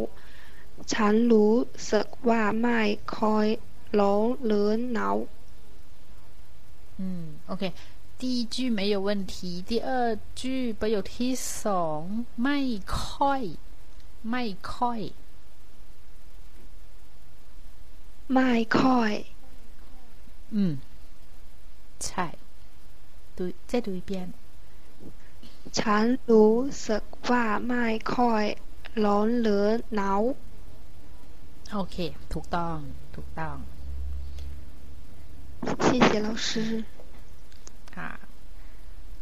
[0.93, 1.55] ฉันรู้
[1.91, 2.81] สึกว่าไม่
[3.19, 3.47] ค่อย
[3.99, 5.15] ร้อนหรือหนาว
[6.97, 7.01] 嗯
[7.49, 7.73] ，OK，
[8.25, 13.49] 第一句没有问题，第二句不有提怂，卖快，
[14.23, 15.11] 卖快，
[18.25, 19.25] 卖快，
[20.49, 20.79] 嗯，
[21.99, 22.33] 菜，
[23.35, 24.33] 读再读一遍。
[25.71, 27.03] ฉันรู้สึก
[31.71, 33.59] OK，า
[35.81, 36.83] 谢谢老师。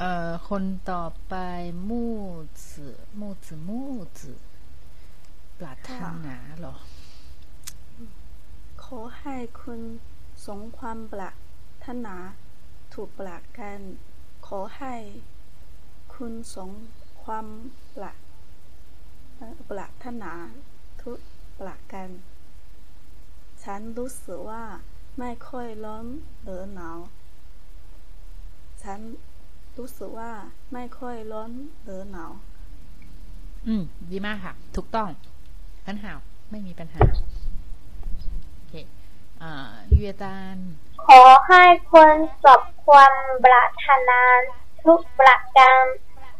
[0.04, 1.36] อ่อคนต่อไป
[1.90, 2.14] มู่
[2.70, 3.90] จื่อมู่จื่อมู่
[4.20, 4.40] จื่อ
[5.58, 5.90] ปรารถ
[6.26, 6.76] นาเหรอ
[8.84, 9.82] ขอให้คุณ
[10.46, 11.38] สงความปราร
[11.86, 12.16] ถนา
[12.94, 13.80] ถูกปรากกัน
[14.48, 14.96] ขอให้
[16.16, 16.72] คุณสม
[17.24, 17.48] ความ
[17.96, 18.18] ปราร
[19.70, 20.32] ปรารถนา
[21.02, 21.20] ทุก
[21.60, 22.10] ประการ
[23.64, 24.66] ฉันรู้สึกว่า
[25.20, 26.06] ไม่ค่อยร้อน
[26.42, 27.00] หรือหนาว
[28.84, 29.00] ฉัน
[29.78, 30.32] รู้สึกว่า
[30.74, 31.52] ไม่ค่อยร้อน
[31.84, 32.32] หรือหนาว
[33.68, 35.10] อืม ดีมากค่ะ ถูกต้อง
[35.88, 36.12] ปัญหา
[36.52, 37.00] ไม่มีปัญหา
[38.54, 38.74] โอเค
[39.42, 40.58] อ่าเยตาน
[41.08, 41.64] ขอให้
[41.94, 42.14] คน
[42.44, 43.14] สบความ
[43.46, 44.22] ปรารถนา
[44.84, 45.84] ทุกประการ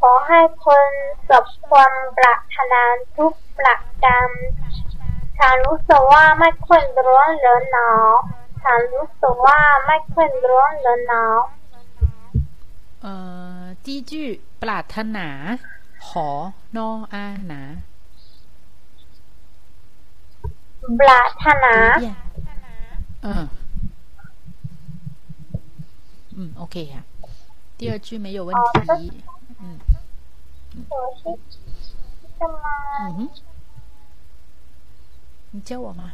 [0.00, 0.88] ขอให้คน
[1.30, 2.82] สบความปรารถนา
[3.16, 4.28] ทุกประการ
[5.38, 8.08] ฉันรู้สึกว่าไม่ค่อยร้อนหรือหนาว
[8.62, 11.38] ฉันรู้สึกว่าไม่ค่อยร้อนหรือหนาว
[13.03, 13.13] เอ่
[13.61, 14.13] อ第一句
[14.61, 15.27] ปรารถนา
[16.07, 16.27] ขอ
[16.75, 17.61] นออาหนา
[20.99, 21.75] ปรารถนา
[23.25, 23.27] 嗯，
[26.37, 27.03] 嗯，OK 呀、
[27.77, 29.21] 第二句没有问题。
[29.61, 29.63] 嗯
[30.89, 31.23] 我是
[32.37, 32.65] 什么？
[33.01, 33.29] 嗯哼，
[35.51, 36.13] 你教我吗？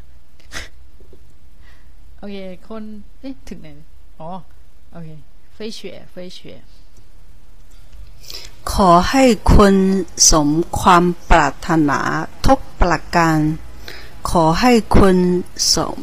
[2.22, 2.36] OK，
[2.68, 2.84] คน
[3.20, 3.68] เอ๊ะถึงไหน
[4.20, 4.30] อ๋อ
[4.94, 5.10] โอเค
[5.56, 5.80] 飞雪
[6.14, 6.40] 飞雪
[8.73, 9.25] ขอให้
[9.55, 9.75] คุณ
[10.31, 10.49] สม
[10.81, 12.01] ความปรารถนา
[12.47, 13.39] ทุกประการ
[14.31, 15.17] ขอให้คุณ
[15.75, 15.97] สม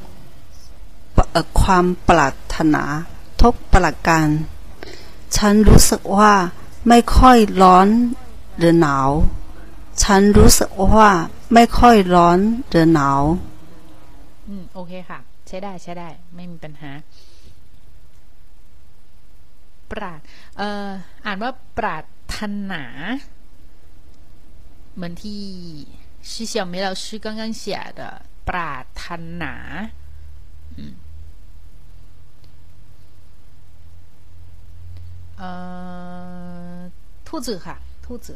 [1.61, 2.83] ความปรารถนา
[3.41, 4.27] ทุกประการ
[5.37, 6.33] ฉันรู้สึกว่า
[6.87, 7.87] ไม่ค่อยร้อน
[8.57, 9.09] หรือหนาว
[10.03, 11.09] ฉันรู้สึกว่า
[11.53, 12.37] ไม่ค่อยร้อน
[12.69, 13.21] หรือหนาว
[14.47, 16.91] อืม โอเคค่ะ ใช้ได้ใช้ได้ ไม่มีปัญหา
[19.91, 20.19] ปราด
[20.56, 20.90] เอ่อ
[21.26, 22.06] อ่านว่าปราร
[22.36, 22.38] ถ
[22.70, 22.84] นา
[24.94, 25.42] เหมือนที่
[26.30, 27.62] 是小梅老师刚刚写
[27.98, 28.00] 的
[28.48, 29.06] ปรารถ
[29.42, 29.54] นา
[30.76, 30.94] อืม
[35.38, 35.48] เอ่
[36.76, 36.78] อ
[37.26, 38.28] 兔子ค่ะ兔子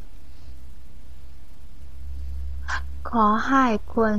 [3.11, 3.65] ขอให้
[3.95, 4.19] คุณ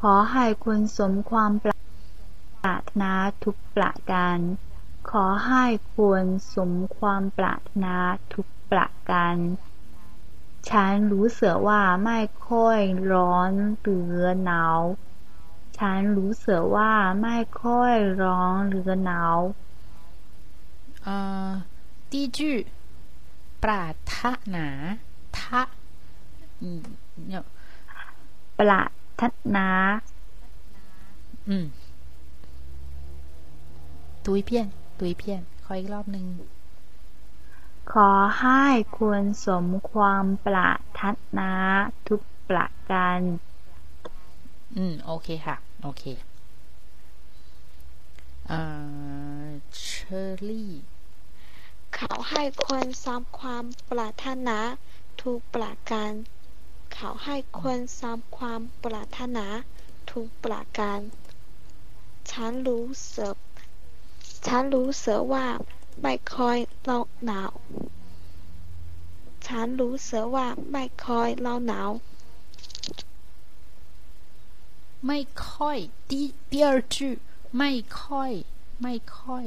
[0.00, 3.10] ขอให้คุณสมความปรารถนา
[3.44, 4.38] ทุกประการ
[5.10, 5.64] ขอให้
[5.94, 7.96] คุณสมความปรารถนา
[8.32, 9.34] ทุกประการ
[10.70, 12.80] ฉันรู้สึกว่าไม่ค่อย
[13.12, 13.50] ร้อน
[13.80, 14.80] หรือหนาว
[15.78, 16.92] ฉันรู้สึกว่า
[17.22, 19.38] ไม่ค่อยร้อนหรือหนาว
[21.02, 21.16] เอ่
[21.46, 21.48] อ
[22.10, 22.38] 第一句
[23.62, 24.18] ปรารถ
[24.54, 24.66] นา
[25.38, 25.62] ทะ
[26.62, 26.82] อืม
[27.26, 27.44] เนี่ย
[28.58, 29.22] ปรารถ
[29.56, 29.68] นา
[31.48, 31.66] อืม
[34.24, 36.25] 读一遍 ตุยเพี้ยน ขออีกรอบหนึ่ง
[37.91, 38.63] ขอให้
[38.97, 41.03] ควรสมความปรารถ
[41.37, 41.51] นา
[42.07, 43.19] ทุกประการ
[44.75, 46.03] อืม โอเคค่ะ โอเค
[48.47, 48.61] เอ่
[49.43, 49.47] อ
[49.77, 49.85] เช
[50.19, 50.73] อรี่
[51.95, 54.57] เขาให้คนสมความปรารถนา
[55.21, 56.11] ทุกประการ
[56.93, 59.45] เขาให้คนสมความปรารถนา
[60.11, 60.99] ทุกประการ
[62.31, 63.35] ฉันรู้สึก
[64.46, 65.46] ฉันรู้สึกว่า
[66.02, 67.52] ไม่ค่อยเราหนาว
[69.46, 71.90] ฉันรู้สึกว่าไม่ค่อยเราหนาว
[75.06, 76.12] ไม่ค่อย第
[76.50, 76.96] 第二句
[77.58, 78.32] ไม่ค่อย
[78.82, 79.46] ไม่ค่อย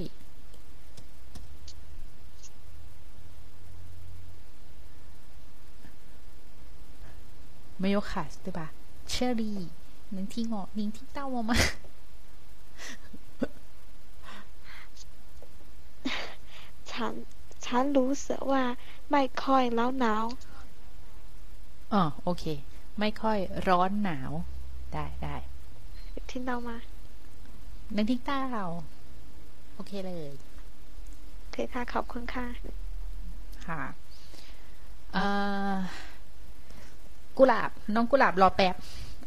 [7.83, 8.71] 没有卡对吧？
[9.07, 9.67] Cherry，
[10.09, 11.55] 能听我，您听到我吗？
[16.94, 17.14] ฉัน
[17.66, 18.62] ฉันรู้สึกว่า
[19.10, 20.24] ไม่ค่อยแล้วหนาว
[21.92, 22.44] อ๋อโอเค
[22.98, 23.38] ไม่ค่อย
[23.68, 24.30] ร้อนหนาว
[24.92, 25.36] ได้ได้
[26.28, 26.76] ที่เรามา
[27.96, 28.66] นึกทิ้งต้าเรา
[29.74, 30.32] โอเคเลย
[31.40, 32.46] โอเคค่ะ ขอบคุณค่ะ
[33.66, 33.80] ค่ะ
[35.12, 35.24] เอ่
[35.70, 35.74] อ
[37.38, 38.74] กุหลาบ น้องกุหลาบรอแป๊บ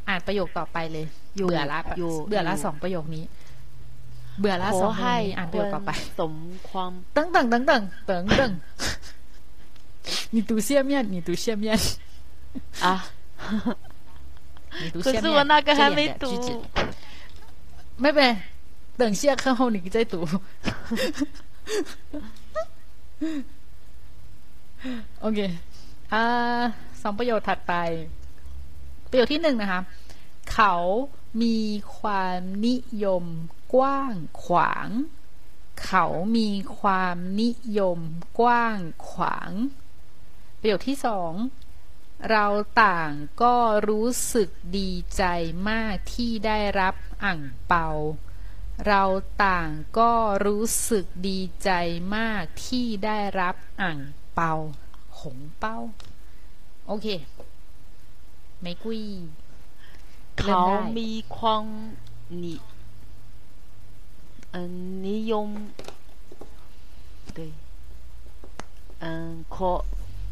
[0.07, 1.05] อ่านประโยคต่อไปเลย
[1.37, 3.23] อยู่เบื่อละอยู่เบื่อละอยู่สองประโยคนี้
[4.38, 6.32] เบื่อละ ข ส อ องประโย ให้ คนี้อ่านประโยคต่อไป สม
[6.68, 7.72] ความ 等等等等
[8.08, 8.42] 等等，
[10.34, 11.78] 你读下面，你读下面
[12.80, 12.86] 啊！
[14.82, 16.64] 你读可下面是我那个还没这里的句子读。
[18.02, 18.20] 妹妹，
[18.96, 20.14] 等下课后你再读。
[25.20, 25.38] โอเค
[26.12, 26.22] อ่า
[27.02, 27.72] สองประโยคถัดไป
[29.10, 29.80] ประโยคที่หนึ่งนะคะ
[30.52, 30.74] เขา
[31.42, 31.56] มี
[31.96, 32.74] ความนิ
[33.04, 33.24] ยม
[33.73, 34.89] กว้างขวาง
[35.83, 36.05] เขา
[36.37, 37.99] มีความนิยม
[38.39, 38.79] กว้าง
[39.09, 39.51] ขวาง
[40.59, 41.33] ประโยคที่สอง
[42.31, 42.45] เรา
[42.83, 43.11] ต่าง
[43.43, 43.55] ก็
[43.89, 45.23] รู้สึกดีใจ
[45.69, 47.89] มากที่ได้รับอ่างเปา
[48.87, 49.03] เรา
[49.45, 49.69] ต่าง
[49.99, 50.11] ก็
[50.45, 51.69] รู้สึกดีใจ
[52.15, 53.99] มากที่ได้รับอ่าง
[54.33, 54.53] เปา
[55.19, 55.77] หงเป้า
[56.87, 57.07] โอเค
[58.61, 59.03] ไม่กุย
[60.39, 60.61] เขา
[60.97, 61.65] มีความ
[62.43, 62.55] นิ
[64.57, 65.69] 嗯，你用
[67.33, 67.51] 对，
[68.99, 69.83] 嗯，可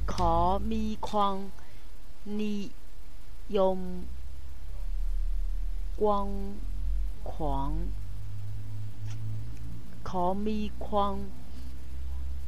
[0.05, 1.51] 可米框，
[2.23, 2.71] 你
[3.49, 4.05] 用
[5.97, 6.29] 光
[7.21, 7.73] 框，
[10.03, 11.19] 可米框，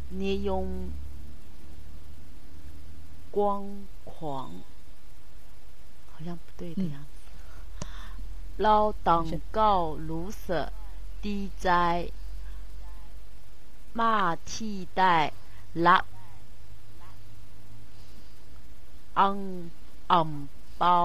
[0.07, 0.89] 你用
[3.31, 3.65] 光
[4.05, 4.49] 框，
[6.13, 7.85] 好像不对的样子，
[8.55, 10.71] 老蛋糕绿色。
[11.26, 11.70] ดีใจ
[14.00, 15.16] มากที่ได้
[15.86, 16.04] รับ
[19.18, 19.38] อัง
[20.12, 20.96] อ่ำเปา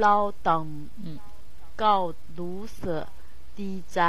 [0.00, 0.14] เรา
[0.46, 0.64] ต้อง
[1.80, 1.94] ก็
[2.38, 3.04] รู้สึก
[3.58, 4.00] ดีใจ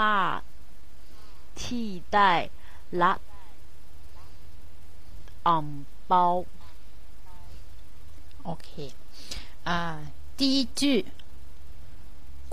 [0.00, 0.38] มาก
[1.62, 2.32] ที่ได้
[3.02, 3.18] รับ
[5.46, 6.24] อ่ำเปา
[8.44, 8.70] โอเค
[9.68, 9.78] อ่า
[10.38, 10.82] 第一句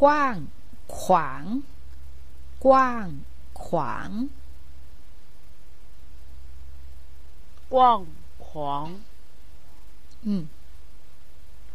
[0.01, 0.35] กว้าง
[0.97, 1.43] ขวาง
[2.65, 3.05] กว้าง
[3.63, 4.11] ขวาง
[7.67, 8.05] 光
[8.37, 9.01] 狂，
[10.23, 10.47] 嗯，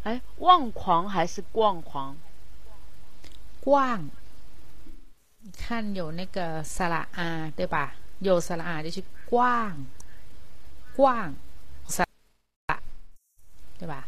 [0.03, 2.17] 哎，忘狂还是逛狂？
[3.59, 4.09] 光，
[5.41, 7.93] 你看有那个สระอา对吧？
[8.19, 9.85] 有สระอา就是光，
[10.95, 11.35] 光，
[11.87, 12.79] สระ
[13.77, 14.07] 对吧？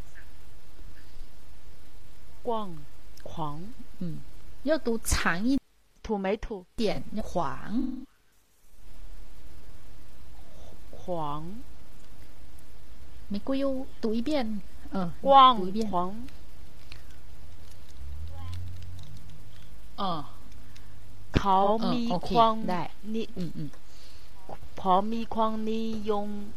[2.42, 2.76] 逛
[3.23, 3.61] 狂。
[3.99, 4.19] 嗯。
[4.65, 5.59] 要读长一
[6.03, 6.65] 土没土？
[6.77, 7.03] 点。
[7.23, 8.05] 黄
[10.91, 11.47] 黄
[13.29, 14.61] 玫瑰哟读一遍。
[14.91, 15.89] 嗯逛一遍。
[15.89, 16.15] 黄
[19.97, 20.25] 嗯。
[21.33, 22.91] 淘米筐来。
[23.03, 23.71] 你嗯嗯。
[24.75, 26.49] 泡米筐你用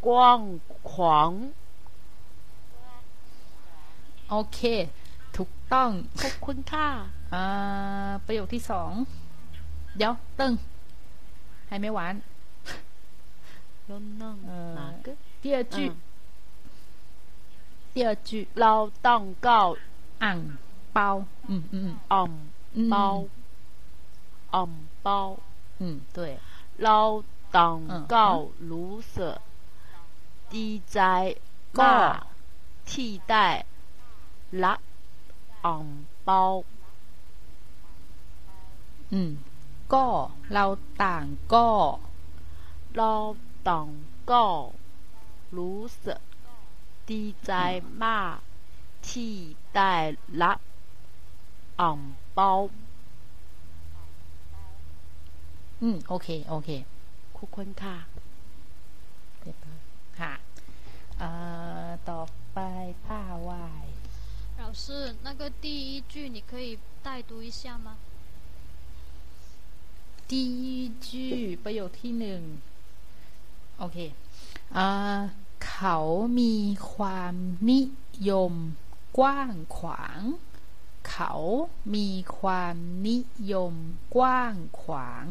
[0.00, 1.50] 光狂。
[4.28, 4.88] Ok
[5.73, 5.89] ต้อง
[6.21, 6.87] ขอบคุณค่ะ
[7.33, 7.45] อ่า
[8.25, 8.91] ประโยคที่สอง
[9.97, 10.53] เดี๋ยวตึง
[11.67, 12.15] ให้ไม่หวาน
[13.85, 15.07] แล้วนั่ง 呃 哪个
[15.41, 15.95] 第二句嗯，
[17.93, 18.29] 第二句
[18.61, 18.73] เรา
[19.07, 19.69] ต้องก้าว
[20.23, 20.39] อ่าง
[20.93, 21.09] เปา
[21.49, 22.31] อืมอืม อ่อม
[22.75, 23.05] อืม เปา
[24.53, 24.71] อ่อม
[25.03, 25.19] เปา
[25.81, 26.17] อืม对
[26.83, 26.99] เรา
[27.55, 28.37] ต้อง อืม ก้าว
[28.71, 29.37] รู้สึก
[30.53, 30.99] ดีใจ
[31.79, 32.13] ก็ มาก
[32.91, 33.47] ที่ได้
[34.63, 34.79] รับ
[35.64, 35.86] อ่อม
[36.24, 36.42] เปา
[39.12, 39.30] อืม
[39.92, 40.06] ก็
[40.52, 40.64] เรา
[41.02, 41.24] ต่าง
[41.54, 41.68] ก็
[42.96, 43.12] เรา
[43.68, 43.88] ต้อง
[44.30, 44.60] ก้าว
[45.56, 46.20] รู้สึก
[47.10, 47.52] ดีใจ
[48.04, 48.36] มาก
[49.10, 49.34] ที่
[49.74, 49.92] ได้
[50.42, 50.58] รับ
[51.80, 52.00] อ่อม
[52.34, 52.50] เปา
[55.82, 56.70] อืม โอเค โอเค
[57.36, 57.96] ขอบคุณค่ะ
[59.40, 59.80] เรียบร้อย
[60.20, 60.32] ค่ะ
[61.18, 61.28] เอ่
[61.86, 62.20] อ ต่อ
[62.52, 62.58] ไป
[63.06, 63.86] ป้าวาย
[64.63, 65.65] 老师，那个第
[65.95, 67.97] 一句你可以代读一下吗？
[70.27, 72.41] 第一句ประโยคที่หนึ่ง
[73.79, 73.97] โอเค
[74.77, 74.89] อ่า
[75.65, 75.97] เขา
[76.39, 76.55] มี
[76.93, 77.35] ความ
[77.71, 77.81] นิ
[78.29, 78.53] ยม
[79.17, 80.21] กว้างขวาง
[81.09, 81.33] เขา
[81.95, 82.07] มี
[82.37, 82.75] ความ
[83.07, 83.17] นิ
[83.51, 83.73] ยม
[84.15, 85.25] กว้างขวาง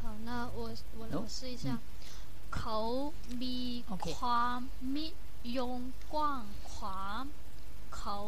[0.00, 0.60] 好，那我
[0.98, 1.66] 我我试一下。
[2.56, 2.78] เขา
[3.42, 3.58] มี
[4.16, 4.60] ความ
[4.96, 5.08] นิ
[5.56, 5.80] ยม
[6.14, 7.23] กว้างข วาง
[7.97, 8.19] เขา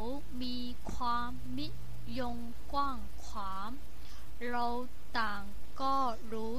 [0.41, 0.57] มี
[0.93, 1.67] ความนิ
[2.19, 2.37] ยม
[2.71, 3.69] กว้างขวาง
[4.49, 4.67] เรา
[5.19, 5.43] ต่าง
[5.81, 5.95] ก็
[6.33, 6.55] รู้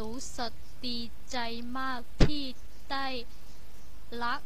[0.00, 0.52] รู้สึก
[0.86, 0.98] ดี
[1.32, 1.38] ใจ
[1.78, 2.44] มากที่
[2.90, 3.06] ได้
[4.22, 4.40] รับ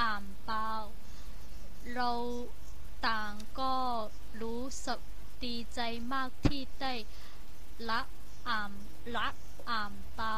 [0.00, 0.72] อ่านเปล่า
[1.94, 2.10] เรา
[3.08, 3.74] ต่างก็
[4.42, 5.00] รู้สึก
[5.44, 5.80] ดีใจ
[6.12, 6.94] มากที่ได้
[7.90, 8.06] รับ
[8.48, 8.70] อ่าน
[9.16, 9.34] รับ
[9.70, 10.36] อ่านเปล่า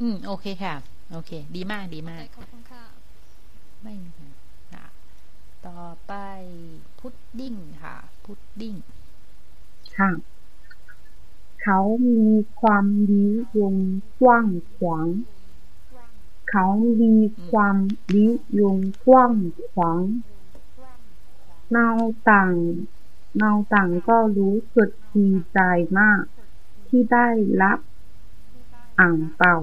[0.00, 2.84] อืม โอเคค่ะ โอเค ดีมากดีมากขอบคุณค่ะ
[3.82, 4.32] ไม่มีปัญหา
[4.72, 4.86] ค่ะ
[5.66, 6.14] ต่อไป
[6.98, 8.74] พุดดิ้งค่ะ พุดดิ้ง
[9.98, 10.10] ค่ะ
[11.62, 12.24] เขามี
[12.60, 13.76] ความนิยม
[14.20, 15.06] กว้างขวาง
[16.50, 16.66] เขา
[17.02, 17.14] มี
[17.50, 17.76] ความ
[18.16, 18.28] นิ
[18.60, 19.34] ยมกว้าง
[19.72, 20.00] ขวาง
[21.72, 21.88] เรา
[22.30, 22.54] ต่าง
[23.38, 25.60] เราต่างก็รู้สึกดีใจ
[25.98, 26.22] มาก
[26.88, 27.28] ที่ได้
[27.62, 27.78] รับ
[28.98, 29.54] อั่งเปา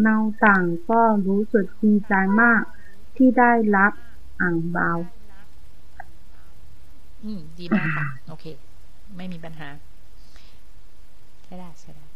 [0.00, 2.12] เนาต่างก็รู้สึกดีใจ
[2.42, 2.62] มาก
[3.16, 3.92] ที่ได้รับ
[4.40, 4.90] อ่างเบา
[7.24, 8.44] อืม ดีมากค่ะ โอเค
[9.16, 9.68] ไม่มีปัญหา
[11.44, 12.06] ใช่ได้ใช่ได้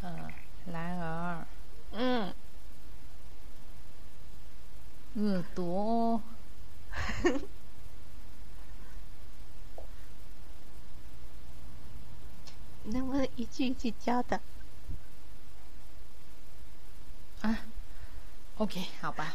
[0.00, 0.26] เออ
[0.72, 1.14] แล้วก็
[1.96, 2.22] อืม
[5.16, 5.76] อือตัว
[12.93, 14.39] 能不能一句一句教的？
[17.41, 17.59] 啊，
[18.57, 19.33] OK，好吧。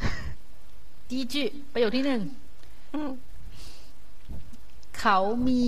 [1.09, 1.35] 第一句
[1.73, 2.23] ประโยคที่หนึ่ง
[2.95, 3.11] อืม
[4.99, 5.19] เขา
[5.49, 5.67] มี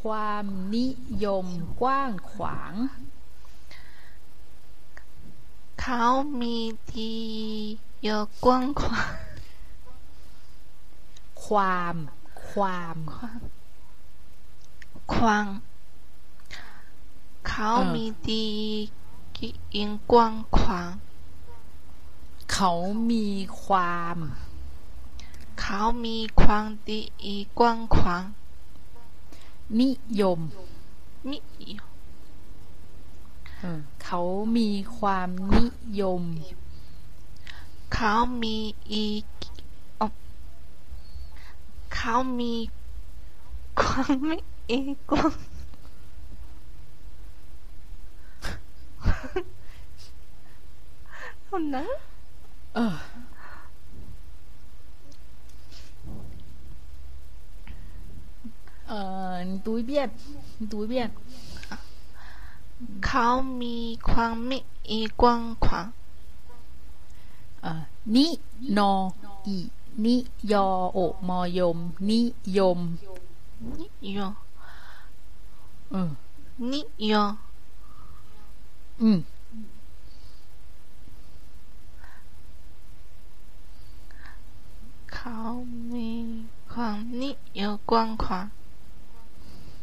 [0.00, 0.86] ความนิ
[1.24, 1.46] ยม
[1.80, 2.74] กว้างขวาง
[5.82, 6.04] เขา
[6.40, 6.56] มี
[6.94, 7.14] ดี
[8.02, 9.14] เยอะกว้างขวาง
[11.44, 11.96] ความ
[12.48, 12.98] ความ
[15.14, 15.46] ขวาง
[17.49, 18.47] เขามีดี
[19.75, 20.91] ยิงกว้างขวาง
[22.51, 22.71] เขา
[23.11, 23.27] มี
[23.63, 24.17] ความ
[25.61, 27.01] เขามีความดี
[27.59, 28.23] กว้างขวาง
[29.79, 29.89] นิ
[30.21, 30.39] ยม
[31.31, 31.39] นิ
[31.71, 31.89] ยม
[33.59, 34.21] เออเขา
[34.57, 35.65] มีความนิ
[35.99, 36.23] ยม
[37.93, 38.57] เขามี
[38.91, 39.05] อี
[39.99, 40.07] อ๋อ
[41.95, 42.53] เขามี
[43.81, 44.37] ความไม่
[44.69, 44.79] อี
[45.11, 45.33] กว้าง
[51.51, 51.83] そんな
[52.73, 52.87] うん。
[52.87, 52.91] Ờ,
[58.87, 60.09] ờ, túi biết
[60.69, 61.09] túi biết
[63.01, 65.91] khao mi khoang mi y quang khoang
[67.61, 67.75] ờ,
[68.05, 69.11] ni no
[69.43, 69.67] y
[69.97, 72.95] ni yo o mo yom ni yom
[73.77, 74.33] ni yo
[75.89, 76.07] ừ.
[76.57, 77.35] Ni yo
[78.96, 80.68] อ่อนินออีนิยอโอมอยม นิยม นิยม เออ นิยม อื
[84.36, 84.52] ม
[85.14, 85.38] เขา
[85.94, 86.10] มี
[86.72, 88.46] ความนิยมกว้างขวาง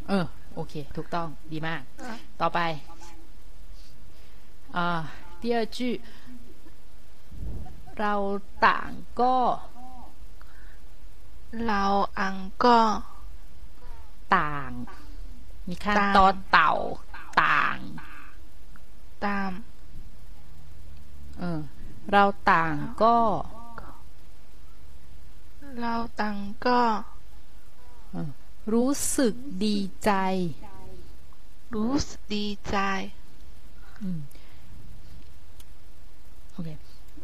[0.08, 1.82] เออ โอเค ถูกต้อง ดีมาก
[2.42, 2.60] ต่อไป
[4.76, 5.02] อ่า
[5.42, 5.78] 第二句
[8.00, 8.16] เรา
[8.66, 8.90] ต่าง
[9.22, 9.36] ก็
[11.68, 11.84] เรา
[12.20, 12.80] อังก็
[14.36, 14.72] ต่าง
[15.68, 16.72] มีขั้น ต่าง ตอนเต่า
[17.44, 17.78] ต่าง
[19.25, 19.51] ตาม
[21.39, 21.61] เออ
[22.13, 23.17] เราต่างก็
[25.81, 26.37] เราตัง
[26.67, 26.83] ก็
[28.13, 28.31] เออ
[28.73, 29.35] รู้สึก
[29.65, 30.13] ดีใจ
[31.75, 32.79] รู้สึกดีใจ
[34.03, 34.21] อืม
[36.53, 36.69] โอเค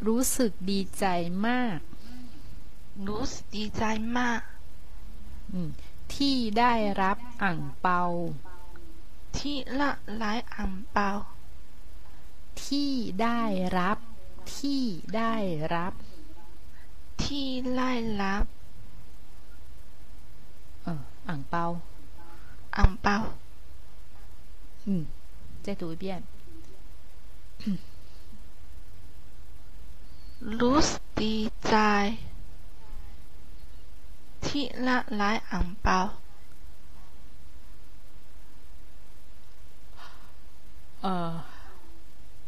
[0.07, 1.05] รู้สึกดีใจ
[1.47, 1.77] มาก
[3.07, 3.83] รู้สึกดีใจ
[4.17, 4.41] มาก
[5.51, 5.69] อืม
[6.13, 8.01] ที่ได้รับอ่างเปา
[9.37, 9.91] ที่ละ
[10.21, 11.09] ลายอ่างเปา
[12.64, 12.92] ที่
[13.22, 13.40] ได้
[13.78, 13.98] รับ
[14.56, 14.82] ที่
[15.16, 15.34] ได้
[15.74, 15.92] รับ
[17.22, 17.92] ที่ไล่
[18.22, 18.44] รับ
[20.82, 21.64] เอออ่างเปา
[22.76, 23.16] อ่างเปา
[24.84, 25.02] อืม
[25.64, 26.04] 再读一遍
[30.60, 31.36] รู้สึกดี
[31.68, 31.74] ใจ
[34.46, 35.98] ที่ละลายอ่างเปา
[41.02, 41.32] เออ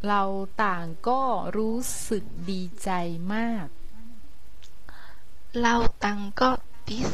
[0.09, 0.23] เรา
[0.63, 1.21] ต่างก็
[1.57, 1.77] รู้
[2.09, 2.91] สึกดีใจ
[3.35, 3.67] มาก
[5.63, 5.75] เรา
[6.05, 6.51] ตังก็
[6.89, 7.11] ดิส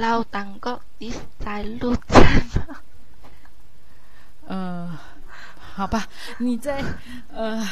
[0.00, 1.48] เราตังก็ดิสใจ
[1.80, 2.18] รู้ใจ
[2.56, 2.80] มาก
[4.50, 4.98] 呃，
[5.74, 6.08] 好吧，
[6.38, 6.82] 你再
[7.34, 7.62] 呃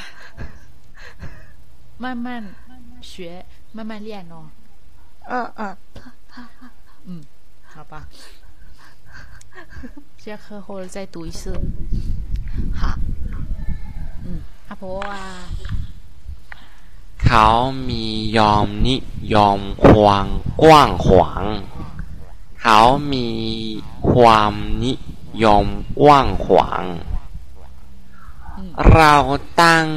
[1.97, 2.55] 慢慢
[3.01, 4.51] 学，慢慢练哦。
[5.27, 5.77] 嗯嗯，
[7.07, 7.25] 嗯，
[7.65, 8.07] 好吧。
[10.19, 11.59] 下课后再读一次。
[12.75, 12.99] 好。
[14.70, 15.24] อภวา
[17.26, 17.48] เขา
[17.90, 18.06] มี
[18.38, 18.96] ยอมนิ
[19.34, 20.28] ยอมควาง
[20.62, 21.44] กว้างขวาง
[22.62, 22.80] เขา
[23.14, 23.28] มี
[24.12, 24.54] ความ
[24.84, 24.94] นิ
[25.44, 25.68] ยอม
[26.00, 26.84] กว้างขวาง
[28.94, 29.16] เรา
[29.62, 29.88] ตั้ง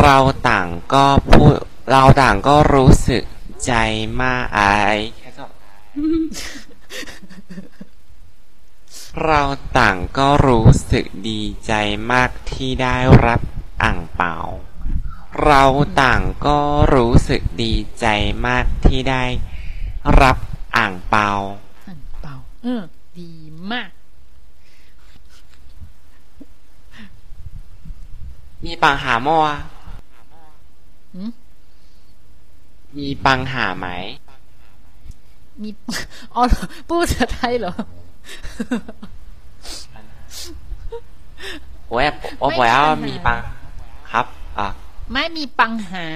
[0.00, 0.16] เรา
[0.48, 1.54] ต่างก็พูด
[1.90, 3.22] เราต่างก็รู้สึก
[3.64, 3.72] ใจ
[4.20, 4.60] มากไอ
[9.24, 9.42] เรา
[9.78, 11.72] ต่างก็รู้สึกดีใจ
[12.12, 13.40] มากที่ได้รับ
[13.82, 14.36] อ่างเปา
[15.44, 15.64] เรา
[16.02, 16.58] ต่างก็
[16.94, 18.06] รู้สึกดีใจ
[18.46, 19.24] มากที่ได้
[20.20, 20.36] รับ
[20.76, 21.30] อ่างเปา
[21.88, 22.82] อ่างเปา เออ
[23.18, 23.32] ดี
[23.70, 23.90] มาก
[28.64, 29.58] มีปังหาโมอะ
[32.96, 33.86] มีปังหาไหม
[35.62, 35.70] มี
[36.34, 36.42] อ๋อ
[36.88, 37.74] พูดภาไทยเหรอ
[41.93, 42.07] 我也
[42.41, 43.37] 我我要มีปัญ
[44.11, 44.25] ครับ
[44.57, 44.67] อ่ะ
[45.13, 46.07] ไม่มีปัญหา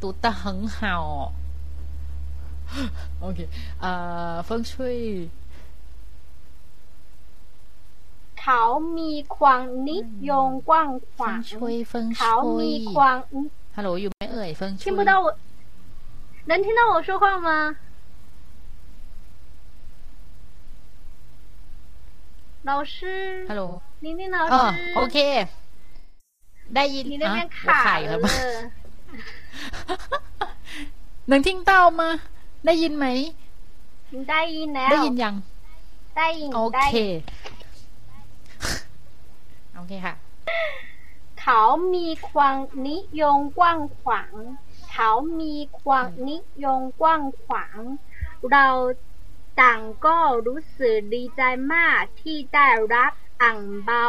[0.00, 0.42] 读得很
[0.76, 0.78] 好
[3.24, 3.38] OK
[3.82, 3.86] 呃
[4.46, 4.70] 风吹
[5.28, 5.30] เ
[8.40, 8.62] เขา
[8.98, 9.98] มีความนิ
[10.28, 13.18] ยมกว้างขวาง ช่วยเฟิง เขา ช่วย มีความ
[13.76, 15.26] ฮัลโหลอยู่ไหมเอ่ยเฟิงช่วย 听不到我，
[16.50, 17.48] 能听到我说话吗？
[22.68, 22.98] 老师，
[23.50, 23.62] ฮัลโหล
[24.04, 25.16] 宁宁老 อ๋อ 师， โอเค
[26.74, 28.28] ได้ยิน 你那边 อ่ะ 卡 ไข่ 了 แล้ว 了
[31.28, 32.08] หนึ่งทิ้งเต้ามา
[32.66, 33.06] ได้ยินไหม
[34.12, 35.34] 你ได้ยินแล้ว ได้ยินยัง
[36.16, 37.20] ได้ยิน โอ ได้ เค ยิน
[39.74, 40.14] โอเคค่ะ
[41.40, 41.60] เขา
[41.94, 42.56] มีความ
[42.88, 44.32] นิยมกว้างขวาง
[44.92, 45.10] เขา
[45.40, 47.78] มีความนิยมกว้างขวาง
[48.52, 48.66] เรา
[49.60, 51.42] ต่างก็รู้สึกดีใจ
[51.74, 53.12] มากที่ได้รับ
[53.42, 54.06] อ่างเบา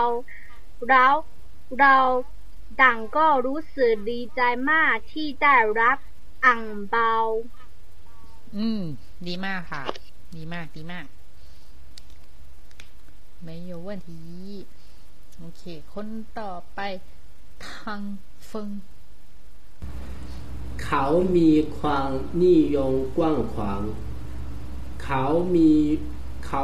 [0.88, 1.08] เรา
[1.80, 1.98] เรา
[2.82, 5.98] ต่างก็รู้สึกดีใจมากที่ได้รับ
[6.46, 7.14] อ่างเบา
[8.58, 8.82] อืม
[9.28, 9.84] ดีมากค่ะ
[10.36, 11.06] ดีมาก ดีมาก
[13.44, 14.10] ไม่有问题
[15.40, 15.64] โอเค
[15.94, 16.08] คน
[16.40, 16.80] ต่อไป
[17.68, 18.02] ทาง
[18.48, 18.70] เฟิง
[20.84, 21.04] เขา
[21.38, 22.10] มีความ
[22.44, 23.82] นิยมกว้างขวาง
[25.04, 25.24] เขา
[25.56, 25.72] มี
[26.46, 26.64] เขา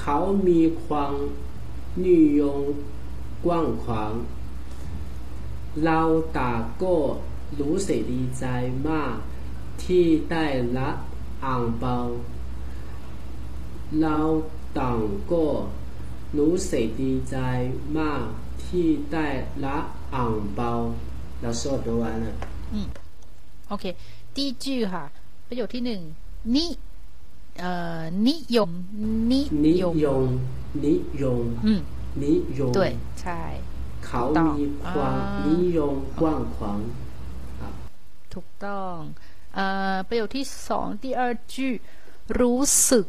[0.00, 0.16] เขา
[0.48, 1.14] มีความ
[2.06, 2.62] นิยม
[3.44, 4.12] กว้างขวาง
[5.84, 6.00] เรา
[6.38, 6.94] ต่างก็
[7.60, 8.44] รู้สึกดีใจ
[8.88, 9.14] มาก
[9.84, 10.46] ที่ได้
[10.78, 10.96] รับ
[11.44, 11.96] อ่างเปา
[14.00, 14.18] เรา
[14.78, 14.98] ต่าง
[15.32, 15.44] ก็
[16.38, 17.36] รู้สึกดีใจ
[17.98, 18.24] มาก
[18.64, 19.26] ที่ได้
[19.64, 19.84] รับ
[20.14, 20.70] อ่างเปา
[21.40, 22.26] เราสวด完了。
[22.72, 22.86] อืม
[23.68, 23.84] โอเค
[24.34, 25.04] 第一句ค่ะ
[25.48, 26.00] ประโยคที่หนึ่ง
[26.54, 26.87] นิเอ่อ
[28.27, 28.71] นิยม
[29.33, 29.41] นิ
[29.81, 29.93] ยม
[30.85, 31.45] นิยม
[32.23, 32.83] นิยมด้
[33.21, 33.41] ใช่
[34.05, 34.21] เขา
[34.57, 35.15] มีความ
[35.47, 36.79] นิยมกว้างขวาง
[38.33, 38.95] ถูกต้อง
[39.55, 41.21] เอ่อประโยคที่สองที่二
[41.53, 41.55] 句
[42.39, 43.05] รู้สึก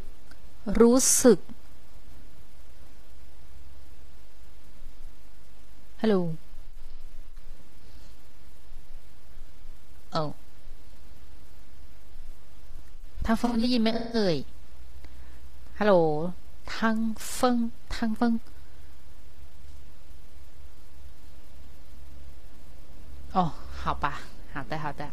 [0.81, 1.39] รู้สึก
[6.03, 6.17] ฮัลโหล
[10.13, 10.40] โอ้
[13.23, 14.45] 汤风你没饿哎
[15.79, 16.33] ，Hello，
[16.65, 18.41] 汤风，汤风，
[23.33, 24.21] 哦，好吧，
[24.53, 25.11] 好的，好的，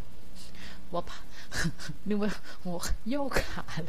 [0.90, 1.16] 我怕，
[2.06, 2.30] 因为
[2.64, 3.86] 我又卡了。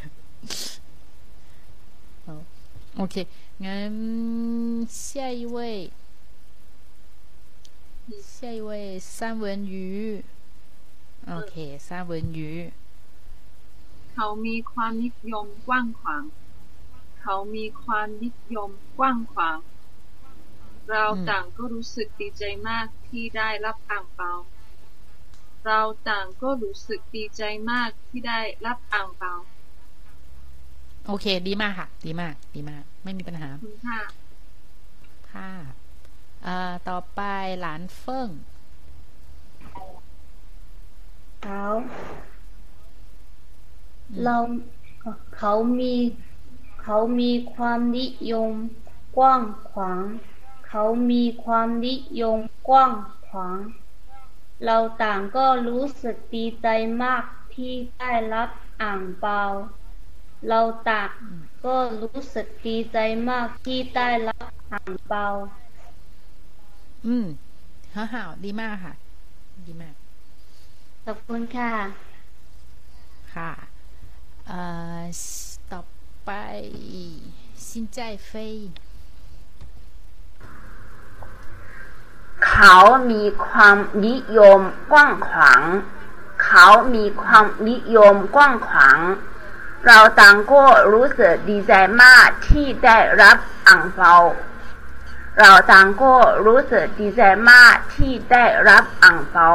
[2.99, 3.27] ，OK，
[3.59, 5.91] 嗯，下一位，
[8.23, 10.23] 下一位，三文鱼
[11.27, 12.71] ，OK，三文鱼。
[14.21, 16.25] เขามีความนิยมกว้างขวาง
[17.21, 19.59] เขามีความนิยมกว้างขวาง
[20.91, 24.33] เราต่างก็รู้สึกดีใจมากที่ได้รับอ่างเปา
[25.67, 29.35] เราต่างก็รู้สึกดีใจมากที่ได้รับอ่างเปา
[31.07, 34.01] โอเค ดีมากค่ะ ดีมาก ดีมาก ไม่มีปัญหาคุณค่ะ
[35.33, 35.53] ค่ะ
[36.45, 37.21] เอ่อต่อไป
[37.61, 38.29] หลานเฟิง
[41.43, 41.63] เขา
[44.23, 44.37] เรา
[45.37, 45.95] เขามี
[46.83, 48.53] เขามีความนิยม
[49.17, 50.05] กว้างขวาง
[50.67, 52.93] เขามีความนิยมกว้าง
[53.27, 53.59] ขวาง
[54.65, 56.67] เราต่างก็รู้สึกดีใจ
[57.03, 57.25] มาก
[57.55, 58.49] ที่ได้รับ
[58.81, 59.43] อ่างเปา
[60.47, 61.11] เราต่าง
[61.65, 62.97] ก็รู้สึกดีใจ
[63.29, 65.27] มากที่ได้รับอ่างเปา
[67.07, 67.25] อืม
[67.95, 68.95] ฮ่าฮ่าดีมากค่ะ
[69.67, 69.95] ดีมาก
[71.05, 71.73] ขอบคุณค่ะ
[73.35, 73.78] ค่ะเอ่อ
[75.73, 75.81] ต่อ
[76.27, 76.33] ไป
[77.69, 78.57] ซินใจเฟย
[82.47, 82.77] เขา
[83.11, 83.77] มีความ
[84.07, 84.61] นิยม
[84.91, 85.63] กว้างขวาง
[86.45, 88.99] เขามีความนิยมกว้างขวาง
[89.87, 90.63] เราต่างก็
[90.93, 91.73] รู้สึกดีใจ
[92.03, 93.37] มากที่ได้รับ
[93.69, 94.15] อ่างเปา
[95.41, 96.15] เราต่างก็
[96.47, 99.49] รู้สึกดีใจมากที่ได้รับอ่างเปา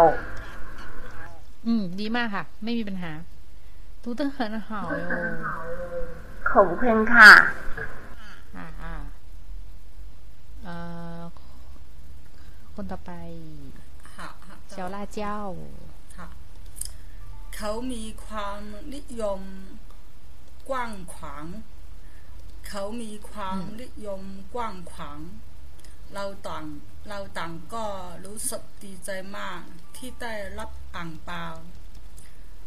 [1.68, 3.12] อืม ดีมากค่ะ ไม่มีปัญหา
[4.03, 5.09] 读得很好哟
[6.51, 7.33] ขอบคุณค่ะ
[8.57, 8.95] อ่าอ่า
[10.63, 10.75] เอ่
[11.19, 11.21] อ
[12.75, 13.13] คนต่อไป
[14.15, 15.39] ค่ะค่ะ เจ้าล่าเจ้า
[16.17, 16.29] ค่ะ
[17.57, 18.61] เขามีความ
[18.95, 19.43] นิยม
[20.69, 21.45] กว้างขวาง
[22.69, 24.23] เขามีความนิยม
[24.55, 25.19] กว้างขวาง
[26.15, 26.65] เราต่าง
[27.09, 27.85] เราต่างก็
[28.25, 29.61] รู้สึกดีใจมาก
[29.97, 31.45] ที่ได้รับอ่างเปา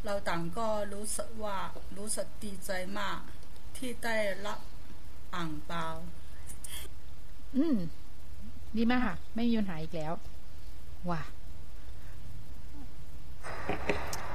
[0.04, 1.58] เราต่างก็รู้สึกว่า
[1.98, 3.18] รู้สึกดีใจมาก
[3.76, 4.16] ที่ได้
[4.46, 4.58] รับ
[5.34, 5.86] อ่างเปา
[7.56, 7.76] อืม
[8.76, 10.12] ดีมากค่ะ ไม่มีปัญหาอีกแล้ว
[11.10, 11.22] ว้า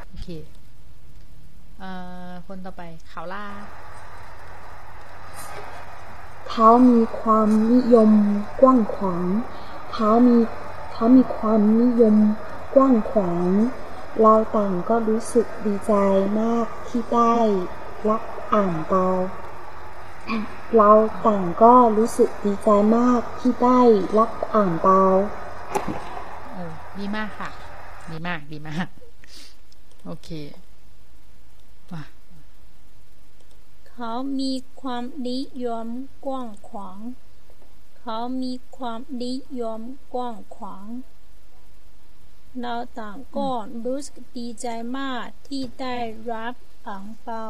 [0.08, 0.28] โอเค
[1.80, 1.92] เอ่
[2.30, 3.46] อ คนต่อไปขาวล่า
[6.52, 8.12] ทเขามีความนิยม
[8.62, 9.28] กว้างขวาง
[9.94, 10.38] เขามี
[10.94, 12.16] เขามีความนิยม
[12.76, 13.48] กว้างขวาง
[14.22, 15.94] เราต่างก็รู้สึกดีใจ
[16.40, 17.36] มากที่ได้
[18.10, 18.24] รับ
[18.54, 19.06] อ่านเปา
[20.78, 20.92] เรา
[21.26, 23.82] ต่างก็รู้สึกดีใจมากที่ได้
[24.18, 25.02] รับอ่านเปา
[26.52, 26.64] โอ้
[26.98, 27.50] ดีมากค่ะ
[28.12, 28.88] ดีมาก ดีมาก
[30.06, 30.30] โอเค
[31.92, 32.04] มา
[33.90, 35.88] เขามีความนิยม
[36.26, 37.00] กว้างขวาง
[38.00, 39.82] เขามีความนิยม
[40.14, 40.86] กว้างขวาง
[42.60, 43.50] เราต่างก็
[43.86, 44.68] รู้สึกดีใจ
[44.98, 45.98] มากที่ได้
[46.32, 46.54] รับ
[46.88, 47.46] อ่างเปา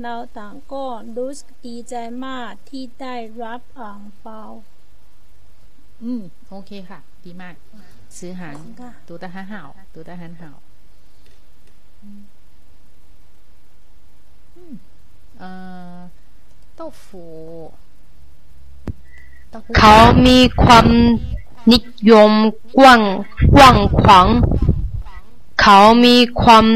[0.00, 0.84] เราต่างก็
[1.16, 1.94] รู้สึกดีใจ
[2.26, 4.42] มากที่ได้รับอ่างเปา
[6.02, 7.54] อืม โอเคค่ะ ดีมาก
[8.18, 8.56] ซื้อหาง
[9.08, 10.56] ตัวตาหันห่าวตัวตาหันห่าว
[15.38, 15.50] เอ่
[15.96, 15.98] อ
[16.74, 17.26] เต้าฟู
[19.78, 19.94] เขา
[20.26, 20.86] มีความ
[21.70, 21.78] นิ
[22.10, 22.32] ยม
[22.78, 23.02] กว้าง
[23.56, 24.26] กว้างขวาง
[25.60, 26.66] เขามีความ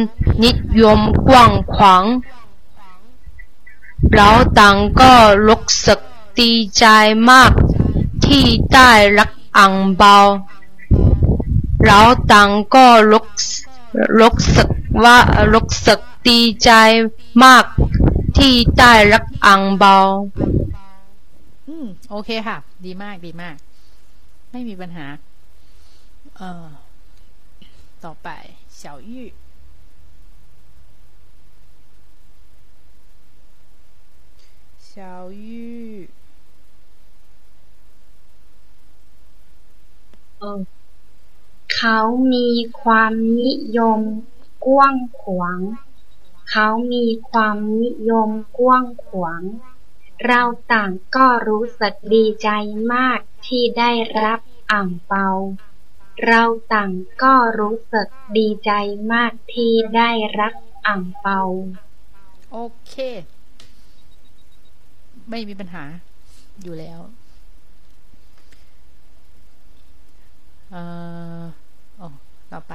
[0.45, 0.51] นิ
[0.83, 2.05] ยมกว้างขวาง
[4.15, 5.13] เราต่างก็
[5.47, 6.01] รู้สึก
[6.39, 6.85] ดีใจ
[7.31, 7.53] มาก
[8.25, 10.17] ที่ได้รับอ่างเบา
[11.85, 12.01] เรา
[12.33, 13.25] ต่างก็รู้
[14.19, 14.69] รู้สึก
[15.03, 15.19] ว่า
[15.53, 16.71] รู้สึกดีใจ
[17.45, 17.65] มาก
[18.37, 19.97] ที่ได้รับอ่างเบา
[21.69, 23.57] อืม โอเคค่ะ ดีมากดีมาก
[24.51, 25.07] ไม่มีปัญหา
[26.37, 26.67] เอ่อ
[28.05, 28.29] ต่อไป
[28.77, 29.27] เฉาอี้
[34.87, 35.87] เฉาอี้
[41.77, 41.99] เขา
[42.33, 42.49] มี
[42.81, 44.01] ความนิยม
[44.67, 45.61] กว้างขวาง
[46.51, 49.43] เขามีความนิยมกว้างขวาง
[50.25, 52.49] เราต่างก็รู้สึกดีใจ
[52.95, 53.91] มากที่ได้
[54.25, 54.41] รับ
[54.73, 55.29] อ่างเปา
[56.27, 56.43] เรา
[56.75, 58.73] ต่างก็รู้สึกดีใจ
[59.13, 60.11] มากที่ได้
[60.41, 60.55] รับ
[60.87, 61.41] อ่างเปา
[62.53, 62.95] โอเค
[65.31, 65.85] ไม่มีปัญหา
[66.63, 67.01] อยู่แล้ว
[70.71, 70.83] เอ่
[71.41, 71.43] อ
[71.99, 72.07] โอ้
[72.53, 72.75] ต่อไป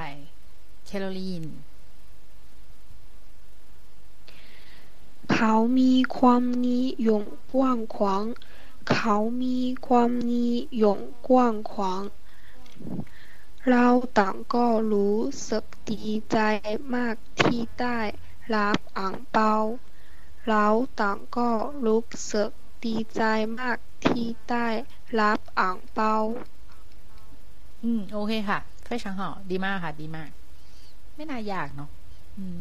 [0.86, 1.44] แคโรลีน
[5.33, 7.23] เขามีความนิยม
[7.53, 8.23] กว้างขวาง
[8.93, 10.49] เขามีความนิ
[10.83, 12.01] ยมกว้างขวาง
[13.69, 13.87] เรา
[14.19, 15.17] ต่างก็รู้
[15.49, 16.37] สึกดีใจ
[16.95, 17.99] มากที่ได้
[18.55, 19.53] รับอ่างเปา
[20.47, 20.67] เรา
[21.01, 21.49] ต่างก็
[21.85, 22.49] รู้สึก
[22.85, 23.21] ดีใจ
[23.59, 24.67] มากที่ได้
[25.19, 26.15] รับอ่างเปา
[27.83, 29.21] อืม โอเคค่ะ非常好
[29.51, 30.29] ดีมากค่ะ ดีมาก
[31.15, 31.89] ไม่น่ายากเนาะ
[32.37, 32.59] อืม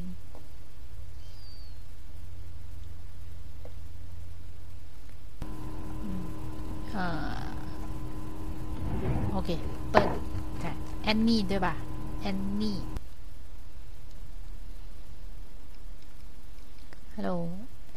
[9.31, 9.49] โอเค
[9.91, 10.09] เปิด
[10.63, 10.73] ค่ะ
[11.03, 11.73] แอนนี่ด้วยป่ะ
[12.21, 12.77] แอนนี่
[17.15, 17.31] ฮัลโหล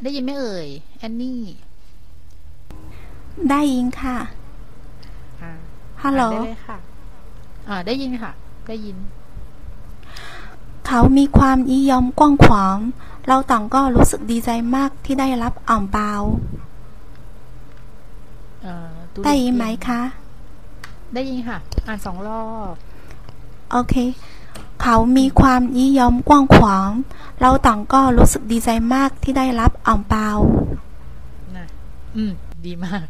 [0.03, 0.69] ได้ยินไหมเอ่ย
[0.99, 1.41] แอนนี่
[3.51, 4.17] ได้ยินค่ะ
[6.03, 6.79] ฮัลโหลได้เลยค่ะ
[7.69, 8.33] อ่า ได้ยินค่ะ
[8.69, 8.97] ได้ยิน
[10.87, 12.77] เขามีความนิยมกว้างขวาง
[13.29, 16.13] เราต่างก็รู้สึกดีใจมากที่ได้รับอ่างเปา
[19.25, 20.01] ได้ยินไหมคะ
[21.15, 22.75] ได้ยินค่ะ อ่านสองรอบ
[23.71, 23.95] โอเค
[24.83, 26.91] เขามีความนิยมกว้างขวาง
[27.41, 30.31] เราต่างก็รู้สึกดีใจมากที่ได้รับอ่างเปา
[31.57, 31.67] นะ
[32.17, 32.33] อืม
[32.67, 33.07] ดีมาก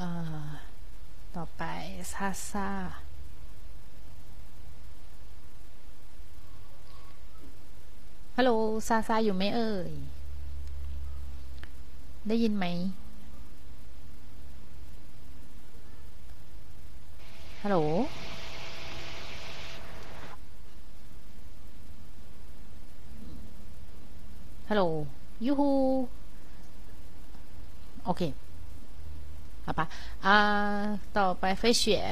[0.00, 0.46] อ่า
[1.36, 1.62] ต่อไป
[2.12, 2.68] ซาซา
[8.36, 8.50] ฮัลโหล
[8.88, 9.92] ซาซาอยู่ไหมเอ่ย
[12.28, 12.64] ได้ยินไหม
[17.62, 17.76] ฮัลโหล
[24.68, 24.82] ฮัลโหล
[25.46, 25.70] ยูฮู
[28.04, 28.22] โอเค
[29.66, 29.80] 好吧
[30.24, 30.36] อ่า
[31.16, 32.02] ต่อไปเฟยเฉีย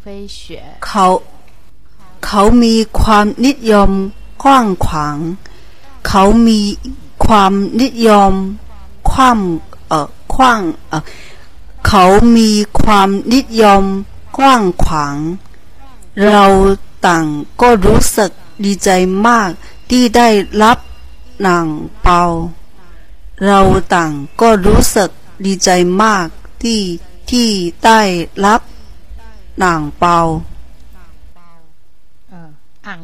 [0.00, 1.06] เฟยเฉียเขา
[2.26, 3.90] เขามีความนิยม
[4.42, 5.18] กว้างขวาง
[6.08, 6.60] เขามี
[7.26, 8.32] ความนิยม
[9.10, 9.38] ความ
[9.88, 11.02] เอ่อขว้างเอ่อ
[11.88, 12.04] เขา
[12.36, 12.50] มี
[12.80, 13.84] ความนิยม
[14.36, 15.16] กว้างขวาง
[16.30, 16.46] เรา
[17.06, 17.26] ต่าง
[17.60, 18.30] ก็รู้สึก
[18.64, 18.90] ดีใจ
[19.26, 19.50] มาก
[19.90, 20.28] ที่ได้
[20.62, 20.78] รับ
[21.42, 21.66] หนัง
[22.02, 22.22] เปา
[23.46, 23.60] เรา
[23.94, 25.10] ต่างก็รู้สึก
[25.46, 25.70] ดีใจ
[26.02, 26.26] มาก
[26.62, 26.80] ที่
[27.30, 27.48] ที่
[27.84, 28.00] ได้
[28.44, 28.60] รับ
[29.58, 30.18] หนังเปา
[32.28, 32.50] เออ
[32.86, 33.02] อ่าง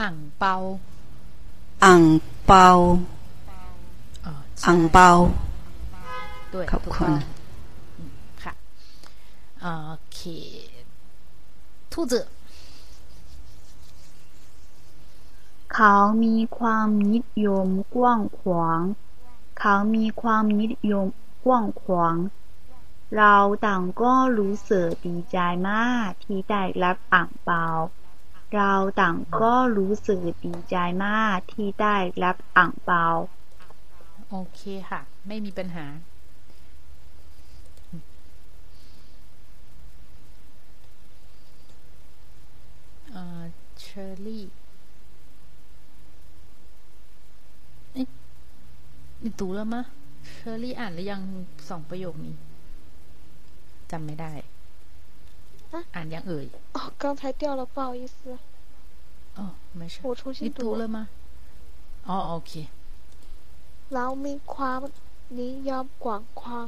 [0.00, 0.54] อ่างเปา
[1.84, 2.02] อ่าง
[2.46, 2.68] เปา
[4.26, 5.08] อ๋อใช่อ่างเปา
[6.54, 7.22] ด้วยขอบถูกคุณต้อง
[7.98, 8.12] อืม
[8.42, 8.52] ค่ะ
[9.60, 9.68] โอ
[10.12, 10.20] เค
[11.92, 12.14] 兔子
[15.74, 15.94] เขา
[16.24, 18.80] มีความนิยมกว้างขวาง
[19.58, 21.06] เขามีความนิยม
[21.44, 22.16] กว้างขวาง
[23.16, 23.36] เรา
[23.66, 25.38] ต่างก็รู้สึกดีใจ
[25.70, 27.66] มากที่ได้รับอ่างเปา
[28.54, 33.06] เราต่างก็รู้สึกดีใจมากที่ได้รับอ่างเปา
[34.30, 34.60] โอเค
[34.90, 35.86] ค่ะ ไม่มีปัญหา
[43.10, 43.42] เอ่อ
[43.80, 44.44] เชอร์รี่
[47.96, 48.06] นี่
[49.40, 49.82] ดูแล้วมะ
[50.28, 51.22] เชอร์รี่อ่านหรือยัง
[51.68, 52.34] สองประโยคนี้
[53.90, 54.32] จำไม่ได้
[55.95, 56.45] อ่านยังเอ่ย
[56.75, 58.17] 哦，刚才掉了，不好意思。
[59.37, 59.45] อ๋อ
[59.77, 60.97] ไม่ใช่ 我重 นี่ 新 读了吗
[62.07, 62.51] อ๋อโอเค
[63.93, 64.81] เรามีความ
[65.41, 66.67] นิยมกว้างขวาง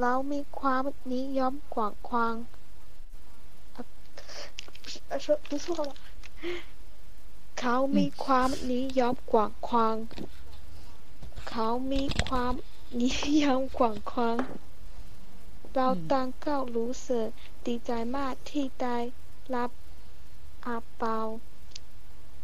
[0.00, 0.84] เรามีความ
[1.14, 2.34] นิยมกว้างขวาง
[5.10, 5.90] 呃说读错了。
[7.60, 9.96] เขามีความนิยมกว้างขวาง
[11.48, 12.54] เขามีความ
[13.02, 13.10] นิ
[13.42, 14.36] ยมกว้างขวาง
[15.74, 17.28] เราต่างก็รู้สึก
[17.66, 18.96] ดีใจมากที่ได้
[19.54, 19.70] รับ
[20.66, 21.18] อาเปา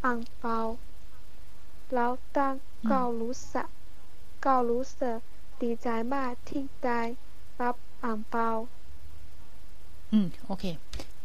[0.04, 0.58] อ่างเปา
[1.94, 2.54] เราต่าง
[2.90, 3.68] ก็รู้สึก
[4.44, 5.18] ก็รู้สึก
[5.62, 7.00] ดีใจมากที่ได้
[7.60, 8.48] รับอ่างเปา
[10.14, 10.64] 嗯，OK。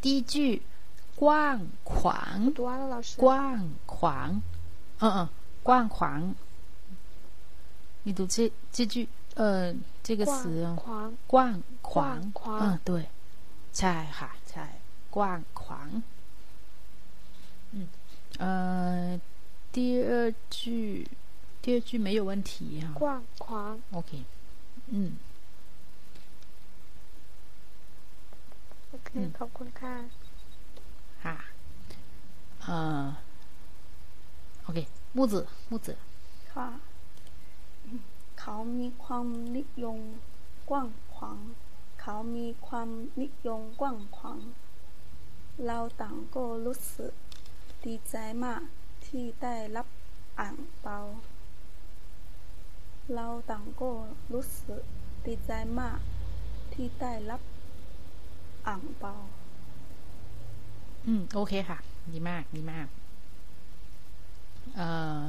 [0.02, 0.62] 第一句“
[1.18, 3.28] 逛狂读完了，老师。”，逛
[3.86, 4.42] 狂，
[5.00, 5.30] 嗯嗯，
[5.64, 6.34] 逛狂。
[8.04, 13.06] 你读这这句， 呃，这个词哦，逛狂逛狂，逛狂嗯，对，
[13.78, 14.66] ใช่ค่ะใช่
[15.16, 15.90] กว้างขวาง
[17.74, 17.88] 嗯，
[18.40, 19.20] 呃，
[19.72, 21.08] 第二句，
[21.62, 23.80] 第二句没有问题哈、逛狂。
[23.92, 24.24] OK，
[24.90, 25.18] 嗯
[28.90, 29.94] โอเค ขอบคุณค่ะ
[31.24, 31.36] ค่ะ
[32.64, 33.06] เอ่อ
[34.64, 34.80] โอเค
[35.16, 35.34] 木子
[35.70, 35.88] 木子
[36.54, 36.68] ค่ะ
[38.45, 40.01] เขามีความนิยม
[40.71, 41.39] กว้างขวาง
[42.01, 42.89] เขามีความ
[43.21, 44.41] นิยมกว้างขวาง
[45.67, 47.13] เราต่างก็รู้สึก
[47.85, 48.63] ดีใจมาก
[49.07, 49.87] ที่ได้รับ
[50.41, 50.99] อ่างเปา
[53.15, 53.91] เราต่างก็
[54.33, 54.83] รู้สึก
[55.27, 55.51] ดีใจ
[55.81, 55.99] มาก
[56.73, 57.41] ที่ได้รับ
[58.67, 59.15] อ่างเปา
[61.07, 61.79] อืม โอเคค่ะ
[62.13, 62.87] ดีมาก ดีมาก
[64.77, 65.21] เอ่อ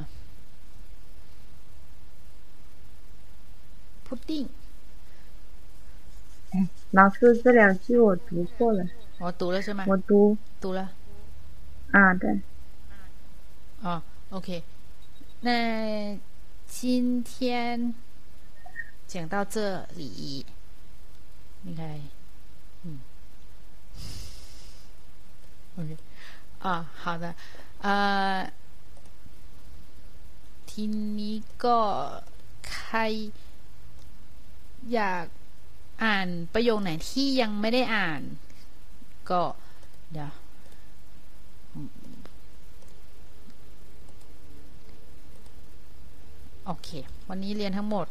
[4.04, 4.48] 不定。
[6.92, 8.86] 老师这两句我读错了。
[9.18, 9.84] 我读了是吗？
[9.88, 10.36] 我读。
[10.60, 10.92] 读了。
[11.90, 12.40] 啊对。
[13.82, 14.62] 啊 ok
[15.40, 16.18] 那
[16.66, 17.94] 今天
[19.06, 20.46] 讲到这里
[21.64, 22.00] 应该
[22.84, 23.00] 嗯。
[25.76, 25.96] Ok
[26.60, 27.34] 啊好的。
[27.80, 28.50] 呃
[30.66, 32.22] 听一个
[32.62, 33.10] 开
[34.93, 35.25] อยาก
[36.03, 38.21] อ่านประโยคไหนที่ยังไม่ได้อ่าน
[39.29, 39.41] ก็
[40.11, 40.31] เดี๋ยว
[46.65, 46.89] โอเค
[47.29, 48.07] วันนี้เรียนทั้งหมด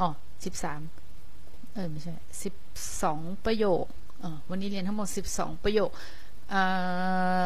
[0.00, 0.08] อ๋อ
[0.44, 0.80] สิบสาม
[1.74, 2.54] เออ ไม่ใช่ สิบ
[3.02, 3.84] สองประโยค
[4.20, 5.90] เออ วันนี้เรียนทั้งหมดสิบสองประโยค
[6.50, 6.62] เอ่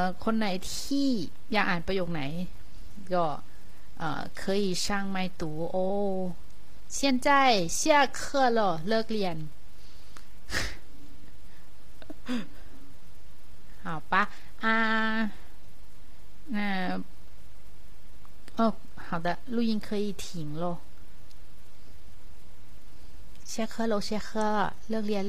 [0.00, 1.08] อ คนไหนที่
[1.52, 2.22] อยากอ่านประโยคไหน
[3.14, 3.24] ก็
[3.98, 5.42] เอ่อ可以上麦读
[5.74, 5.76] 哦
[6.88, 9.36] 现在下课了เลิกเรียน
[13.84, 14.14] 好吧
[14.60, 15.30] 啊
[16.54, 17.00] 那
[18.56, 20.78] 哦，好的，录音可以停喽。
[23.44, 25.20] 下课喽，下课，เลิกเรียน